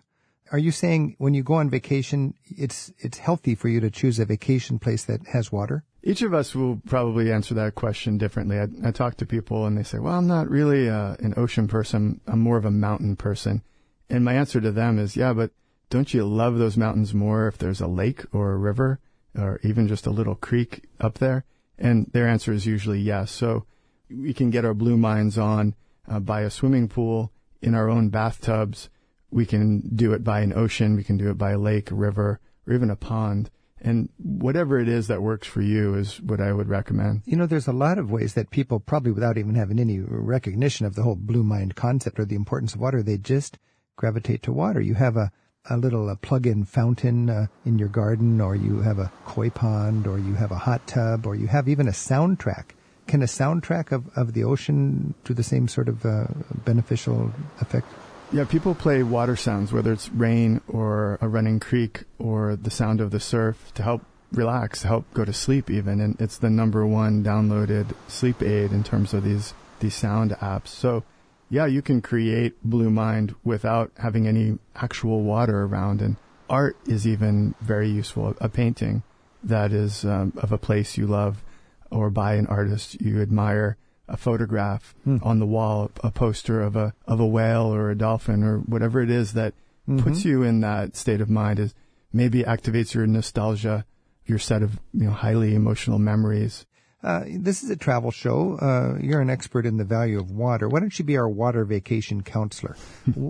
are 0.52 0.60
you 0.60 0.72
saying 0.72 1.16
when 1.18 1.34
you 1.34 1.42
go 1.42 1.56
on 1.56 1.72
vacation, 1.72 2.36
it's 2.46 2.94
it's 3.00 3.18
healthy 3.18 3.56
for 3.56 3.70
you 3.70 3.80
to 3.80 3.90
choose 3.90 4.20
a 4.20 4.26
vacation 4.26 4.78
place 4.78 5.04
that 5.06 5.26
has 5.28 5.52
water? 5.52 5.84
Each 6.04 6.22
of 6.22 6.34
us 6.34 6.54
will 6.54 6.80
probably 6.86 7.32
answer 7.32 7.56
that 7.56 7.74
question 7.74 8.20
differently. 8.20 8.60
I, 8.60 8.68
I 8.86 8.92
talk 8.92 9.18
to 9.18 9.26
people 9.26 9.66
and 9.66 9.76
they 9.76 9.84
say, 9.84 9.98
"Well, 9.98 10.14
I'm 10.14 10.28
not 10.28 10.50
really 10.50 10.88
uh, 10.88 11.16
an 11.20 11.34
ocean 11.38 11.68
person. 11.68 12.22
I'm 12.28 12.40
more 12.40 12.58
of 12.58 12.66
a 12.66 12.72
mountain 12.72 13.16
person." 13.16 13.64
And 14.10 14.24
my 14.24 14.34
answer 14.34 14.62
to 14.62 14.72
them 14.72 15.00
is, 15.00 15.18
"Yeah, 15.18 15.34
but 15.34 15.52
don't 15.90 16.14
you 16.14 16.24
love 16.24 16.60
those 16.60 16.78
mountains 16.78 17.16
more 17.16 17.48
if 17.48 17.58
there's 17.58 17.82
a 17.82 17.88
lake 17.88 18.24
or 18.32 18.52
a 18.52 18.58
river?" 18.58 19.00
Or 19.38 19.60
even 19.64 19.88
just 19.88 20.08
a 20.08 20.12
little 20.12 20.36
creek 20.36 20.84
up 21.00 21.20
there? 21.20 21.46
And 21.78 22.10
their 22.14 22.28
answer 22.28 22.52
is 22.52 22.66
usually 22.66 23.00
yes. 23.00 23.32
So 23.32 23.66
we 24.10 24.34
can 24.34 24.50
get 24.50 24.66
our 24.66 24.74
blue 24.74 24.98
minds 24.98 25.38
on 25.38 25.76
uh, 26.08 26.20
by 26.20 26.42
a 26.42 26.50
swimming 26.50 26.88
pool 26.88 27.32
in 27.62 27.76
our 27.76 27.90
own 27.90 28.10
bathtubs. 28.10 28.90
We 29.30 29.46
can 29.46 29.96
do 29.96 30.14
it 30.14 30.24
by 30.24 30.42
an 30.42 30.54
ocean. 30.54 30.96
We 30.96 31.04
can 31.04 31.18
do 31.18 31.30
it 31.30 31.38
by 31.38 31.52
a 31.52 31.58
lake, 31.60 31.92
a 31.92 31.96
river, 31.96 32.40
or 32.66 32.74
even 32.74 32.90
a 32.90 32.96
pond. 32.96 33.50
And 33.80 34.10
whatever 34.18 34.80
it 34.80 34.90
is 34.90 35.08
that 35.08 35.22
works 35.22 35.48
for 35.48 35.62
you 35.62 35.94
is 35.96 36.20
what 36.22 36.42
I 36.42 36.52
would 36.52 36.68
recommend. 36.68 37.22
You 37.26 37.36
know, 37.36 37.46
there's 37.46 37.68
a 37.68 37.74
lot 37.74 38.00
of 38.00 38.10
ways 38.10 38.34
that 38.34 38.50
people 38.50 38.80
probably 38.80 39.12
without 39.12 39.38
even 39.38 39.54
having 39.54 39.80
any 39.80 40.00
recognition 40.00 40.86
of 40.86 40.96
the 40.96 41.04
whole 41.04 41.16
blue 41.16 41.44
mind 41.44 41.76
concept 41.76 42.20
or 42.20 42.26
the 42.26 42.36
importance 42.36 42.74
of 42.74 42.80
water, 42.80 43.04
they 43.04 43.18
just 43.18 43.60
gravitate 43.96 44.42
to 44.44 44.52
water. 44.52 44.82
You 44.82 44.96
have 44.96 45.16
a, 45.16 45.32
a 45.70 45.78
little 45.78 46.10
a 46.10 46.16
plug-in 46.16 46.66
fountain 46.66 47.30
uh, 47.30 47.48
in 47.66 47.78
your 47.78 47.90
garden, 47.90 48.42
or 48.42 48.56
you 48.56 48.82
have 48.82 49.00
a 49.00 49.12
koi 49.26 49.50
pond, 49.50 50.08
or 50.08 50.18
you 50.18 50.34
have 50.36 50.52
a 50.52 50.58
hot 50.58 50.86
tub, 50.88 51.26
or 51.26 51.36
you 51.36 51.48
have 51.48 51.68
even 51.68 51.88
a 51.88 51.92
soundtrack. 51.92 52.72
Can 53.08 53.22
a 53.22 53.26
soundtrack 53.26 53.92
of, 53.92 54.10
of 54.18 54.34
the 54.34 54.44
ocean 54.44 55.14
do 55.24 55.34
the 55.34 55.44
same 55.44 55.68
sort 55.68 55.88
of 55.88 56.06
uh, 56.06 56.26
beneficial 56.66 57.32
effect? 57.62 57.88
Yeah, 58.34 58.44
people 58.44 58.76
play 58.76 59.04
water 59.04 59.38
sounds, 59.38 59.72
whether 59.72 59.94
it's 59.94 60.10
rain 60.10 60.60
or 60.68 61.18
a 61.22 61.30
running 61.30 61.62
creek 61.62 62.04
or 62.20 62.58
the 62.58 62.70
sound 62.70 63.00
of 63.00 63.12
the 63.12 63.22
surf 63.22 63.72
to 63.76 63.84
help 63.84 64.02
relax, 64.34 64.84
help 64.84 65.06
go 65.14 65.24
to 65.24 65.32
sleep 65.32 65.70
even. 65.70 66.02
And 66.02 66.20
it's 66.20 66.38
the 66.38 66.50
number 66.50 66.86
one 66.86 67.24
downloaded 67.24 67.96
sleep 68.10 68.42
aid 68.42 68.74
in 68.74 68.84
terms 68.84 69.14
of 69.14 69.24
these, 69.24 69.54
these 69.80 69.96
sound 69.96 70.32
apps. 70.42 70.68
So 70.68 71.06
yeah, 71.50 71.66
you 71.66 71.82
can 71.82 72.02
create 72.02 72.62
Blue 72.64 72.90
Mind 72.90 73.36
without 73.44 73.92
having 73.98 74.28
any 74.28 74.58
actual 74.76 75.24
water 75.24 75.64
around. 75.64 76.02
And 76.02 76.18
art 76.50 76.78
is 76.86 77.08
even 77.08 77.56
very 77.62 77.90
useful. 77.90 78.36
A 78.42 78.50
painting 78.50 79.04
that 79.44 79.72
is 79.72 80.04
um, 80.04 80.34
of 80.38 80.52
a 80.52 80.58
place 80.58 80.98
you 80.98 81.08
love 81.08 81.44
or 81.90 82.10
by 82.10 82.36
an 82.36 82.48
artist 82.48 83.00
you 83.00 83.22
admire, 83.22 83.78
a 84.10 84.18
photograph 84.18 84.94
hmm. 85.04 85.18
on 85.22 85.40
the 85.40 85.46
wall, 85.46 85.92
a 86.04 86.12
poster 86.12 86.62
of 86.62 86.76
a, 86.76 86.94
of 87.06 87.20
a 87.20 87.26
whale 87.26 87.74
or 87.74 87.90
a 87.90 87.98
dolphin 87.98 88.44
or 88.44 88.60
whatever 88.60 89.02
it 89.02 89.10
is 89.10 89.34
that 89.34 89.54
mm-hmm. 89.88 90.00
puts 90.00 90.26
you 90.26 90.44
in 90.44 90.62
that 90.62 90.96
state 90.96 91.22
of 91.22 91.30
mind 91.30 91.60
is 91.60 91.74
maybe 92.12 92.44
activates 92.44 92.94
your 92.94 93.08
nostalgia, 93.08 93.86
your 94.26 94.40
set 94.40 94.64
of, 94.64 94.80
you 94.94 95.06
know, 95.06 95.12
highly 95.12 95.56
emotional 95.56 96.00
memories. 96.00 96.66
Uh, 97.04 97.24
this 97.28 97.64
is 97.64 97.70
a 97.70 97.76
travel 97.76 98.12
show. 98.12 98.58
Uh, 98.58 98.98
you're 99.00 99.22
an 99.22 99.30
expert 99.30 99.66
in 99.66 99.78
the 99.78 99.84
value 99.84 100.20
of 100.20 100.32
water. 100.32 100.68
Why 100.68 100.80
don't 100.80 100.98
you 100.98 101.06
be 101.06 101.18
our 101.18 101.30
water 101.30 101.64
vacation 101.64 102.24
counselor? 102.24 102.76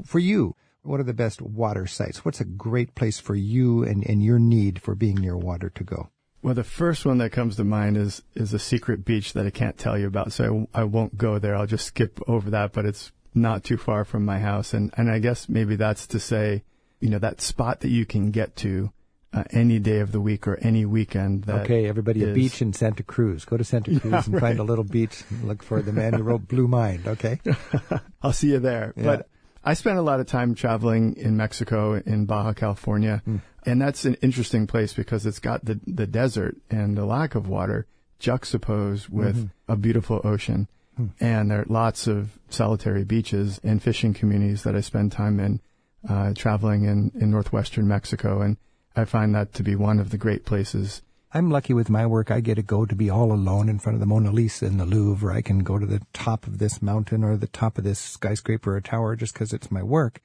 for 0.05 0.19
you, 0.19 0.55
what 0.83 0.99
are 0.99 1.03
the 1.03 1.13
best 1.13 1.41
water 1.41 1.85
sites? 1.85 2.23
What's 2.23 2.41
a 2.41 2.45
great 2.45 2.95
place 2.95 3.19
for 3.19 3.35
you 3.35 3.83
and, 3.83 4.07
and 4.07 4.23
your 4.23 4.39
need 4.39 4.81
for 4.81 4.95
being 4.95 5.15
near 5.15 5.37
water 5.37 5.69
to 5.69 5.83
go? 5.83 6.09
Well, 6.41 6.53
the 6.53 6.63
first 6.63 7.05
one 7.05 7.17
that 7.17 7.31
comes 7.31 7.57
to 7.57 7.63
mind 7.63 7.97
is 7.97 8.21
is 8.35 8.53
a 8.53 8.59
secret 8.59 9.03
beach 9.03 9.33
that 9.33 9.45
I 9.45 9.49
can't 9.49 9.77
tell 9.77 9.97
you 9.97 10.07
about, 10.07 10.31
so 10.31 10.67
I, 10.73 10.81
I 10.81 10.83
won't 10.85 11.17
go 11.17 11.39
there. 11.39 11.55
I'll 11.55 11.65
just 11.65 11.87
skip 11.87 12.21
over 12.27 12.49
that, 12.51 12.71
but 12.71 12.85
it's 12.85 13.11
not 13.33 13.63
too 13.63 13.77
far 13.77 14.05
from 14.05 14.23
my 14.23 14.39
house, 14.39 14.73
and 14.73 14.93
and 14.95 15.11
I 15.11 15.19
guess 15.19 15.49
maybe 15.49 15.75
that's 15.75 16.07
to 16.07 16.19
say, 16.19 16.63
you 17.01 17.09
know, 17.09 17.19
that 17.19 17.41
spot 17.41 17.81
that 17.81 17.89
you 17.89 18.05
can 18.05 18.31
get 18.31 18.55
to 18.57 18.91
uh, 19.33 19.43
any 19.51 19.79
day 19.79 19.99
of 19.99 20.11
the 20.11 20.21
week 20.21 20.47
or 20.47 20.55
any 20.57 20.85
weekend. 20.85 21.49
okay, 21.49 21.87
everybody, 21.87 22.23
is... 22.23 22.29
a 22.29 22.33
beach 22.33 22.61
in 22.61 22.73
Santa 22.73 23.03
Cruz. 23.03 23.45
Go 23.45 23.57
to 23.57 23.63
Santa 23.63 23.99
Cruz 23.99 24.03
yeah, 24.11 24.23
and 24.25 24.33
right. 24.33 24.41
find 24.41 24.59
a 24.59 24.63
little 24.63 24.83
beach. 24.83 25.23
look 25.43 25.63
for 25.63 25.81
the 25.81 25.93
man 25.93 26.13
who 26.13 26.23
wrote 26.23 26.47
Blue 26.47 26.67
Mind. 26.67 27.07
Okay, 27.07 27.39
I'll 28.21 28.33
see 28.33 28.49
you 28.49 28.59
there. 28.59 28.93
Yeah. 28.95 29.03
But 29.03 29.29
I 29.63 29.73
spent 29.73 29.97
a 29.97 30.01
lot 30.01 30.19
of 30.19 30.27
time 30.27 30.55
traveling 30.55 31.17
in 31.17 31.35
Mexico, 31.37 31.95
in 31.95 32.25
Baja 32.25 32.53
California, 32.53 33.21
mm. 33.27 33.41
and 33.65 33.81
that's 33.81 34.05
an 34.05 34.15
interesting 34.21 34.67
place 34.67 34.93
because 34.93 35.25
it's 35.25 35.39
got 35.39 35.65
the 35.65 35.79
the 35.85 36.07
desert 36.07 36.57
and 36.69 36.97
the 36.97 37.05
lack 37.05 37.35
of 37.35 37.47
water 37.47 37.85
juxtaposed 38.19 39.09
with 39.09 39.35
mm-hmm. 39.35 39.71
a 39.71 39.75
beautiful 39.75 40.21
ocean. 40.23 40.67
Mm. 40.99 41.09
And 41.19 41.51
there 41.51 41.61
are 41.61 41.65
lots 41.67 42.07
of 42.07 42.29
solitary 42.49 43.03
beaches 43.03 43.59
and 43.63 43.81
fishing 43.81 44.13
communities 44.13 44.63
that 44.63 44.75
I 44.75 44.81
spend 44.81 45.11
time 45.11 45.39
in, 45.39 45.61
uh, 46.07 46.33
traveling 46.33 46.85
in, 46.85 47.11
in 47.19 47.29
northwestern 47.29 47.87
Mexico. 47.87 48.41
And 48.41 48.57
I 48.97 49.05
find 49.05 49.35
that 49.35 49.53
to 49.53 49.63
be 49.63 49.75
one 49.75 49.99
of 49.99 50.09
the 50.09 50.17
great 50.17 50.43
places. 50.43 51.03
I'm 51.31 51.51
lucky 51.51 51.73
with 51.73 51.87
my 51.87 52.07
work. 52.07 52.31
I 52.31 52.39
get 52.39 52.55
to 52.55 52.63
go 52.63 52.83
to 52.83 52.95
be 52.95 53.11
all 53.11 53.31
alone 53.31 53.69
in 53.69 53.77
front 53.77 53.95
of 53.95 53.99
the 53.99 54.07
Mona 54.07 54.31
Lisa 54.31 54.65
in 54.65 54.77
the 54.77 54.85
Louvre. 54.85 55.31
I 55.31 55.43
can 55.43 55.59
go 55.59 55.77
to 55.77 55.85
the 55.85 56.01
top 56.13 56.47
of 56.47 56.57
this 56.57 56.81
mountain 56.81 57.23
or 57.23 57.37
the 57.37 57.45
top 57.45 57.77
of 57.77 57.83
this 57.83 57.99
skyscraper 57.99 58.75
or 58.75 58.81
tower 58.81 59.15
just 59.15 59.33
because 59.33 59.53
it's 59.53 59.69
my 59.69 59.83
work. 59.83 60.19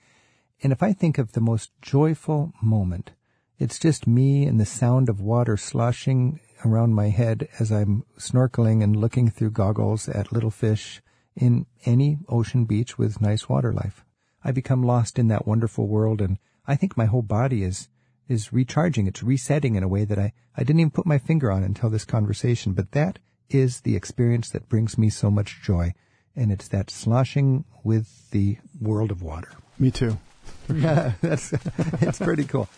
And 0.63 0.73
if 0.73 0.83
I 0.83 0.95
think 0.95 1.19
of 1.19 1.33
the 1.33 1.41
most 1.41 1.71
joyful 1.83 2.55
moment, 2.63 3.11
it's 3.59 3.79
just 3.79 4.07
me 4.07 4.47
and 4.47 4.59
the 4.59 4.65
sound 4.65 5.11
of 5.11 5.21
water 5.21 5.59
sloshing 5.59 6.41
around 6.65 6.95
my 6.95 7.11
head 7.11 7.49
as 7.59 7.71
I'm 7.71 8.05
snorkeling 8.17 8.83
and 8.83 8.97
looking 8.97 9.29
through 9.29 9.51
goggles 9.51 10.09
at 10.09 10.33
little 10.33 10.51
fish 10.51 11.03
in 11.37 11.67
any 11.85 12.21
ocean 12.27 12.65
beach 12.65 12.97
with 12.97 13.21
nice 13.21 13.51
water 13.51 13.73
life. 13.73 14.03
I 14.43 14.51
become 14.51 14.83
lost 14.83 15.19
in 15.19 15.29
that 15.29 15.47
wonderful 15.47 15.89
world 15.89 16.23
and 16.23 16.39
I 16.67 16.77
think 16.77 16.97
my 16.97 17.07
whole 17.07 17.23
body 17.23 17.65
is 17.65 17.89
is 18.29 18.53
recharging. 18.53 19.07
It's 19.07 19.23
resetting 19.23 19.75
in 19.75 19.83
a 19.83 19.89
way 19.89 20.05
that 20.05 20.19
I, 20.19 20.33
I 20.57 20.65
didn't 20.65 20.81
even 20.81 20.91
put 20.91 21.07
my 21.07 21.19
finger 21.19 21.51
on 21.51 21.63
until 21.63 21.91
this 21.91 22.05
conversation. 22.05 22.73
But 22.73 22.93
that 22.93 23.19
is 23.51 23.81
the 23.81 23.97
experience 23.97 24.51
that 24.51 24.69
brings 24.69 24.97
me 24.97 25.11
so 25.11 25.31
much 25.31 25.63
joy. 25.63 25.95
And 26.35 26.51
it's 26.51 26.69
that 26.69 26.91
sloshing 26.91 27.65
with 27.85 28.31
the 28.31 28.59
world 28.81 29.11
of 29.11 29.23
water. 29.23 29.51
Me 29.79 29.91
too. 29.91 30.19
yeah, 30.73 31.13
that's, 31.21 31.53
it's 32.01 32.19
pretty 32.19 32.45
cool. 32.45 32.69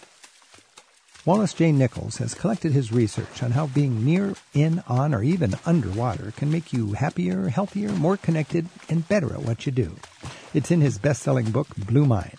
Wallace 1.27 1.55
J. 1.55 1.73
Nichols 1.73 2.19
has 2.19 2.35
collected 2.35 2.73
his 2.73 2.93
research 2.93 3.43
on 3.43 3.53
how 3.53 3.69
being 3.69 4.05
near, 4.05 4.35
in, 4.53 4.83
on, 4.87 5.15
or 5.15 5.23
even 5.23 5.55
underwater 5.65 6.33
can 6.33 6.53
make 6.53 6.71
you 6.71 6.93
happier, 6.93 7.49
healthier, 7.49 7.89
more 7.93 8.19
connected, 8.19 8.67
and 8.91 9.09
better 9.09 9.33
at 9.33 9.41
what 9.41 9.65
you 9.65 9.73
do. 9.73 9.97
It's 10.53 10.71
in 10.71 10.83
his 10.83 10.99
best-selling 10.99 11.51
book, 11.51 11.69
Blue 11.79 12.05
Mind. 12.05 12.37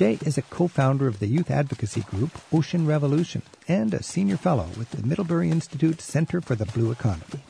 Jay 0.00 0.16
is 0.24 0.38
a 0.38 0.42
co-founder 0.42 1.06
of 1.06 1.18
the 1.18 1.26
youth 1.26 1.50
advocacy 1.50 2.00
group 2.00 2.30
Ocean 2.54 2.86
Revolution 2.86 3.42
and 3.68 3.92
a 3.92 4.02
senior 4.02 4.38
fellow 4.38 4.66
with 4.78 4.90
the 4.92 5.06
Middlebury 5.06 5.50
Institute 5.50 6.00
Center 6.00 6.40
for 6.40 6.54
the 6.54 6.64
Blue 6.64 6.90
Economy. 6.90 7.42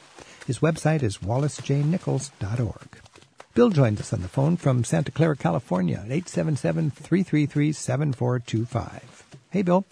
His 0.49 0.59
website 0.59 1.05
is 1.05 1.19
wallacejnichols.org. 1.19 2.89
Bill 3.55 3.71
joins 3.71 4.01
us 4.01 4.13
on 4.13 4.23
the 4.23 4.29
phone 4.29 4.57
from 4.57 4.83
Santa 4.83 5.13
Clara, 5.13 5.37
California 5.37 6.03
at 6.05 6.09
877-333-7425. 6.09 9.03
Hey, 9.51 9.63
Bill. 9.63 9.85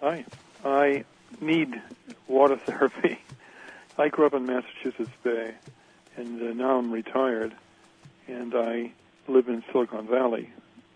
Hi. 0.00 0.24
I 0.64 1.04
need 1.42 1.82
water 2.26 2.56
therapy. 2.66 3.18
I 3.98 4.08
grew 4.08 4.24
up 4.24 4.32
in 4.32 4.46
Massachusetts 4.46 5.10
Bay, 5.22 5.52
and 6.16 6.40
uh, 6.40 6.54
now 6.54 6.78
I'm 6.78 6.90
retired, 6.90 7.54
and 8.28 8.54
I 8.54 8.92
live 9.28 9.48
in 9.48 9.62
Silicon 9.70 10.06
Valley, 10.06 10.48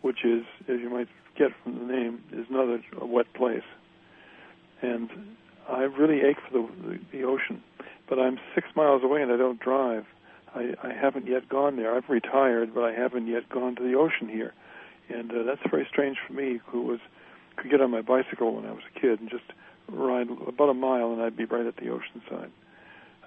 which 0.03 0.25
is, 0.25 0.45
as 0.69 0.81
you 0.81 0.91
might 0.91 1.09
get 1.37 1.51
from 1.63 1.79
the 1.79 1.93
name, 1.93 2.23
is 2.33 2.47
another 2.51 2.83
a 3.01 3.07
wet 3.07 3.33
place. 3.35 3.65
And 4.83 5.11
I 5.69 5.83
really 5.83 6.21
ache 6.23 6.39
for 6.49 6.63
the, 6.63 6.89
the, 6.89 7.19
the 7.19 7.25
ocean, 7.25 7.63
but 8.09 8.19
I'm 8.19 8.39
six 8.55 8.69
miles 8.75 9.03
away 9.03 9.23
and 9.23 9.31
I 9.33 9.37
don't 9.37 9.61
drive. 9.61 10.05
I, 10.55 10.75
I 10.83 10.93
haven't 10.93 11.29
yet 11.29 11.49
gone 11.49 11.77
there. 11.77 11.95
I've 11.95 12.09
retired, 12.09 12.75
but 12.75 12.83
I 12.85 12.93
haven't 12.93 13.27
yet 13.27 13.49
gone 13.49 13.77
to 13.77 13.83
the 13.83 13.95
ocean 13.95 14.29
here, 14.29 14.53
and 15.09 15.31
uh, 15.31 15.43
that's 15.45 15.61
very 15.71 15.87
strange 15.89 16.17
for 16.27 16.33
me, 16.33 16.61
who 16.67 16.83
was 16.83 16.99
could 17.57 17.71
get 17.71 17.81
on 17.81 17.91
my 17.91 18.01
bicycle 18.01 18.55
when 18.57 18.65
I 18.65 18.73
was 18.73 18.83
a 18.95 19.01
kid 19.01 19.21
and 19.21 19.29
just 19.29 19.45
ride 19.89 20.29
about 20.47 20.71
a 20.71 20.75
mile, 20.75 21.13
and 21.13 21.23
I'd 21.23 21.37
be 21.37 21.45
right 21.45 21.67
at 21.67 21.77
the 21.77 21.91
ocean 21.91 22.23
side. 22.29 22.51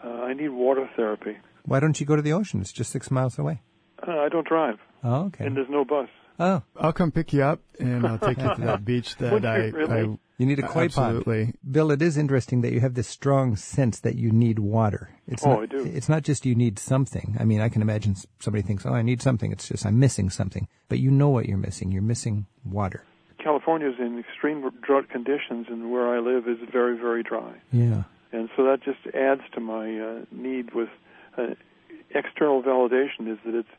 Uh, 0.04 0.24
I 0.24 0.34
need 0.34 0.50
water 0.50 0.90
therapy. 0.96 1.38
Why 1.66 1.80
don't 1.80 2.00
you 2.00 2.06
go 2.06 2.16
to 2.16 2.22
the 2.22 2.34
ocean? 2.34 2.60
It's 2.60 2.74
just 2.74 2.92
six 2.92 3.10
miles 3.10 3.38
away. 3.38 3.62
Uh, 4.06 4.20
I 4.20 4.30
don't 4.30 4.48
drive. 4.48 4.80
Oh, 5.04 5.26
okay. 5.26 5.46
And 5.46 5.56
there's 5.56 5.70
no 5.70 5.86
bus. 5.86 6.10
Oh. 6.40 6.64
I'll 6.78 6.94
come 6.94 7.12
pick 7.12 7.34
you 7.34 7.44
up 7.44 7.62
and 7.80 8.06
I'll 8.06 8.18
take 8.18 8.40
you 8.40 8.56
to 8.56 8.62
that 8.62 8.86
beach 8.86 9.16
that 9.18 9.46
I, 9.46 9.68
really? 9.68 9.94
I 9.94 10.18
you 10.38 10.48
need 10.48 10.60
a 10.60 10.68
koi 10.68 10.86
absolutely. 10.86 11.46
pond. 11.46 11.58
Bill, 11.72 11.92
it 11.92 12.02
is 12.02 12.18
interesting 12.18 12.62
that 12.62 12.74
you 12.74 12.80
have 12.80 12.96
this 12.96 13.08
strong 13.08 13.56
sense 13.56 14.00
that 14.00 14.16
you 14.16 14.32
need 14.32 14.60
water. 14.60 15.12
It's 15.28 15.46
oh, 15.46 15.52
not, 15.52 15.62
I 15.62 15.66
do. 15.68 15.86
It's 15.86 16.10
not 16.10 16.24
just 16.24 16.46
you 16.46 16.56
need 16.56 16.80
something. 16.80 17.38
I 17.40 17.46
mean, 17.46 17.62
I 17.62 17.70
can 17.70 17.82
imagine 17.82 18.16
somebody 18.40 18.64
thinks, 18.64 18.86
oh, 18.86 18.94
I 18.94 19.04
need 19.04 19.22
something. 19.22 19.52
It's 19.52 19.68
just 19.68 19.86
I'm 19.86 20.00
missing 20.00 20.30
something. 20.30 20.68
But 20.90 21.00
you 21.00 21.12
know 21.12 21.30
what 21.30 21.46
you're 21.46 21.58
missing. 21.58 21.92
You're 21.92 22.02
missing 22.02 22.48
water. 22.66 23.06
California 23.38 23.90
is 23.90 23.96
in 24.00 24.18
extreme 24.20 24.70
drought 24.82 25.10
conditions, 25.10 25.68
and 25.70 25.92
where 25.92 26.08
I 26.08 26.20
live 26.20 26.48
is 26.48 26.58
very, 26.72 26.98
very 26.98 27.24
dry. 27.24 27.54
Yeah. 27.72 28.04
And 28.32 28.50
so 28.56 28.64
that 28.64 28.82
just 28.84 29.16
adds 29.16 29.42
to 29.54 29.60
my 29.60 30.00
uh, 30.00 30.26
need 30.32 30.74
with 30.74 30.90
uh, 31.38 31.54
external 32.10 32.64
validation. 32.64 33.32
Is 33.32 33.38
that 33.46 33.54
it's 33.54 33.70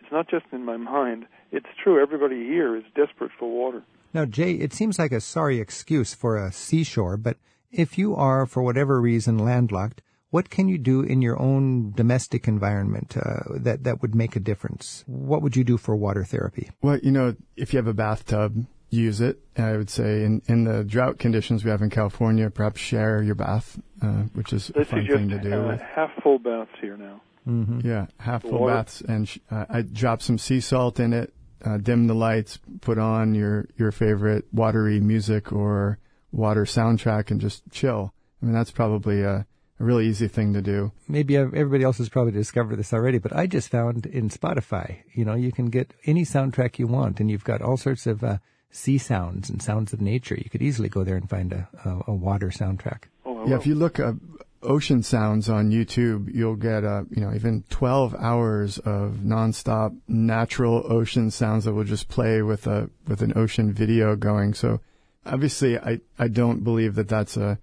it's 0.00 0.12
not 0.12 0.28
just 0.28 0.46
in 0.52 0.64
my 0.64 0.76
mind. 0.76 1.26
It's 1.56 1.66
true. 1.82 2.02
Everybody 2.02 2.44
here 2.44 2.76
is 2.76 2.84
desperate 2.94 3.30
for 3.38 3.48
water. 3.50 3.82
Now, 4.12 4.24
Jay, 4.24 4.52
it 4.52 4.72
seems 4.72 4.98
like 4.98 5.12
a 5.12 5.20
sorry 5.20 5.58
excuse 5.60 6.14
for 6.14 6.36
a 6.36 6.52
seashore, 6.52 7.16
but 7.16 7.36
if 7.70 7.96
you 7.98 8.14
are, 8.14 8.44
for 8.46 8.62
whatever 8.62 9.00
reason, 9.00 9.38
landlocked, 9.38 10.02
what 10.30 10.50
can 10.50 10.66
you 10.68 10.78
do 10.78 11.00
in 11.02 11.22
your 11.22 11.40
own 11.40 11.92
domestic 11.92 12.48
environment 12.48 13.16
uh, 13.16 13.40
that 13.66 13.84
that 13.84 14.02
would 14.02 14.14
make 14.14 14.34
a 14.36 14.40
difference? 14.40 15.04
What 15.06 15.42
would 15.42 15.54
you 15.56 15.64
do 15.64 15.76
for 15.76 15.94
water 15.94 16.24
therapy? 16.24 16.70
Well, 16.82 16.98
you 17.02 17.12
know, 17.12 17.36
if 17.56 17.72
you 17.72 17.76
have 17.78 17.86
a 17.86 17.94
bathtub, 17.94 18.66
use 18.90 19.20
it. 19.20 19.38
I 19.56 19.76
would 19.76 19.90
say 19.90 20.24
in, 20.24 20.42
in 20.46 20.64
the 20.64 20.82
drought 20.84 21.18
conditions 21.20 21.64
we 21.64 21.70
have 21.70 21.82
in 21.82 21.90
California, 21.90 22.50
perhaps 22.50 22.80
share 22.80 23.22
your 23.22 23.34
bath, 23.36 23.78
uh, 24.02 24.24
which 24.34 24.52
is 24.52 24.68
They 24.74 24.82
a 24.82 24.84
fun 24.84 25.00
suggest 25.00 25.18
thing 25.18 25.28
to 25.30 25.38
do. 25.38 25.54
uh, 25.54 25.78
half 25.78 26.10
full 26.22 26.38
baths 26.40 26.70
here 26.80 26.96
now. 26.96 27.20
Mm-hmm. 27.48 27.80
Yeah, 27.86 28.06
half 28.18 28.42
full 28.42 28.58
Water. 28.60 28.74
baths, 28.74 29.00
and 29.02 29.28
sh- 29.28 29.38
uh, 29.50 29.66
I 29.68 29.82
drop 29.82 30.22
some 30.22 30.38
sea 30.38 30.60
salt 30.60 30.98
in 30.98 31.12
it. 31.12 31.32
Uh, 31.64 31.78
dim 31.78 32.06
the 32.06 32.14
lights, 32.14 32.58
put 32.82 32.98
on 32.98 33.34
your 33.34 33.66
your 33.78 33.90
favorite 33.90 34.44
watery 34.52 35.00
music 35.00 35.50
or 35.52 35.98
water 36.30 36.64
soundtrack, 36.64 37.30
and 37.30 37.40
just 37.40 37.62
chill. 37.70 38.12
I 38.42 38.46
mean, 38.46 38.54
that's 38.54 38.70
probably 38.70 39.22
a, 39.22 39.46
a 39.80 39.84
really 39.84 40.06
easy 40.06 40.28
thing 40.28 40.52
to 40.52 40.60
do. 40.60 40.92
Maybe 41.08 41.36
everybody 41.36 41.82
else 41.84 41.98
has 41.98 42.10
probably 42.10 42.32
discovered 42.32 42.76
this 42.76 42.92
already, 42.92 43.18
but 43.18 43.34
I 43.34 43.46
just 43.46 43.70
found 43.70 44.04
in 44.04 44.28
Spotify, 44.28 44.98
you 45.14 45.24
know, 45.24 45.34
you 45.34 45.52
can 45.52 45.70
get 45.70 45.94
any 46.04 46.24
soundtrack 46.24 46.78
you 46.78 46.86
want, 46.86 47.18
and 47.20 47.30
you've 47.30 47.44
got 47.44 47.62
all 47.62 47.78
sorts 47.78 48.06
of 48.06 48.22
uh, 48.22 48.38
sea 48.70 48.98
sounds 48.98 49.48
and 49.48 49.62
sounds 49.62 49.92
of 49.94 50.00
nature. 50.02 50.34
You 50.34 50.50
could 50.50 50.62
easily 50.62 50.90
go 50.90 51.02
there 51.04 51.16
and 51.16 51.30
find 51.30 51.52
a, 51.52 51.68
a, 51.84 52.10
a 52.10 52.14
water 52.14 52.48
soundtrack. 52.48 53.04
Oh, 53.24 53.48
Yeah, 53.48 53.56
if 53.56 53.66
you 53.66 53.74
look 53.74 53.98
up 53.98 54.16
ocean 54.64 55.02
sounds 55.02 55.48
on 55.48 55.70
YouTube, 55.70 56.34
you'll 56.34 56.56
get 56.56 56.84
uh, 56.84 57.04
you 57.10 57.22
know 57.22 57.32
even 57.34 57.64
12 57.70 58.14
hours 58.18 58.78
of 58.78 59.18
nonstop 59.24 59.96
natural 60.08 60.84
ocean 60.90 61.30
sounds 61.30 61.64
that 61.64 61.74
will 61.74 61.84
just 61.84 62.08
play 62.08 62.42
with 62.42 62.66
a 62.66 62.90
with 63.06 63.22
an 63.22 63.32
ocean 63.36 63.72
video 63.72 64.16
going. 64.16 64.54
So 64.54 64.80
obviously, 65.24 65.78
I 65.78 66.00
I 66.18 66.28
don't 66.28 66.64
believe 66.64 66.94
that 66.96 67.08
that's 67.08 67.36
a 67.36 67.58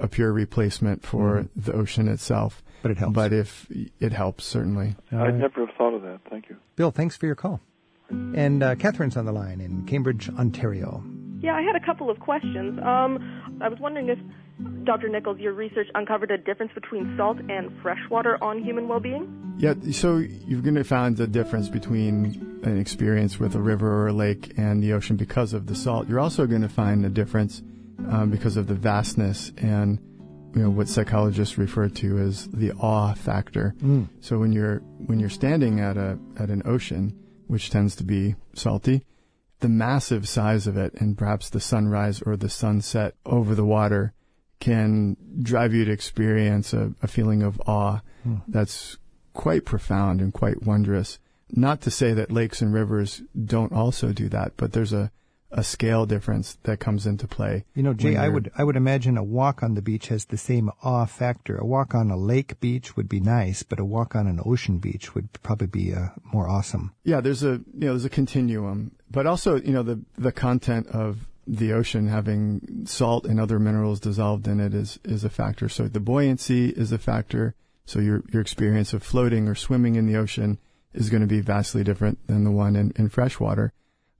a 0.00 0.08
pure 0.08 0.32
replacement 0.32 1.04
for 1.04 1.48
the 1.54 1.72
ocean 1.72 2.08
itself. 2.08 2.62
But 2.82 2.90
it 2.90 2.98
helps. 2.98 3.14
But 3.14 3.32
if 3.32 3.66
it 4.00 4.12
helps, 4.12 4.44
certainly. 4.44 4.96
I'd 5.12 5.38
never 5.38 5.66
have 5.66 5.74
thought 5.76 5.94
of 5.94 6.02
that. 6.02 6.20
Thank 6.28 6.48
you. 6.48 6.56
Bill, 6.76 6.90
thanks 6.90 7.16
for 7.16 7.26
your 7.26 7.34
call. 7.34 7.60
And 8.10 8.62
uh, 8.62 8.74
Catherine's 8.74 9.16
on 9.16 9.24
the 9.24 9.32
line 9.32 9.60
in 9.60 9.86
Cambridge, 9.86 10.28
Ontario. 10.28 11.02
Yeah, 11.40 11.54
I 11.54 11.62
had 11.62 11.76
a 11.76 11.84
couple 11.84 12.10
of 12.10 12.20
questions. 12.20 12.78
Um, 12.80 13.58
I 13.60 13.68
was 13.68 13.78
wondering 13.80 14.08
if, 14.08 14.18
Dr. 14.84 15.08
Nichols, 15.08 15.38
your 15.38 15.52
research 15.52 15.88
uncovered 15.94 16.30
a 16.30 16.38
difference 16.38 16.72
between 16.74 17.16
salt 17.16 17.38
and 17.48 17.70
freshwater 17.82 18.42
on 18.42 18.62
human 18.62 18.86
well-being? 18.86 19.54
Yeah, 19.58 19.74
so 19.92 20.18
you're 20.18 20.62
going 20.62 20.74
to 20.76 20.84
find 20.84 21.18
a 21.18 21.26
difference 21.26 21.68
between 21.68 22.60
an 22.64 22.78
experience 22.78 23.38
with 23.38 23.54
a 23.54 23.60
river 23.60 23.90
or 23.90 24.08
a 24.08 24.12
lake 24.12 24.54
and 24.56 24.82
the 24.82 24.92
ocean 24.92 25.16
because 25.16 25.52
of 25.52 25.66
the 25.66 25.74
salt. 25.74 26.08
You're 26.08 26.20
also 26.20 26.46
going 26.46 26.62
to 26.62 26.68
find 26.68 27.04
a 27.04 27.08
difference 27.08 27.62
um, 28.10 28.30
because 28.30 28.56
of 28.56 28.66
the 28.66 28.74
vastness 28.74 29.52
and 29.56 29.98
you 30.54 30.62
know 30.62 30.70
what 30.70 30.88
psychologists 30.88 31.58
refer 31.58 31.88
to 31.88 32.18
as 32.18 32.46
the 32.48 32.72
awe 32.72 33.14
factor. 33.14 33.74
So 34.20 34.38
when 34.38 34.52
you're 34.52 34.78
when 35.06 35.18
you're 35.18 35.28
standing 35.28 35.80
at 35.80 35.96
a 35.96 36.16
at 36.38 36.48
an 36.48 36.62
ocean, 36.64 37.18
which 37.48 37.70
tends 37.70 37.96
to 37.96 38.04
be 38.04 38.36
salty, 38.54 39.04
the 39.60 39.68
massive 39.68 40.28
size 40.28 40.68
of 40.68 40.76
it 40.76 40.94
and 40.94 41.18
perhaps 41.18 41.50
the 41.50 41.58
sunrise 41.58 42.22
or 42.22 42.36
the 42.36 42.48
sunset 42.48 43.14
over 43.26 43.56
the 43.56 43.64
water 43.64 44.14
can 44.64 45.14
drive 45.42 45.74
you 45.74 45.84
to 45.84 45.92
experience 45.92 46.72
a, 46.72 46.90
a 47.02 47.06
feeling 47.06 47.42
of 47.42 47.60
awe 47.66 48.00
that's 48.48 48.96
quite 49.34 49.66
profound 49.66 50.22
and 50.22 50.32
quite 50.32 50.62
wondrous. 50.62 51.18
Not 51.50 51.82
to 51.82 51.90
say 51.90 52.14
that 52.14 52.32
lakes 52.32 52.62
and 52.62 52.72
rivers 52.72 53.22
don't 53.44 53.72
also 53.72 54.14
do 54.14 54.30
that, 54.30 54.52
but 54.56 54.72
there's 54.72 54.94
a, 54.94 55.10
a 55.50 55.62
scale 55.62 56.06
difference 56.06 56.56
that 56.62 56.80
comes 56.80 57.06
into 57.06 57.28
play. 57.28 57.66
You 57.74 57.82
know, 57.82 57.92
Jay, 57.92 58.16
I 58.16 58.30
would 58.30 58.50
I 58.56 58.64
would 58.64 58.76
imagine 58.76 59.18
a 59.18 59.22
walk 59.22 59.62
on 59.62 59.74
the 59.74 59.82
beach 59.82 60.08
has 60.08 60.24
the 60.24 60.38
same 60.38 60.70
awe 60.82 61.04
factor. 61.04 61.58
A 61.58 61.66
walk 61.66 61.94
on 61.94 62.10
a 62.10 62.16
lake 62.16 62.58
beach 62.60 62.96
would 62.96 63.08
be 63.08 63.20
nice, 63.20 63.62
but 63.62 63.78
a 63.78 63.84
walk 63.84 64.16
on 64.16 64.26
an 64.26 64.40
ocean 64.46 64.78
beach 64.78 65.14
would 65.14 65.30
probably 65.42 65.66
be 65.66 65.92
uh, 65.92 66.08
more 66.32 66.48
awesome. 66.48 66.94
Yeah, 67.04 67.20
there's 67.20 67.42
a 67.42 67.60
you 67.74 67.86
know 67.86 67.92
there's 67.92 68.06
a 68.06 68.10
continuum, 68.10 68.92
but 69.10 69.26
also 69.26 69.60
you 69.60 69.72
know 69.72 69.82
the 69.82 70.00
the 70.16 70.32
content 70.32 70.86
of 70.86 71.28
the 71.46 71.72
ocean 71.72 72.08
having 72.08 72.84
salt 72.86 73.26
and 73.26 73.38
other 73.38 73.58
minerals 73.58 74.00
dissolved 74.00 74.48
in 74.48 74.60
it 74.60 74.74
is 74.74 74.98
is 75.04 75.24
a 75.24 75.30
factor. 75.30 75.68
So 75.68 75.88
the 75.88 76.00
buoyancy 76.00 76.70
is 76.70 76.92
a 76.92 76.98
factor. 76.98 77.54
So 77.86 77.98
your 78.00 78.22
your 78.32 78.42
experience 78.42 78.92
of 78.92 79.02
floating 79.02 79.48
or 79.48 79.54
swimming 79.54 79.96
in 79.96 80.06
the 80.06 80.16
ocean 80.16 80.58
is 80.94 81.10
going 81.10 81.20
to 81.20 81.26
be 81.26 81.40
vastly 81.40 81.84
different 81.84 82.24
than 82.26 82.44
the 82.44 82.50
one 82.50 82.76
in, 82.76 82.92
in 82.96 83.08
freshwater. 83.08 83.72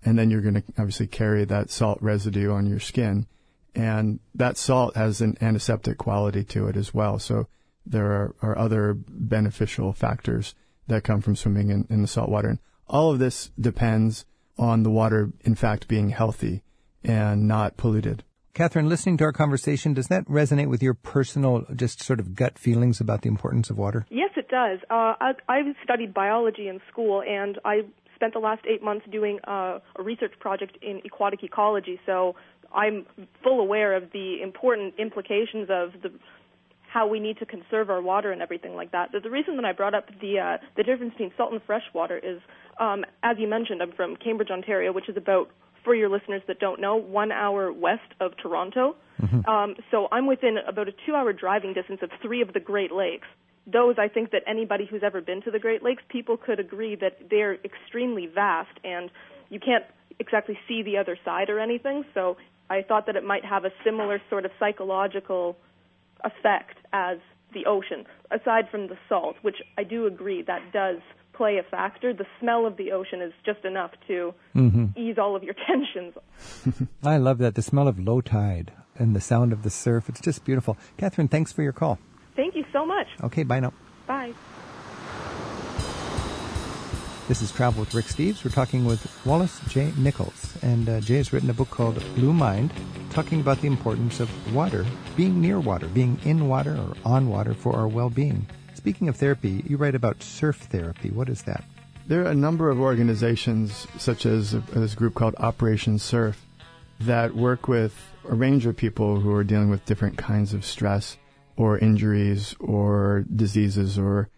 And 0.05 0.19
then 0.19 0.31
you're 0.31 0.43
going 0.43 0.55
to 0.55 0.65
obviously 0.77 1.07
carry 1.07 1.45
that 1.45 1.71
salt 1.71 1.99
residue 2.03 2.53
on 2.53 2.67
your 2.67 2.81
skin. 2.81 3.27
And 3.75 4.21
that 4.35 4.59
salt 4.59 4.97
has 4.97 5.21
an 5.21 5.39
antiseptic 5.41 5.99
quality 5.99 6.45
to 6.45 6.67
it 6.67 6.77
as 6.77 6.93
well. 6.93 7.19
So 7.19 7.47
there 7.87 8.13
are, 8.13 8.35
are 8.43 8.59
other 8.59 8.95
beneficial 8.95 9.93
factors 9.93 10.55
that 10.89 11.05
come 11.05 11.23
from 11.23 11.37
swimming 11.37 11.71
in, 11.71 11.87
in 11.89 12.03
the 12.03 12.09
salt 12.09 12.29
water. 12.29 12.49
And 12.49 12.59
all 12.89 13.13
of 13.13 13.19
this 13.19 13.51
depends 13.59 14.27
on 14.59 14.83
the 14.83 14.91
water, 14.91 15.31
in 15.41 15.55
fact, 15.55 15.89
being 15.89 16.11
healthy 16.11 16.63
and 17.05 17.47
not 17.47 17.77
polluted. 17.77 18.25
Catherine, 18.55 18.89
listening 18.89 19.17
to 19.17 19.25
our 19.25 19.33
conversation, 19.33 19.95
does 19.95 20.07
that 20.07 20.25
resonate 20.27 20.69
with 20.69 20.83
your 20.83 20.95
personal, 20.95 21.67
just 21.75 22.01
sort 22.03 22.21
of 22.21 22.37
gut 22.37 22.57
feelings 22.57 23.01
about 23.01 23.23
the 23.23 23.29
importance 23.29 23.69
of 23.69 23.77
water? 23.77 24.07
Yes, 24.11 24.31
it 24.37 24.49
does. 24.49 24.79
Uh, 24.89 25.15
I, 25.21 25.33
I 25.49 25.63
studied 25.83 26.15
biology 26.15 26.69
in 26.69 26.81
school, 26.89 27.21
and 27.21 27.59
I 27.65 27.83
spent 28.15 28.33
the 28.33 28.39
last 28.39 28.63
eight 28.73 28.81
months 28.83 29.07
doing 29.11 29.41
uh, 29.47 29.81
a 29.97 30.03
research 30.03 30.35
project 30.39 30.79
in 30.83 31.01
aquatic 31.05 31.43
ecology. 31.43 31.99
So 32.07 32.37
I'm 32.73 33.07
full 33.43 33.59
aware 33.61 33.97
of 33.97 34.13
the 34.13 34.41
important 34.41 34.95
implications 34.99 35.69
of 35.69 36.01
the 36.03 36.13
how 36.95 37.09
we 37.09 37.19
need 37.19 37.37
to 37.39 37.45
conserve 37.45 37.91
our 37.91 38.01
water 38.01 38.31
and 38.31 38.41
everything 38.41 38.77
like 38.77 38.93
that. 38.93 39.11
But 39.11 39.25
the 39.25 39.31
reason 39.31 39.57
that 39.57 39.65
I 39.65 39.73
brought 39.73 39.95
up 39.95 40.07
the 40.21 40.39
uh, 40.39 40.65
the 40.77 40.85
difference 40.85 41.13
between 41.15 41.33
salt 41.37 41.53
and 41.53 41.61
fresh 41.67 41.83
water 41.93 42.19
is, 42.19 42.41
um, 42.79 43.05
as 43.25 43.37
you 43.37 43.49
mentioned, 43.49 43.83
I'm 43.83 43.91
from 43.91 44.15
Cambridge, 44.15 44.51
Ontario, 44.51 44.93
which 44.93 45.09
is 45.09 45.17
about, 45.17 45.51
for 45.85 45.95
your 45.95 46.09
listeners 46.09 46.43
that 46.49 46.59
don't 46.59 46.81
know, 46.81 46.97
one 46.97 47.31
hour 47.31 47.73
west 47.73 48.11
of 48.21 48.33
Toronto. 48.43 48.97
Um, 49.47 49.77
so 49.91 50.09
I'm 50.11 50.27
within 50.27 50.57
about 50.67 50.89
a 50.89 50.93
two-hour 51.07 51.33
driving 51.33 51.73
distance 51.73 52.01
of 52.03 52.11
three 52.21 52.43
of 52.43 52.53
the 52.53 52.61
Great 52.61 52.93
Lakes. 52.93 53.29
Those, 53.67 53.97
I 53.99 54.09
think 54.09 54.31
that 54.33 54.43
anybody 54.47 54.87
who's 54.91 55.03
ever 55.03 55.21
been 55.21 55.41
to 55.43 55.51
the 55.51 55.59
Great 55.59 55.83
Lakes, 55.83 56.03
people 56.09 56.37
could 56.37 56.61
agree 56.61 56.97
that 56.97 57.31
they're 57.31 57.55
extremely 57.65 58.27
vast, 58.27 58.77
and 58.83 59.11
you 59.51 59.61
can't 59.61 59.85
exactly 60.19 60.59
see 60.67 60.83
the 60.83 60.97
other 60.99 61.19
side 61.25 61.49
or 61.49 61.59
anything. 61.59 62.05
So 62.13 62.37
I 62.69 62.83
thought 62.83 63.07
that 63.07 63.17
it 63.17 63.25
might 63.25 63.45
have 63.45 63.65
a 63.65 63.71
similar 63.85 64.21
sort 64.31 64.45
of 64.45 64.51
psychological 64.59 65.57
effect 66.25 66.77
as 66.93 67.19
the 67.53 67.67
ocean, 67.67 68.05
aside 68.31 68.69
from 68.71 68.89
the 68.89 68.97
salt, 69.09 69.37
which 69.43 69.57
I 69.79 69.85
do 69.85 70.07
agree 70.07 70.43
that 70.43 70.73
does 70.73 70.99
play 71.35 71.59
a 71.59 71.63
factor, 71.63 72.13
the 72.15 72.27
smell 72.41 72.67
of 72.67 72.77
the 72.77 72.93
ocean 72.93 73.21
is 73.21 73.33
just 73.45 73.65
enough 73.65 73.91
to 74.09 74.33
Mm-hmm. 74.55 74.87
ease 74.99 75.17
all 75.19 75.35
of 75.37 75.43
your 75.43 75.55
tensions. 75.67 76.15
I 77.05 77.17
love 77.17 77.39
that. 77.39 77.55
The 77.57 77.63
smell 77.63 77.89
of 77.89 77.99
low 77.99 78.21
tide 78.21 78.73
and 78.97 79.15
the 79.17 79.21
sound 79.21 79.53
of 79.53 79.63
the 79.65 79.71
surf. 79.71 80.09
It's 80.09 80.21
just 80.21 80.45
beautiful. 80.45 80.77
Catherine, 80.97 81.29
thanks 81.29 81.53
for 81.53 81.63
your 81.63 81.73
call. 81.73 81.99
Thank 82.37 82.55
you 82.55 82.65
so 82.73 82.87
much. 82.87 83.07
Okay, 83.25 83.43
bye 83.43 83.61
now. 83.61 83.73
Bye. 84.07 84.33
This 87.27 87.41
is 87.41 87.51
Travel 87.53 87.81
with 87.81 87.95
Rick 87.95 88.05
Steves. 88.05 88.45
We're 88.45 88.51
talking 88.51 88.85
with 88.85 89.11
Wallace 89.25 89.59
J. 89.69 89.93
Nichols, 89.97 90.59
and 90.63 90.87
uh, 90.89 91.01
Jay 91.01 91.17
has 91.17 91.33
written 91.33 91.49
a 91.49 91.55
book 91.55 91.71
called 91.71 91.95
Blue 92.15 92.35
Mind, 92.35 92.71
talking 93.11 93.41
about 93.41 93.63
the 93.63 93.67
importance 93.67 94.21
of 94.21 94.29
water, 94.55 94.85
being 95.17 95.41
near 95.41 95.59
water, 95.59 95.87
being 95.89 96.19
in 96.25 96.49
water 96.49 96.77
or 96.77 96.95
on 97.03 97.31
water 97.31 97.55
for 97.55 97.75
our 97.77 97.89
well-being. 97.89 98.47
Speaking 98.85 99.09
of 99.09 99.17
therapy, 99.17 99.65
you 99.67 99.79
write 99.79 99.95
about 99.95 100.23
surf 100.23 100.57
therapy. 100.57 101.09
What 101.11 101.31
is 101.31 101.41
that? 101.45 101.65
There 102.07 102.23
are 102.23 102.31
a 102.31 102.35
number 102.35 102.69
of 102.69 102.79
organizations, 102.79 103.87
such 103.97 104.27
as 104.27 104.53
this 104.53 104.95
group 104.95 105.15
called 105.15 105.35
Operation 105.39 105.99
Surf, 105.99 106.45
that 107.01 107.35
work 107.35 107.67
with 107.67 107.99
a 108.29 108.35
range 108.35 108.67
of 108.67 108.77
people 108.77 109.21
who 109.21 109.33
are 109.33 109.43
dealing 109.43 109.71
with 109.71 109.87
different 109.87 110.19
kinds 110.19 110.53
of 110.53 110.67
stress 110.67 111.17
or 111.57 111.79
injuries 111.79 112.55
or 112.61 113.25
diseases 113.35 113.99
or 113.99 114.29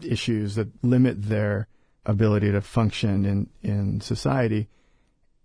issues 0.00 0.54
that 0.54 0.68
limit 0.84 1.24
their 1.24 1.66
ability 2.04 2.52
to 2.52 2.60
function 2.60 3.24
in, 3.24 3.48
in 3.64 4.00
society. 4.00 4.68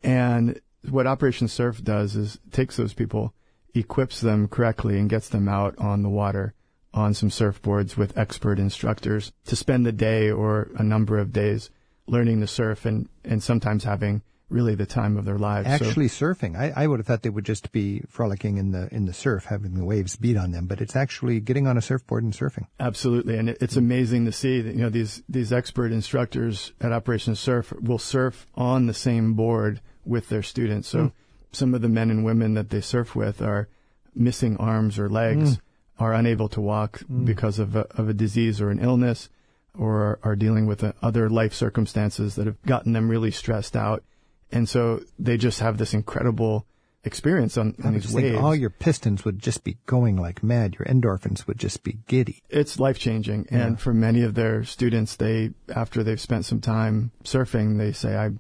And 0.04 0.62
what 0.88 1.08
Operation 1.08 1.48
Surf 1.48 1.84
does 1.84 2.16
is 2.16 2.38
takes 2.52 2.78
those 2.78 2.94
people, 2.94 3.34
equips 3.74 4.22
them 4.22 4.48
correctly, 4.48 5.00
and 5.00 5.10
gets 5.10 5.30
them 5.30 5.50
out 5.50 5.74
on 5.80 6.04
the 6.04 6.10
water 6.10 6.54
on 6.94 7.14
some 7.14 7.30
surfboards 7.30 7.96
with 7.96 8.18
expert 8.18 8.60
instructors 8.60 9.32
to 9.46 9.56
spend 9.56 9.86
the 9.86 9.92
day 9.92 10.30
or 10.30 10.70
a 10.76 10.84
number 10.84 11.18
of 11.18 11.32
days 11.32 11.70
learning 12.08 12.42
to 12.42 12.48
surf 12.48 12.86
and, 12.86 13.08
and 13.24 13.42
sometimes 13.42 13.84
having 13.84 14.22
really 14.52 14.76
the 14.76 14.86
time 14.86 15.18
of 15.18 15.26
their 15.26 15.38
lives. 15.38 15.68
So- 15.68 15.74
Actually 15.74 16.08
surfing. 16.08 16.58
I, 16.58 16.74
I 16.76 16.88
would 16.88 17.00
have 17.00 17.08
thought 17.08 17.22
they 17.24 17.30
would 17.30 17.46
just 17.46 17.72
be 17.72 18.02
frolicking 18.10 18.58
in 18.58 18.72
the 18.72 18.94
in 18.94 19.06
the 19.06 19.14
surf, 19.14 19.46
having 19.46 19.74
the 19.76 19.86
waves 19.86 20.16
beat 20.18 20.38
on 20.38 20.52
them, 20.52 20.68
but 20.68 20.82
it's 20.82 20.96
actually 20.96 21.40
getting 21.40 21.68
on 21.68 21.78
a 21.78 21.82
surfboard 21.82 22.24
and 22.24 22.34
surfing. 22.34 22.68
Absolutely, 22.80 23.38
and 23.38 23.50
it, 23.50 23.58
it's 23.62 23.78
amazing 23.78 24.26
to 24.26 24.32
see 24.32 24.62
that 24.62 24.76
you 24.76 24.82
know 24.82 24.90
these 24.90 25.24
these 25.30 25.54
expert 25.54 25.92
instructors 25.92 26.74
at 26.82 26.92
Operation 26.92 27.36
Surf 27.36 27.74
will 27.82 27.98
surf 27.98 28.46
on 28.54 28.88
the 28.88 28.94
same 28.94 29.34
board 29.34 29.82
with 30.06 30.30
their 30.30 30.44
students. 30.44 30.90
So 30.90 31.00
hmm. 31.00 31.08
some 31.52 31.74
of 31.74 31.82
the 31.82 31.90
men 31.90 32.12
and 32.12 32.26
women 32.26 32.54
that 32.56 32.70
they 32.70 32.82
surf 32.82 33.16
with 33.16 33.42
are 33.42 33.70
missing 34.14 34.58
arms 34.58 35.00
or 35.00 35.10
legs, 35.10 35.56
hmm. 35.56 35.62
Are 36.02 36.14
unable 36.14 36.50
to 36.50 36.62
walk 36.62 37.02
because 37.26 37.60
of 37.60 37.76
a, 37.76 37.86
of 37.98 38.10
a 38.10 38.14
disease 38.14 38.60
or 38.60 38.70
an 38.70 38.80
illness, 38.80 39.30
or 39.78 40.02
are, 40.02 40.20
are 40.24 40.36
dealing 40.36 40.66
with 40.66 40.84
uh, 40.84 40.94
other 41.02 41.30
life 41.30 41.54
circumstances 41.54 42.36
that 42.36 42.46
have 42.48 42.62
gotten 42.64 42.94
them 42.94 43.08
really 43.08 43.32
stressed 43.32 43.76
out, 43.76 44.04
and 44.52 44.68
so 44.68 45.02
they 45.20 45.38
just 45.38 45.60
have 45.60 45.78
this 45.78 45.94
incredible 45.94 46.66
experience 47.04 47.58
on, 47.58 47.76
on 47.84 47.94
these 47.94 48.14
waves. 48.14 48.38
all 48.38 48.56
your 48.56 48.70
pistons 48.70 49.26
would 49.26 49.40
just 49.40 49.64
be 49.64 49.78
going 49.86 50.18
like 50.18 50.44
mad. 50.44 50.76
Your 50.78 50.86
endorphins 50.86 51.48
would 51.48 51.58
just 51.58 51.84
be 51.84 51.98
giddy. 52.08 52.44
it's 52.50 52.80
life 52.80 53.00
changing. 53.00 53.48
And 53.50 53.80
for 53.80 53.94
many 53.94 54.22
of 54.22 54.36
their 54.36 54.64
students, 54.64 55.16
they, 55.16 55.52
after 55.74 56.04
they've 56.04 56.22
spent 56.22 56.46
some 56.46 56.62
time 56.62 57.12
surfing, 57.24 57.78
they 57.78 57.92
say, 57.92 58.16
I, 58.16 58.32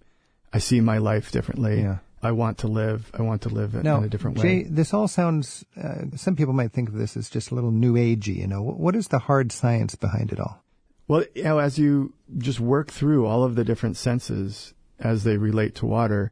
I 0.53 0.59
see 0.59 0.80
my 0.82 0.99
life 0.99 1.32
differently. 1.32 1.82
Yeah. 1.82 1.97
I 2.24 2.32
want 2.32 2.59
to 2.59 2.67
live. 2.67 3.09
I 3.13 3.22
want 3.22 3.41
to 3.43 3.49
live 3.49 3.74
in, 3.76 3.82
Now, 3.84 3.97
in 3.97 4.03
a 4.03 4.09
different 4.09 4.38
Jay, 4.38 4.59
way. 4.59 4.67
this 4.69 4.93
all 4.93 5.07
sounds. 5.07 5.65
Uh, 5.82 6.05
some 6.15 6.36
people 6.36 6.53
might 6.53 6.72
think 6.72 6.89
of 6.89 6.95
this 6.95 7.17
as 7.17 7.30
just 7.30 7.51
a 7.51 7.55
little 7.55 7.72
new 7.72 7.93
agey. 7.93 8.38
You 8.38 8.47
know, 8.47 8.61
what 8.61 8.95
is 8.95 9.07
the 9.07 9.19
hard 9.19 9.51
science 9.51 9.95
behind 9.95 10.32
it 10.32 10.39
all? 10.39 10.63
Well, 11.07 11.26
you 11.36 11.43
know, 11.43 11.57
as 11.59 11.78
you 11.78 12.13
just 12.38 12.59
work 12.59 12.91
through 12.91 13.26
all 13.26 13.43
of 13.43 13.55
the 13.55 13.65
different 13.65 13.97
senses 13.97 14.74
as 14.99 15.24
they 15.24 15.38
relate 15.38 15.76
to 15.76 15.86
water, 15.86 16.32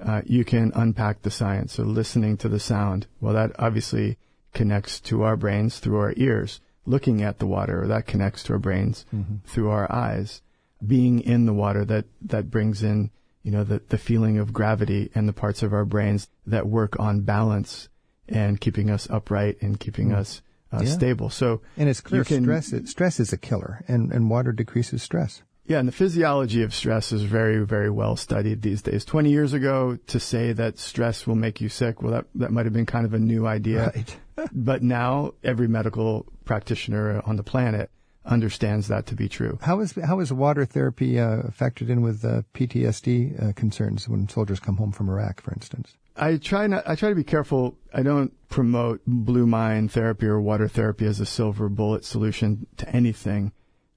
uh, 0.00 0.22
you 0.26 0.44
can 0.44 0.72
unpack 0.74 1.22
the 1.22 1.30
science. 1.30 1.74
So 1.74 1.82
listening 1.84 2.36
to 2.38 2.48
the 2.48 2.60
sound, 2.60 3.06
well, 3.20 3.34
that 3.34 3.52
obviously 3.58 4.18
connects 4.54 5.00
to 5.00 5.22
our 5.22 5.36
brains 5.36 5.78
through 5.78 5.98
our 5.98 6.14
ears. 6.16 6.60
Looking 6.84 7.22
at 7.22 7.38
the 7.38 7.46
water, 7.46 7.86
that 7.86 8.06
connects 8.06 8.42
to 8.44 8.54
our 8.54 8.58
brains 8.58 9.04
through 9.46 9.68
our 9.70 9.90
eyes. 9.92 10.40
Being 10.86 11.20
in 11.20 11.44
the 11.44 11.52
water, 11.52 11.84
that, 11.84 12.06
that 12.22 12.50
brings 12.50 12.82
in, 12.82 13.10
you 13.48 13.52
know, 13.56 13.64
the, 13.64 13.80
the 13.88 13.96
feeling 13.96 14.36
of 14.36 14.52
gravity 14.52 15.10
and 15.14 15.26
the 15.26 15.32
parts 15.32 15.62
of 15.62 15.72
our 15.72 15.86
brains 15.86 16.28
that 16.46 16.66
work 16.66 17.00
on 17.00 17.22
balance 17.22 17.88
and 18.28 18.60
keeping 18.60 18.90
us 18.90 19.08
upright 19.08 19.56
and 19.62 19.80
keeping 19.80 20.12
us 20.12 20.42
uh, 20.70 20.80
Yeah. 20.82 20.90
stable. 20.90 21.30
So, 21.30 21.62
And 21.78 21.88
it's 21.88 22.02
clear 22.02 22.24
can- 22.24 22.42
stress. 22.44 22.74
Is, 22.74 22.90
stress 22.90 23.18
is 23.18 23.32
a 23.32 23.38
killer, 23.38 23.82
and 23.88 24.12
and 24.12 24.28
water 24.28 24.52
decreases 24.52 25.02
stress. 25.02 25.40
Yeah, 25.64 25.78
and 25.78 25.88
the 25.88 25.92
physiology 25.92 26.62
of 26.62 26.74
stress 26.74 27.10
is 27.10 27.22
very, 27.22 27.64
very 27.64 27.88
well 27.88 28.16
studied 28.16 28.60
these 28.60 28.82
days. 28.82 29.06
20 29.06 29.30
years 29.30 29.54
ago, 29.54 29.96
to 30.08 30.20
say 30.20 30.52
that 30.52 30.78
stress 30.78 31.26
will 31.26 31.34
make 31.36 31.62
you 31.62 31.70
sick, 31.70 32.02
well, 32.02 32.12
that, 32.12 32.26
that 32.34 32.50
might 32.52 32.66
have 32.66 32.72
been 32.74 32.86
kind 32.86 33.06
of 33.06 33.14
a 33.14 33.18
new 33.18 33.46
idea. 33.46 33.92
Right. 33.96 34.16
but 34.52 34.82
now 34.82 35.32
every 35.42 35.68
medical 35.68 36.26
practitioner 36.44 37.22
on 37.24 37.36
the 37.36 37.42
planet 37.42 37.90
understands 38.28 38.88
that 38.88 39.06
to 39.06 39.14
be 39.14 39.28
true. 39.28 39.58
How 39.62 39.80
is 39.80 39.92
how 40.04 40.20
is 40.20 40.32
water 40.32 40.64
therapy 40.64 41.18
uh, 41.18 41.44
factored 41.58 41.88
in 41.88 42.02
with 42.02 42.24
uh, 42.24 42.42
PTSD 42.54 43.50
uh, 43.50 43.52
concerns 43.54 44.08
when 44.08 44.28
soldiers 44.28 44.60
come 44.60 44.76
home 44.76 44.92
from 44.92 45.08
Iraq, 45.08 45.40
for 45.40 45.52
instance? 45.52 45.96
I 46.16 46.36
try 46.36 46.66
not, 46.66 46.88
I 46.88 46.94
try 46.94 47.08
to 47.10 47.14
be 47.14 47.24
careful. 47.24 47.76
I 47.94 48.02
don't 48.02 48.32
promote 48.48 49.00
blue 49.06 49.46
mind 49.46 49.92
therapy 49.92 50.26
or 50.26 50.40
water 50.40 50.68
therapy 50.68 51.06
as 51.06 51.20
a 51.20 51.26
silver 51.26 51.68
bullet 51.68 52.04
solution 52.04 52.66
to 52.76 52.88
anything. 52.90 53.52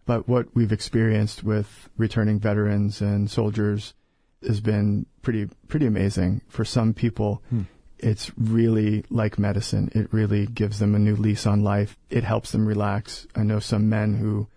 But 0.05 0.27
what 0.27 0.47
we've 0.53 0.71
experienced 0.71 1.43
with 1.43 1.89
returning 1.97 2.39
veterans 2.39 3.01
and 3.01 3.29
soldiers 3.29 3.93
has 4.45 4.59
been 4.61 5.05
pretty, 5.21 5.47
pretty 5.67 5.85
amazing. 5.85 6.41
For 6.47 6.65
some 6.65 6.93
people, 6.93 7.43
it's 8.01 8.31
really 8.37 9.05
like 9.09 9.37
medicine. 9.39 9.91
It 9.93 10.11
really 10.11 10.45
gives 10.45 10.79
them 10.79 10.95
a 10.95 10.99
new 10.99 11.15
lease 11.15 11.45
on 11.45 11.63
life. 11.63 11.97
It 12.09 12.23
helps 12.23 12.51
them 12.51 12.67
relax. 12.67 13.27
I 13.35 13.43
know 13.43 13.59
some 13.59 13.89
men 13.89 14.15
who 14.15 14.47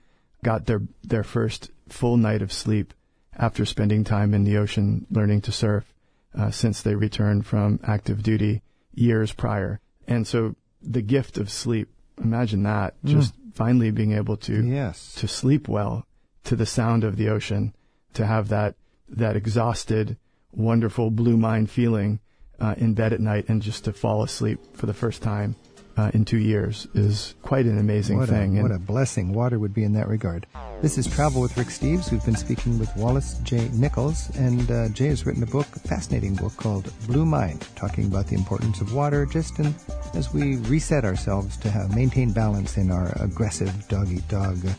got 0.42 0.66
their, 0.66 0.82
their 1.02 1.24
first 1.24 1.70
full 1.88 2.16
night 2.16 2.42
of 2.42 2.52
sleep 2.52 2.94
after 3.36 3.64
spending 3.64 4.04
time 4.04 4.34
in 4.34 4.44
the 4.44 4.56
ocean 4.56 5.06
learning 5.10 5.42
to 5.42 5.52
surf 5.52 5.92
uh, 6.34 6.50
since 6.50 6.82
they 6.82 6.94
returned 6.94 7.46
from 7.46 7.80
active 7.84 8.22
duty 8.22 8.62
years 8.94 9.32
prior. 9.32 9.80
And 10.06 10.26
so 10.26 10.54
the 10.82 11.02
gift 11.02 11.38
of 11.38 11.50
sleep, 11.50 11.88
imagine 12.22 12.62
that, 12.64 12.94
just 13.04 13.34
finally 13.54 13.90
being 13.90 14.12
able 14.12 14.36
to 14.38 14.64
Yes. 14.64 15.14
to 15.16 15.28
sleep 15.28 15.68
well 15.68 16.06
to 16.44 16.56
the 16.56 16.66
sound 16.66 17.04
of 17.04 17.16
the 17.16 17.28
ocean, 17.28 17.74
to 18.14 18.26
have 18.26 18.48
that 18.48 18.74
that 19.08 19.36
exhausted, 19.36 20.16
wonderful 20.52 21.10
blue 21.10 21.36
mind 21.36 21.70
feeling 21.70 22.20
uh, 22.60 22.74
in 22.78 22.94
bed 22.94 23.12
at 23.12 23.20
night, 23.20 23.46
and 23.48 23.62
just 23.62 23.84
to 23.84 23.92
fall 23.92 24.22
asleep 24.22 24.60
for 24.74 24.86
the 24.86 24.94
first 24.94 25.22
time 25.22 25.56
uh, 25.96 26.10
in 26.12 26.24
two 26.24 26.38
years 26.38 26.88
is 26.94 27.34
quite 27.42 27.66
an 27.66 27.78
amazing 27.78 28.18
What 28.18 28.28
thing. 28.28 28.56
a, 28.56 28.60
And 28.60 28.62
what 28.68 28.72
a 28.72 28.78
blessing 28.80 29.32
water 29.32 29.58
would 29.58 29.72
be 29.72 29.84
in 29.84 29.92
that 29.92 30.08
regard. 30.08 30.46
This 30.82 30.98
is 30.98 31.06
Travel 31.06 31.40
with 31.40 31.56
Rick 31.56 31.68
Steves. 31.68 32.10
We've 32.10 32.24
been 32.24 32.36
speaking 32.36 32.78
with 32.78 32.94
Wallace 32.96 33.38
J. 33.44 33.68
Nichols, 33.72 34.30
and 34.36 34.70
uh, 34.70 34.88
Jay 34.88 35.06
has 35.06 35.24
written 35.24 35.42
a 35.42 35.46
book, 35.46 35.66
a 35.76 35.78
fascinating 35.80 36.34
book 36.34 36.56
called 36.56 36.92
Blue 37.06 37.24
Mind, 37.24 37.66
talking 37.76 38.06
about 38.06 38.26
the 38.26 38.34
importance 38.34 38.80
of 38.80 38.92
water 38.92 39.24
just 39.24 39.58
in, 39.60 39.74
as 40.14 40.32
we 40.34 40.56
reset 40.56 41.04
ourselves 41.04 41.56
to 41.58 41.70
have, 41.70 41.94
maintain 41.94 42.32
balance 42.32 42.76
in 42.76 42.90
our 42.90 43.12
aggressive 43.22 43.72
dog-eat-dog 43.88 44.66
uh, 44.66 44.72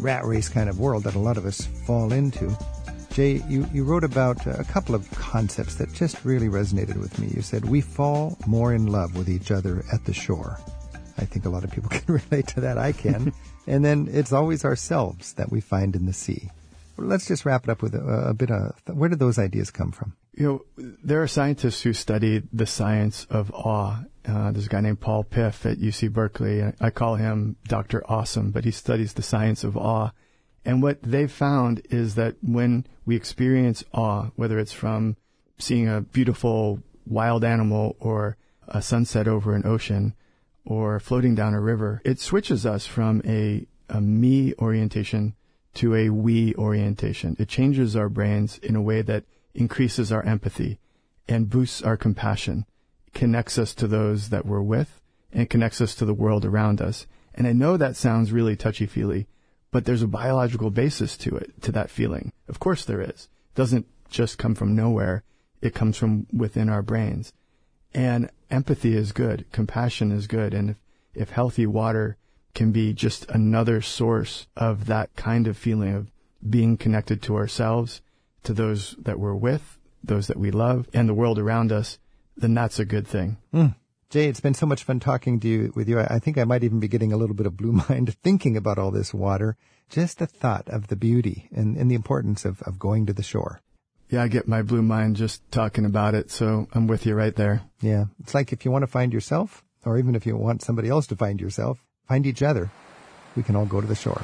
rat 0.00 0.24
race 0.24 0.48
kind 0.48 0.68
of 0.68 0.80
world 0.80 1.04
that 1.04 1.14
a 1.14 1.18
lot 1.18 1.36
of 1.36 1.46
us 1.46 1.68
fall 1.86 2.12
into. 2.12 2.54
Jay, 3.14 3.40
you, 3.48 3.64
you 3.72 3.84
wrote 3.84 4.02
about 4.02 4.44
a 4.46 4.64
couple 4.64 4.94
of 4.94 5.08
concepts 5.12 5.76
that 5.76 5.92
just 5.92 6.24
really 6.24 6.48
resonated 6.48 6.96
with 6.96 7.16
me. 7.20 7.28
You 7.28 7.42
said, 7.42 7.64
we 7.64 7.80
fall 7.80 8.36
more 8.46 8.74
in 8.74 8.88
love 8.88 9.16
with 9.16 9.28
each 9.28 9.52
other 9.52 9.84
at 9.92 10.04
the 10.04 10.12
shore. 10.12 10.58
I 11.16 11.24
think 11.24 11.44
a 11.46 11.48
lot 11.48 11.62
of 11.62 11.70
people 11.70 11.88
can 11.90 12.12
relate 12.12 12.48
to 12.48 12.60
that. 12.62 12.76
I 12.76 12.90
can. 12.90 13.32
and 13.68 13.84
then 13.84 14.08
it's 14.10 14.32
always 14.32 14.64
ourselves 14.64 15.32
that 15.34 15.52
we 15.52 15.60
find 15.60 15.94
in 15.94 16.06
the 16.06 16.12
sea. 16.12 16.50
Let's 16.96 17.28
just 17.28 17.44
wrap 17.44 17.64
it 17.64 17.70
up 17.70 17.82
with 17.82 17.94
a, 17.94 18.30
a 18.30 18.34
bit 18.34 18.50
of 18.50 18.74
where 18.86 19.08
did 19.08 19.20
those 19.20 19.38
ideas 19.38 19.70
come 19.70 19.92
from? 19.92 20.14
you 20.36 20.46
know, 20.46 20.64
there 20.76 21.22
are 21.22 21.28
scientists 21.28 21.82
who 21.82 21.92
study 21.92 22.42
the 22.52 22.66
science 22.66 23.26
of 23.30 23.52
awe. 23.52 24.00
Uh, 24.26 24.50
there's 24.50 24.66
a 24.66 24.68
guy 24.68 24.80
named 24.80 25.00
Paul 25.00 25.22
Piff 25.22 25.64
at 25.66 25.78
UC 25.78 26.12
Berkeley. 26.12 26.62
I, 26.62 26.74
I 26.80 26.90
call 26.90 27.16
him 27.16 27.56
Dr. 27.68 28.02
Awesome, 28.10 28.50
but 28.50 28.64
he 28.64 28.70
studies 28.70 29.12
the 29.12 29.22
science 29.22 29.64
of 29.64 29.76
awe. 29.76 30.10
And 30.64 30.82
what 30.82 31.02
they've 31.02 31.30
found 31.30 31.82
is 31.90 32.14
that 32.14 32.36
when 32.42 32.86
we 33.04 33.16
experience 33.16 33.84
awe, 33.92 34.30
whether 34.36 34.58
it's 34.58 34.72
from 34.72 35.16
seeing 35.58 35.88
a 35.88 36.00
beautiful 36.00 36.80
wild 37.06 37.44
animal 37.44 37.96
or 38.00 38.36
a 38.66 38.80
sunset 38.80 39.28
over 39.28 39.54
an 39.54 39.66
ocean 39.66 40.14
or 40.64 40.98
floating 40.98 41.34
down 41.34 41.54
a 41.54 41.60
river, 41.60 42.00
it 42.04 42.18
switches 42.18 42.64
us 42.64 42.86
from 42.86 43.20
a, 43.26 43.66
a 43.88 44.00
me 44.00 44.54
orientation 44.58 45.34
to 45.74 45.94
a 45.94 46.08
we 46.08 46.54
orientation. 46.54 47.36
It 47.38 47.48
changes 47.48 47.94
our 47.94 48.08
brains 48.08 48.58
in 48.58 48.74
a 48.74 48.82
way 48.82 49.02
that 49.02 49.24
increases 49.54 50.10
our 50.10 50.22
empathy 50.22 50.78
and 51.28 51.50
boosts 51.50 51.82
our 51.82 51.96
compassion, 51.96 52.64
connects 53.12 53.58
us 53.58 53.74
to 53.74 53.86
those 53.86 54.30
that 54.30 54.46
we're 54.46 54.62
with, 54.62 55.00
and 55.32 55.50
connects 55.50 55.80
us 55.80 55.94
to 55.96 56.04
the 56.04 56.14
world 56.14 56.44
around 56.44 56.80
us. 56.80 57.06
And 57.34 57.46
I 57.46 57.52
know 57.52 57.76
that 57.76 57.96
sounds 57.96 58.32
really 58.32 58.56
touchy 58.56 58.86
feely, 58.86 59.26
but 59.74 59.86
there's 59.86 60.02
a 60.02 60.06
biological 60.06 60.70
basis 60.70 61.16
to 61.16 61.34
it, 61.34 61.60
to 61.60 61.72
that 61.72 61.90
feeling. 61.90 62.32
Of 62.46 62.60
course 62.60 62.84
there 62.84 63.00
is. 63.00 63.28
It 63.50 63.56
doesn't 63.56 63.86
just 64.08 64.38
come 64.38 64.54
from 64.54 64.76
nowhere. 64.76 65.24
It 65.60 65.74
comes 65.74 65.96
from 65.96 66.28
within 66.32 66.68
our 66.68 66.80
brains. 66.80 67.32
And 67.92 68.30
empathy 68.52 68.96
is 68.96 69.10
good. 69.10 69.46
Compassion 69.50 70.12
is 70.12 70.28
good. 70.28 70.54
And 70.54 70.70
if, 70.70 70.76
if 71.12 71.30
healthy 71.30 71.66
water 71.66 72.16
can 72.54 72.70
be 72.70 72.92
just 72.92 73.28
another 73.30 73.82
source 73.82 74.46
of 74.56 74.86
that 74.86 75.16
kind 75.16 75.48
of 75.48 75.56
feeling 75.56 75.92
of 75.92 76.12
being 76.48 76.76
connected 76.76 77.20
to 77.22 77.34
ourselves, 77.34 78.00
to 78.44 78.52
those 78.52 78.94
that 79.00 79.18
we're 79.18 79.34
with, 79.34 79.80
those 80.04 80.28
that 80.28 80.38
we 80.38 80.52
love, 80.52 80.88
and 80.94 81.08
the 81.08 81.14
world 81.14 81.40
around 81.40 81.72
us, 81.72 81.98
then 82.36 82.54
that's 82.54 82.78
a 82.78 82.84
good 82.84 83.08
thing. 83.08 83.38
Mm. 83.52 83.74
Jay, 84.14 84.28
it's 84.28 84.38
been 84.38 84.54
so 84.54 84.64
much 84.64 84.84
fun 84.84 85.00
talking 85.00 85.40
to 85.40 85.48
you 85.48 85.72
with 85.74 85.88
you. 85.88 85.98
I 85.98 86.20
think 86.20 86.38
I 86.38 86.44
might 86.44 86.62
even 86.62 86.78
be 86.78 86.86
getting 86.86 87.12
a 87.12 87.16
little 87.16 87.34
bit 87.34 87.46
of 87.46 87.56
blue 87.56 87.72
mind 87.88 88.16
thinking 88.22 88.56
about 88.56 88.78
all 88.78 88.92
this 88.92 89.12
water. 89.12 89.56
Just 89.90 90.20
the 90.20 90.28
thought 90.28 90.68
of 90.68 90.86
the 90.86 90.94
beauty 90.94 91.48
and, 91.52 91.76
and 91.76 91.90
the 91.90 91.96
importance 91.96 92.44
of, 92.44 92.62
of 92.62 92.78
going 92.78 93.06
to 93.06 93.12
the 93.12 93.24
shore. 93.24 93.60
Yeah, 94.08 94.22
I 94.22 94.28
get 94.28 94.46
my 94.46 94.62
blue 94.62 94.82
mind 94.82 95.16
just 95.16 95.42
talking 95.50 95.84
about 95.84 96.14
it, 96.14 96.30
so 96.30 96.68
I'm 96.72 96.86
with 96.86 97.06
you 97.06 97.16
right 97.16 97.34
there. 97.34 97.62
Yeah. 97.80 98.04
It's 98.20 98.34
like 98.34 98.52
if 98.52 98.64
you 98.64 98.70
want 98.70 98.84
to 98.84 98.86
find 98.86 99.12
yourself, 99.12 99.64
or 99.84 99.98
even 99.98 100.14
if 100.14 100.26
you 100.26 100.36
want 100.36 100.62
somebody 100.62 100.88
else 100.88 101.08
to 101.08 101.16
find 101.16 101.40
yourself, 101.40 101.84
find 102.06 102.24
each 102.24 102.40
other. 102.40 102.70
We 103.34 103.42
can 103.42 103.56
all 103.56 103.66
go 103.66 103.80
to 103.80 103.86
the 103.88 103.96
shore. 103.96 104.22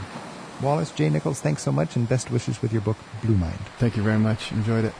Wallace 0.62 0.92
J. 0.92 1.10
Nichols, 1.10 1.40
thanks 1.40 1.64
so 1.64 1.72
much 1.72 1.96
and 1.96 2.08
best 2.08 2.30
wishes 2.30 2.62
with 2.62 2.72
your 2.72 2.82
book, 2.82 2.96
Blue 3.24 3.34
Mind. 3.34 3.58
Thank 3.80 3.96
you 3.96 4.04
very 4.04 4.20
much. 4.20 4.52
Enjoyed 4.52 4.84
it. 4.84 4.94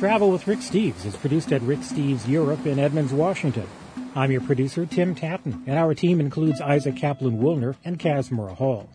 Travel 0.00 0.30
with 0.30 0.46
Rick 0.46 0.60
Steves 0.60 1.04
is 1.04 1.14
produced 1.14 1.52
at 1.52 1.60
Rick 1.60 1.80
Steves 1.80 2.26
Europe 2.26 2.64
in 2.64 2.78
Edmonds, 2.78 3.12
Washington. 3.12 3.68
I'm 4.14 4.32
your 4.32 4.40
producer, 4.40 4.86
Tim 4.86 5.14
Tattan, 5.14 5.62
and 5.66 5.78
our 5.78 5.94
team 5.94 6.20
includes 6.20 6.58
Isaac 6.62 6.96
Kaplan 6.96 7.38
Woolner 7.38 7.76
and 7.84 7.98
Casmara 7.98 8.56
Hall. 8.56 8.88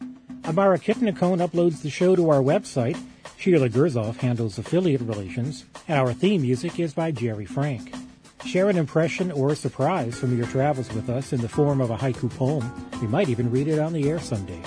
Amara 0.45 0.79
Kitnacone 0.79 1.47
uploads 1.47 1.83
the 1.83 1.91
show 1.91 2.15
to 2.15 2.31
our 2.31 2.41
website. 2.41 2.99
Sheila 3.37 3.69
Gerzoff 3.69 4.17
handles 4.17 4.57
affiliate 4.57 5.01
relations, 5.01 5.65
and 5.87 5.99
our 5.99 6.11
theme 6.11 6.41
music 6.41 6.79
is 6.79 6.95
by 6.95 7.11
Jerry 7.11 7.45
Frank. 7.45 7.93
Share 8.43 8.71
an 8.71 8.77
impression 8.77 9.31
or 9.31 9.51
a 9.51 9.55
surprise 9.55 10.17
from 10.17 10.35
your 10.35 10.47
travels 10.47 10.91
with 10.91 11.07
us 11.11 11.33
in 11.33 11.41
the 11.41 11.47
form 11.47 11.81
of 11.81 11.91
a 11.91 11.97
haiku 11.97 12.35
poem. 12.35 12.89
We 12.99 13.05
might 13.05 13.29
even 13.29 13.51
read 13.51 13.67
it 13.67 13.77
on 13.77 13.93
the 13.93 14.09
air 14.09 14.19
someday. 14.19 14.59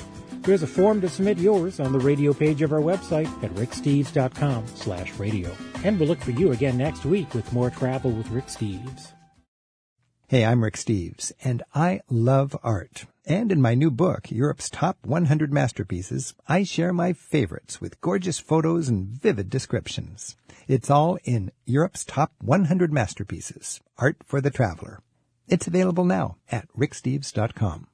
There's 0.49 0.63
a 0.63 0.67
form 0.67 1.03
to 1.03 1.11
submit 1.11 1.37
yours 1.37 1.79
on 1.79 1.93
the 1.93 1.99
radio 1.99 2.33
page 2.33 2.63
of 2.63 2.73
our 2.73 2.81
website 2.81 3.29
at 3.45 3.51
ricksteves.com 3.51 4.67
slash 4.77 5.13
radio. 5.19 5.55
And 5.85 6.01
we'll 6.01 6.09
look 6.09 6.23
for 6.23 6.31
you 6.31 6.53
again 6.53 6.79
next 6.79 7.05
week 7.05 7.35
with 7.35 7.53
more 7.53 7.69
travel 7.69 8.11
with 8.13 8.31
Rick 8.31 8.47
Steves. 8.47 9.13
Hey, 10.27 10.47
I'm 10.47 10.65
Rick 10.65 10.77
Steves, 10.77 11.33
and 11.45 11.63
I 11.75 12.01
love 12.09 12.57
art. 12.63 13.05
And 13.27 13.53
in 13.53 13.61
my 13.61 13.75
new 13.75 13.91
book, 13.91 14.31
Europe's 14.31 14.71
Top 14.71 14.97
100 15.05 15.53
Masterpieces, 15.53 16.33
I 16.49 16.63
share 16.63 16.95
my 16.95 17.13
favorites 17.13 17.83
with 17.83 18.01
gorgeous 18.01 18.39
photos 18.39 18.89
and 18.89 19.07
vivid 19.07 19.51
descriptions. 19.51 20.35
It's 20.67 20.89
all 20.89 21.19
in 21.25 21.53
Europe's 21.67 22.07
Top 22.07 22.33
100 22.41 22.91
Masterpieces, 22.91 23.83
Art 23.99 24.17
for 24.25 24.41
the 24.41 24.51
Traveler. 24.51 25.03
It's 25.47 25.67
available 25.67 26.07
now 26.07 26.37
at 26.51 26.73
ricksteves.com. 26.73 27.89